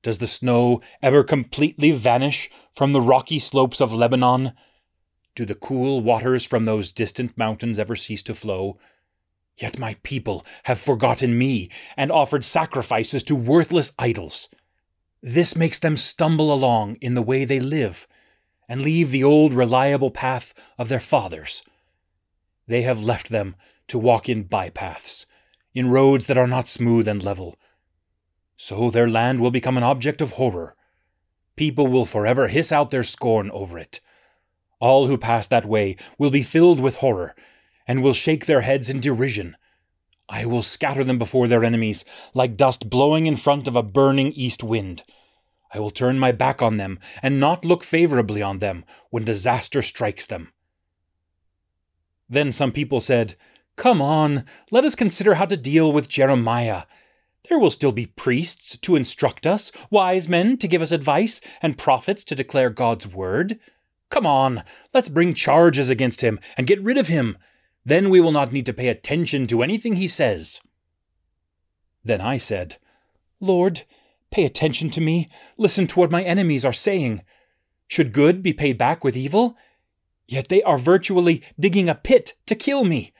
Does 0.02 0.18
the 0.18 0.26
snow 0.26 0.82
ever 1.02 1.24
completely 1.24 1.92
vanish 1.92 2.50
from 2.72 2.92
the 2.92 3.00
rocky 3.00 3.38
slopes 3.38 3.80
of 3.80 3.92
Lebanon? 3.92 4.52
Do 5.34 5.46
the 5.46 5.54
cool 5.54 6.02
waters 6.02 6.44
from 6.44 6.64
those 6.64 6.92
distant 6.92 7.38
mountains 7.38 7.78
ever 7.78 7.96
cease 7.96 8.22
to 8.24 8.34
flow? 8.34 8.78
Yet 9.56 9.78
my 9.78 9.96
people 10.02 10.44
have 10.64 10.80
forgotten 10.80 11.38
me 11.38 11.70
and 11.96 12.10
offered 12.10 12.44
sacrifices 12.44 13.22
to 13.24 13.36
worthless 13.36 13.92
idols. 13.98 14.48
This 15.22 15.56
makes 15.56 15.78
them 15.78 15.96
stumble 15.96 16.52
along 16.52 16.96
in 16.96 17.14
the 17.14 17.22
way 17.22 17.44
they 17.44 17.60
live 17.60 18.06
and 18.68 18.82
leave 18.82 19.10
the 19.10 19.24
old 19.24 19.52
reliable 19.52 20.10
path 20.10 20.54
of 20.78 20.88
their 20.88 21.00
fathers. 21.00 21.62
They 22.66 22.82
have 22.82 23.02
left 23.02 23.28
them 23.28 23.56
to 23.88 23.98
walk 23.98 24.28
in 24.28 24.44
bypaths, 24.44 25.26
in 25.74 25.90
roads 25.90 26.26
that 26.26 26.38
are 26.38 26.46
not 26.46 26.68
smooth 26.68 27.06
and 27.06 27.22
level. 27.22 27.56
So 28.56 28.90
their 28.90 29.08
land 29.08 29.40
will 29.40 29.50
become 29.50 29.76
an 29.76 29.82
object 29.82 30.20
of 30.20 30.32
horror. 30.32 30.74
People 31.56 31.86
will 31.86 32.06
forever 32.06 32.48
hiss 32.48 32.72
out 32.72 32.90
their 32.90 33.04
scorn 33.04 33.50
over 33.50 33.78
it. 33.78 34.00
All 34.80 35.06
who 35.06 35.18
pass 35.18 35.46
that 35.46 35.66
way 35.66 35.96
will 36.18 36.30
be 36.30 36.42
filled 36.42 36.80
with 36.80 36.96
horror, 36.96 37.34
and 37.86 38.02
will 38.02 38.12
shake 38.12 38.46
their 38.46 38.62
heads 38.62 38.88
in 38.88 39.00
derision. 39.00 39.56
I 40.28 40.46
will 40.46 40.62
scatter 40.62 41.04
them 41.04 41.18
before 41.18 41.48
their 41.48 41.64
enemies, 41.64 42.04
like 42.32 42.56
dust 42.56 42.88
blowing 42.88 43.26
in 43.26 43.36
front 43.36 43.68
of 43.68 43.76
a 43.76 43.82
burning 43.82 44.32
east 44.32 44.62
wind. 44.62 45.02
I 45.72 45.80
will 45.80 45.90
turn 45.90 46.18
my 46.18 46.32
back 46.32 46.62
on 46.62 46.76
them, 46.76 46.98
and 47.22 47.40
not 47.40 47.64
look 47.64 47.82
favorably 47.82 48.40
on 48.40 48.60
them 48.60 48.84
when 49.10 49.24
disaster 49.24 49.82
strikes 49.82 50.24
them. 50.24 50.52
Then 52.28 52.52
some 52.52 52.72
people 52.72 53.00
said, 53.00 53.34
Come 53.76 54.00
on, 54.00 54.44
let 54.70 54.84
us 54.84 54.94
consider 54.94 55.34
how 55.34 55.46
to 55.46 55.56
deal 55.56 55.92
with 55.92 56.08
Jeremiah. 56.08 56.84
There 57.48 57.58
will 57.58 57.70
still 57.70 57.92
be 57.92 58.06
priests 58.06 58.78
to 58.78 58.96
instruct 58.96 59.46
us, 59.46 59.72
wise 59.90 60.28
men 60.28 60.56
to 60.58 60.68
give 60.68 60.80
us 60.80 60.92
advice, 60.92 61.40
and 61.60 61.76
prophets 61.76 62.24
to 62.24 62.34
declare 62.34 62.70
God's 62.70 63.06
word. 63.06 63.58
Come 64.10 64.26
on, 64.26 64.62
let's 64.94 65.08
bring 65.08 65.34
charges 65.34 65.90
against 65.90 66.20
him 66.22 66.38
and 66.56 66.66
get 66.66 66.82
rid 66.82 66.96
of 66.96 67.08
him. 67.08 67.36
Then 67.84 68.10
we 68.10 68.20
will 68.20 68.32
not 68.32 68.52
need 68.52 68.66
to 68.66 68.72
pay 68.72 68.88
attention 68.88 69.46
to 69.48 69.62
anything 69.62 69.96
he 69.96 70.08
says. 70.08 70.60
Then 72.02 72.20
I 72.20 72.36
said, 72.36 72.76
Lord, 73.40 73.82
pay 74.30 74.44
attention 74.44 74.90
to 74.90 75.00
me. 75.00 75.26
Listen 75.58 75.86
to 75.88 76.00
what 76.00 76.10
my 76.10 76.22
enemies 76.22 76.64
are 76.64 76.72
saying. 76.72 77.22
Should 77.86 78.12
good 78.12 78.42
be 78.42 78.52
paid 78.52 78.78
back 78.78 79.04
with 79.04 79.16
evil? 79.16 79.56
Yet 80.26 80.48
they 80.48 80.62
are 80.62 80.78
virtually 80.78 81.42
digging 81.60 81.88
a 81.88 81.94
pit 81.94 82.34
to 82.46 82.54
kill 82.54 82.84
me. 82.84 83.12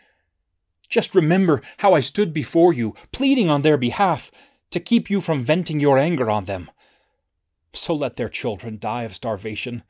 Just 0.89 1.15
remember 1.15 1.61
how 1.79 1.95
I 1.95 2.01
stood 2.01 2.33
before 2.33 2.73
you, 2.73 2.95
pleading 3.13 3.51
on 3.51 3.63
their 3.63 3.77
behalf, 3.77 4.31
to 4.71 4.81
keep 4.81 5.11
you 5.11 5.21
from 5.21 5.45
venting 5.45 5.81
your 5.81 5.99
anger 5.99 6.31
on 6.31 6.47
them. 6.47 6.71
So 7.73 7.95
let 7.95 8.17
their 8.17 8.29
children 8.29 8.79
die 8.79 9.03
of 9.03 9.15
starvation. 9.15 9.83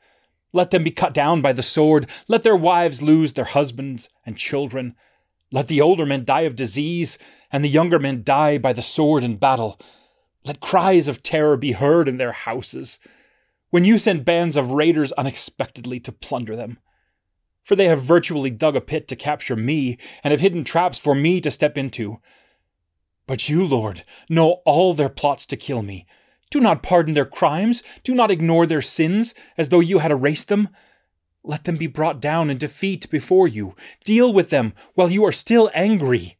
Let 0.55 0.71
them 0.71 0.85
be 0.85 0.91
cut 0.91 1.13
down 1.13 1.41
by 1.41 1.51
the 1.51 1.61
sword. 1.61 2.09
Let 2.29 2.43
their 2.43 2.55
wives 2.55 3.01
lose 3.01 3.33
their 3.33 3.43
husbands 3.43 4.07
and 4.25 4.37
children. 4.37 4.95
Let 5.51 5.67
the 5.67 5.81
older 5.81 6.05
men 6.05 6.23
die 6.23 6.41
of 6.41 6.55
disease, 6.55 7.17
and 7.51 7.61
the 7.61 7.69
younger 7.69 7.99
men 7.99 8.23
die 8.23 8.57
by 8.57 8.71
the 8.71 8.81
sword 8.81 9.21
in 9.21 9.35
battle. 9.35 9.77
Let 10.45 10.61
cries 10.61 11.09
of 11.09 11.21
terror 11.21 11.57
be 11.57 11.73
heard 11.73 12.07
in 12.07 12.15
their 12.15 12.31
houses, 12.31 12.99
when 13.69 13.83
you 13.83 13.97
send 13.97 14.23
bands 14.23 14.55
of 14.55 14.71
raiders 14.71 15.11
unexpectedly 15.13 15.99
to 15.99 16.13
plunder 16.13 16.55
them. 16.55 16.79
For 17.61 17.75
they 17.75 17.89
have 17.89 18.01
virtually 18.01 18.49
dug 18.49 18.77
a 18.77 18.81
pit 18.81 19.09
to 19.09 19.17
capture 19.17 19.57
me, 19.57 19.97
and 20.23 20.31
have 20.31 20.39
hidden 20.39 20.63
traps 20.63 20.97
for 20.97 21.13
me 21.13 21.41
to 21.41 21.51
step 21.51 21.77
into. 21.77 22.21
But 23.27 23.49
you, 23.49 23.65
Lord, 23.65 24.05
know 24.29 24.61
all 24.63 24.93
their 24.93 25.09
plots 25.09 25.45
to 25.47 25.57
kill 25.57 25.81
me. 25.81 26.05
Do 26.55 26.61
not 26.61 26.83
pardon 26.83 27.15
their 27.15 27.25
crimes. 27.25 27.83
Do 28.05 28.15
not 28.15 28.31
ignore 28.31 28.65
their 28.65 28.81
sins 28.81 29.35
as 29.57 29.67
though 29.67 29.81
you 29.81 29.97
had 29.97 30.09
erased 30.09 30.47
them. 30.47 30.69
Let 31.43 31.65
them 31.65 31.75
be 31.75 31.85
brought 31.85 32.21
down 32.21 32.49
in 32.49 32.57
defeat 32.57 33.09
before 33.09 33.45
you. 33.45 33.75
Deal 34.05 34.31
with 34.31 34.51
them 34.51 34.71
while 34.93 35.11
you 35.11 35.25
are 35.25 35.33
still 35.33 35.69
angry. 35.73 36.37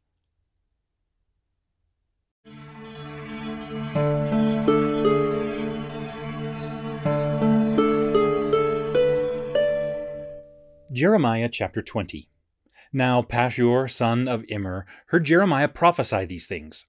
Jeremiah 10.93 11.49
chapter 11.51 11.81
20. 11.81 12.29
Now 12.93 13.21
Pashur, 13.21 13.91
son 13.91 14.29
of 14.29 14.45
Immer, 14.47 14.85
heard 15.07 15.25
Jeremiah 15.25 15.67
prophesy 15.67 16.23
these 16.23 16.47
things. 16.47 16.85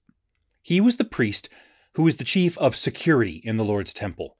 He 0.61 0.79
was 0.79 0.95
the 0.95 1.03
priest 1.03 1.49
who 1.97 2.03
was 2.03 2.17
the 2.17 2.23
chief 2.23 2.55
of 2.59 2.75
security 2.75 3.41
in 3.43 3.57
the 3.57 3.65
Lord's 3.65 3.91
temple. 3.91 4.37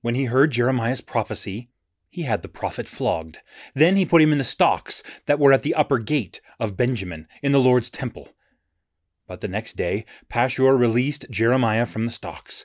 When 0.00 0.14
he 0.14 0.24
heard 0.24 0.50
Jeremiah's 0.50 1.02
prophecy, 1.02 1.68
he 2.08 2.22
had 2.22 2.40
the 2.40 2.48
prophet 2.48 2.88
flogged. 2.88 3.40
Then 3.74 3.96
he 3.96 4.06
put 4.06 4.22
him 4.22 4.32
in 4.32 4.38
the 4.38 4.44
stocks 4.44 5.02
that 5.26 5.38
were 5.38 5.52
at 5.52 5.60
the 5.60 5.74
upper 5.74 5.98
gate 5.98 6.40
of 6.58 6.74
Benjamin 6.74 7.28
in 7.42 7.52
the 7.52 7.60
Lord's 7.60 7.90
temple. 7.90 8.30
But 9.28 9.42
the 9.42 9.48
next 9.48 9.74
day 9.74 10.06
Pashur 10.30 10.78
released 10.78 11.26
Jeremiah 11.28 11.84
from 11.84 12.06
the 12.06 12.10
stocks. 12.10 12.64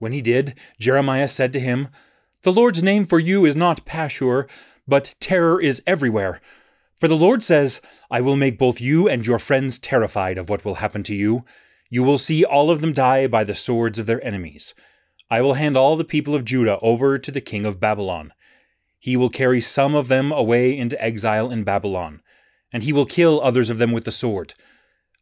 When 0.00 0.10
he 0.10 0.22
did, 0.22 0.58
Jeremiah 0.80 1.28
said 1.28 1.52
to 1.52 1.60
him, 1.60 1.86
The 2.42 2.52
Lord's 2.52 2.82
name 2.82 3.06
for 3.06 3.20
you 3.20 3.44
is 3.44 3.54
not 3.54 3.86
Pashur, 3.86 4.50
but 4.88 5.14
terror 5.20 5.60
is 5.60 5.84
everywhere. 5.86 6.40
For 6.96 7.06
the 7.06 7.14
Lord 7.14 7.44
says, 7.44 7.80
I 8.10 8.22
will 8.22 8.34
make 8.34 8.58
both 8.58 8.80
you 8.80 9.08
and 9.08 9.24
your 9.24 9.38
friends 9.38 9.78
terrified 9.78 10.36
of 10.36 10.48
what 10.48 10.64
will 10.64 10.76
happen 10.82 11.04
to 11.04 11.14
you. 11.14 11.44
You 11.92 12.02
will 12.02 12.16
see 12.16 12.42
all 12.42 12.70
of 12.70 12.80
them 12.80 12.94
die 12.94 13.26
by 13.26 13.44
the 13.44 13.54
swords 13.54 13.98
of 13.98 14.06
their 14.06 14.24
enemies. 14.26 14.74
I 15.30 15.42
will 15.42 15.60
hand 15.60 15.76
all 15.76 15.94
the 15.94 16.04
people 16.04 16.34
of 16.34 16.46
Judah 16.46 16.78
over 16.80 17.18
to 17.18 17.30
the 17.30 17.42
king 17.42 17.66
of 17.66 17.80
Babylon. 17.80 18.32
He 18.98 19.14
will 19.14 19.28
carry 19.28 19.60
some 19.60 19.94
of 19.94 20.08
them 20.08 20.32
away 20.32 20.74
into 20.74 20.98
exile 21.04 21.50
in 21.50 21.64
Babylon, 21.64 22.22
and 22.72 22.82
he 22.82 22.94
will 22.94 23.04
kill 23.04 23.42
others 23.42 23.68
of 23.68 23.76
them 23.76 23.92
with 23.92 24.04
the 24.04 24.10
sword. 24.10 24.54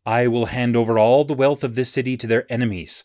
I 0.06 0.28
will 0.28 0.46
hand 0.46 0.76
over 0.76 0.96
all 0.96 1.24
the 1.24 1.34
wealth 1.34 1.64
of 1.64 1.74
this 1.74 1.90
city 1.90 2.16
to 2.18 2.28
their 2.28 2.46
enemies. 2.48 3.02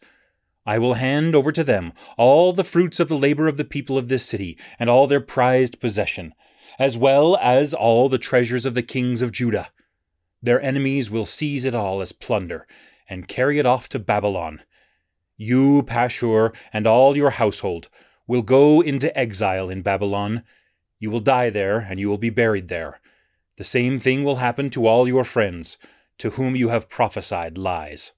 I 0.63 0.77
will 0.77 0.93
hand 0.93 1.33
over 1.33 1.51
to 1.51 1.63
them 1.63 1.93
all 2.19 2.53
the 2.53 2.63
fruits 2.63 2.99
of 2.99 3.09
the 3.09 3.17
labor 3.17 3.47
of 3.47 3.57
the 3.57 3.65
people 3.65 3.97
of 3.97 4.09
this 4.09 4.27
city, 4.27 4.59
and 4.77 4.91
all 4.91 5.07
their 5.07 5.19
prized 5.19 5.79
possession, 5.81 6.35
as 6.77 6.99
well 6.99 7.35
as 7.37 7.73
all 7.73 8.09
the 8.09 8.19
treasures 8.19 8.67
of 8.67 8.75
the 8.75 8.83
kings 8.83 9.23
of 9.23 9.31
Judah. 9.31 9.71
Their 10.39 10.61
enemies 10.61 11.09
will 11.09 11.25
seize 11.25 11.65
it 11.65 11.73
all 11.73 11.99
as 11.99 12.11
plunder, 12.11 12.67
and 13.09 13.27
carry 13.27 13.59
it 13.59 13.65
off 13.65 13.89
to 13.89 13.99
Babylon. 13.99 14.61
You, 15.37 15.83
Pashur, 15.83 16.55
and 16.71 16.87
all 16.87 17.17
your 17.17 17.31
household 17.31 17.89
will 18.27 18.41
go 18.41 18.81
into 18.81 19.15
exile 19.17 19.69
in 19.69 19.81
Babylon. 19.81 20.43
You 20.99 21.11
will 21.11 21.19
die 21.19 21.49
there, 21.49 21.79
and 21.79 21.99
you 21.99 22.09
will 22.09 22.17
be 22.17 22.29
buried 22.29 22.67
there. 22.67 22.99
The 23.57 23.63
same 23.63 23.99
thing 23.99 24.23
will 24.23 24.37
happen 24.37 24.69
to 24.71 24.87
all 24.87 25.07
your 25.07 25.23
friends, 25.23 25.77
to 26.17 26.31
whom 26.31 26.55
you 26.55 26.69
have 26.69 26.89
prophesied 26.89 27.57
lies. 27.57 28.13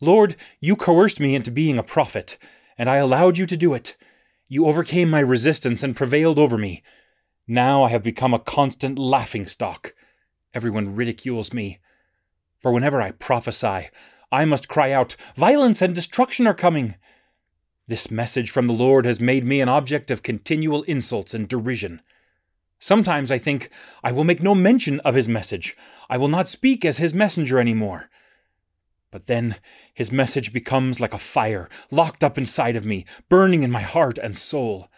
Lord, 0.00 0.36
you 0.60 0.74
coerced 0.74 1.20
me 1.20 1.34
into 1.34 1.50
being 1.50 1.78
a 1.78 1.84
prophet, 1.84 2.36
and 2.76 2.90
I 2.90 2.96
allowed 2.96 3.38
you 3.38 3.46
to 3.46 3.56
do 3.56 3.74
it. 3.74 3.96
You 4.48 4.66
overcame 4.66 5.08
my 5.08 5.20
resistance 5.20 5.82
and 5.82 5.96
prevailed 5.96 6.38
over 6.38 6.58
me. 6.58 6.82
Now 7.46 7.84
I 7.84 7.90
have 7.90 8.02
become 8.02 8.34
a 8.34 8.40
constant 8.40 8.98
laughing 8.98 9.46
stock. 9.46 9.94
Everyone 10.52 10.96
ridicules 10.96 11.52
me. 11.52 11.78
For 12.62 12.70
whenever 12.70 13.02
I 13.02 13.10
prophesy, 13.10 13.88
I 14.30 14.44
must 14.44 14.68
cry 14.68 14.92
out, 14.92 15.16
Violence 15.34 15.82
and 15.82 15.94
destruction 15.94 16.46
are 16.46 16.54
coming! 16.54 16.94
This 17.88 18.10
message 18.10 18.50
from 18.50 18.68
the 18.68 18.72
Lord 18.72 19.04
has 19.04 19.20
made 19.20 19.44
me 19.44 19.60
an 19.60 19.68
object 19.68 20.10
of 20.12 20.22
continual 20.22 20.84
insults 20.84 21.34
and 21.34 21.48
derision. 21.48 22.00
Sometimes 22.78 23.32
I 23.32 23.38
think, 23.38 23.68
I 24.04 24.12
will 24.12 24.22
make 24.22 24.40
no 24.40 24.54
mention 24.54 25.00
of 25.00 25.16
his 25.16 25.28
message. 25.28 25.76
I 26.08 26.16
will 26.16 26.28
not 26.28 26.48
speak 26.48 26.84
as 26.84 26.98
his 26.98 27.12
messenger 27.12 27.58
any 27.58 27.74
more. 27.74 28.08
But 29.10 29.26
then 29.26 29.56
his 29.92 30.12
message 30.12 30.52
becomes 30.52 31.00
like 31.00 31.12
a 31.12 31.18
fire 31.18 31.68
locked 31.90 32.22
up 32.22 32.38
inside 32.38 32.76
of 32.76 32.86
me, 32.86 33.04
burning 33.28 33.64
in 33.64 33.70
my 33.72 33.82
heart 33.82 34.18
and 34.18 34.36
soul. 34.36 34.88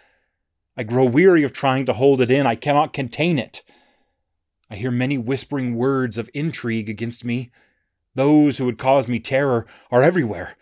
I 0.76 0.82
grow 0.82 1.04
weary 1.04 1.42
of 1.44 1.52
trying 1.52 1.86
to 1.86 1.94
hold 1.94 2.20
it 2.20 2.30
in. 2.30 2.46
I 2.46 2.54
cannot 2.56 2.92
contain 2.92 3.38
it. 3.38 3.62
I 4.74 4.76
hear 4.76 4.90
many 4.90 5.16
whispering 5.16 5.76
words 5.76 6.18
of 6.18 6.28
intrigue 6.34 6.90
against 6.90 7.24
me. 7.24 7.52
Those 8.16 8.58
who 8.58 8.64
would 8.64 8.76
cause 8.76 9.06
me 9.06 9.20
terror 9.20 9.68
are 9.88 10.02
everywhere. 10.02 10.56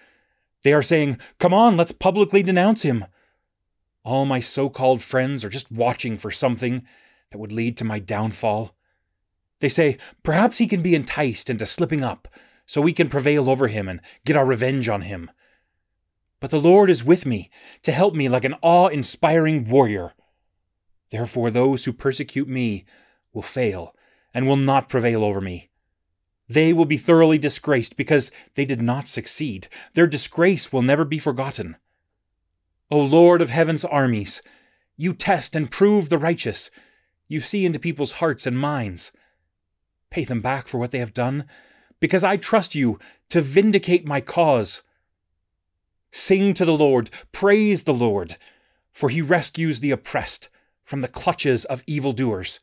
They 0.65 0.75
are 0.75 0.83
saying, 0.83 1.19
Come 1.39 1.55
on, 1.55 1.79
let's 1.79 1.93
publicly 1.93 2.43
denounce 2.43 2.83
him. 2.83 3.07
All 4.05 4.27
my 4.27 4.39
so 4.39 4.69
called 4.69 5.01
friends 5.01 5.47
are 5.47 5.49
just 5.49 5.73
watching 5.73 6.19
for 6.19 6.31
something 6.31 6.87
that 7.31 7.39
would 7.39 7.53
lead 7.53 7.79
to 7.79 7.87
my 7.87 8.01
downfall. 8.01 8.77
They 9.61 9.71
say, 9.71 9.97
Perhaps 10.23 10.59
he 10.59 10.67
can 10.67 10.83
be 10.83 10.95
enticed 10.95 11.49
into 11.49 11.65
slipping 11.65 12.05
up 12.05 12.29
so 12.67 12.83
we 12.83 12.93
can 12.93 13.09
prevail 13.09 13.49
over 13.49 13.69
him 13.69 13.89
and 13.89 14.03
get 14.27 14.37
our 14.37 14.45
revenge 14.45 14.91
on 14.91 15.01
him. 15.01 15.31
But 16.39 16.51
the 16.51 16.61
Lord 16.61 16.91
is 16.91 17.03
with 17.03 17.25
me 17.25 17.49
to 17.83 17.93
help 17.93 18.15
me 18.15 18.29
like 18.29 18.45
an 18.45 18.57
awe 18.61 18.89
inspiring 18.89 19.71
warrior. 19.71 20.13
Therefore, 21.11 21.51
those 21.51 21.87
who 21.87 21.95
persecute 21.95 22.47
me 22.47 22.85
will 23.33 23.41
fail 23.41 23.95
and 24.35 24.47
will 24.47 24.57
not 24.57 24.89
prevail 24.89 25.25
over 25.25 25.41
me. 25.41 25.71
They 26.49 26.73
will 26.73 26.85
be 26.85 26.97
thoroughly 26.97 27.39
disgraced 27.39 27.97
because 27.97 28.31
they 28.55 28.65
did 28.65 28.83
not 28.83 29.09
succeed. 29.09 29.69
Their 29.95 30.07
disgrace 30.07 30.73
will 30.73 30.83
never 30.83 31.05
be 31.05 31.19
forgotten. 31.19 31.77
O 32.91 32.99
Lord 33.01 33.41
of 33.41 33.51
heaven's 33.51 33.85
armies, 33.85 34.43
you 34.97 35.15
test 35.15 35.57
and 35.57 35.71
prove 35.71 36.09
the 36.09 36.19
righteous. 36.19 36.71
You 37.27 37.41
see 37.41 37.65
into 37.65 37.79
people's 37.79 38.13
hearts 38.13 38.47
and 38.47 38.59
minds. 38.59 39.13
Pay 40.11 40.25
them 40.25 40.43
back 40.43 40.69
for 40.69 40.77
what 40.77 40.91
they 40.91 40.99
have 40.99 41.15
done, 41.15 41.47
because 42.01 42.23
I 42.23 42.37
trust 42.37 42.75
you 42.75 42.99
to 43.31 43.41
vindicate 43.41 44.05
my 44.05 44.21
cause. 44.21 44.83
Sing 46.11 46.53
to 46.53 46.67
the 46.67 46.77
Lord, 46.77 47.09
praise 47.33 47.85
the 47.85 47.95
Lord, 47.95 48.37
for 48.93 49.09
he 49.09 49.23
rescues 49.23 49.81
the 49.81 49.93
oppressed 49.93 50.51
from 50.83 51.01
the 51.01 51.09
clutches 51.09 51.65
of 51.65 51.83
evildoers. 51.87 52.61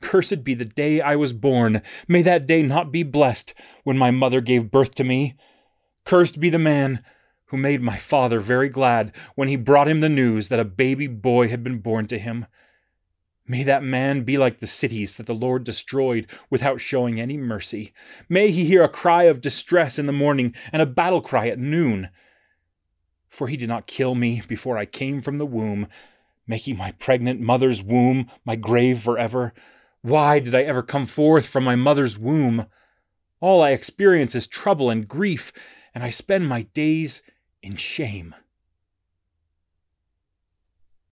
Cursed 0.00 0.44
be 0.44 0.54
the 0.54 0.64
day 0.64 1.00
I 1.00 1.16
was 1.16 1.32
born. 1.32 1.82
May 2.08 2.22
that 2.22 2.46
day 2.46 2.62
not 2.62 2.90
be 2.90 3.02
blessed 3.02 3.54
when 3.84 3.98
my 3.98 4.10
mother 4.10 4.40
gave 4.40 4.70
birth 4.70 4.94
to 4.96 5.04
me. 5.04 5.36
Cursed 6.04 6.40
be 6.40 6.50
the 6.50 6.58
man 6.58 7.04
who 7.46 7.56
made 7.56 7.82
my 7.82 7.96
father 7.96 8.40
very 8.40 8.68
glad 8.68 9.14
when 9.34 9.48
he 9.48 9.56
brought 9.56 9.88
him 9.88 10.00
the 10.00 10.08
news 10.08 10.48
that 10.48 10.60
a 10.60 10.64
baby 10.64 11.06
boy 11.06 11.48
had 11.48 11.62
been 11.64 11.78
born 11.78 12.06
to 12.06 12.18
him. 12.18 12.46
May 13.46 13.64
that 13.64 13.82
man 13.82 14.22
be 14.22 14.38
like 14.38 14.60
the 14.60 14.66
cities 14.68 15.16
that 15.16 15.26
the 15.26 15.34
Lord 15.34 15.64
destroyed 15.64 16.28
without 16.50 16.80
showing 16.80 17.20
any 17.20 17.36
mercy. 17.36 17.92
May 18.28 18.52
he 18.52 18.64
hear 18.64 18.84
a 18.84 18.88
cry 18.88 19.24
of 19.24 19.40
distress 19.40 19.98
in 19.98 20.06
the 20.06 20.12
morning 20.12 20.54
and 20.72 20.80
a 20.80 20.86
battle 20.86 21.20
cry 21.20 21.48
at 21.48 21.58
noon. 21.58 22.10
For 23.28 23.48
he 23.48 23.56
did 23.56 23.68
not 23.68 23.88
kill 23.88 24.14
me 24.14 24.42
before 24.46 24.78
I 24.78 24.86
came 24.86 25.20
from 25.20 25.38
the 25.38 25.46
womb, 25.46 25.88
making 26.46 26.76
my 26.76 26.92
pregnant 26.92 27.40
mother's 27.40 27.82
womb 27.82 28.30
my 28.44 28.54
grave 28.54 29.00
forever. 29.00 29.52
Why 30.02 30.38
did 30.38 30.54
I 30.54 30.62
ever 30.62 30.82
come 30.82 31.04
forth 31.04 31.46
from 31.46 31.64
my 31.64 31.76
mother's 31.76 32.18
womb? 32.18 32.66
All 33.40 33.62
I 33.62 33.70
experience 33.70 34.34
is 34.34 34.46
trouble 34.46 34.88
and 34.88 35.06
grief, 35.06 35.52
and 35.94 36.02
I 36.02 36.10
spend 36.10 36.48
my 36.48 36.62
days 36.62 37.22
in 37.62 37.76
shame. 37.76 38.34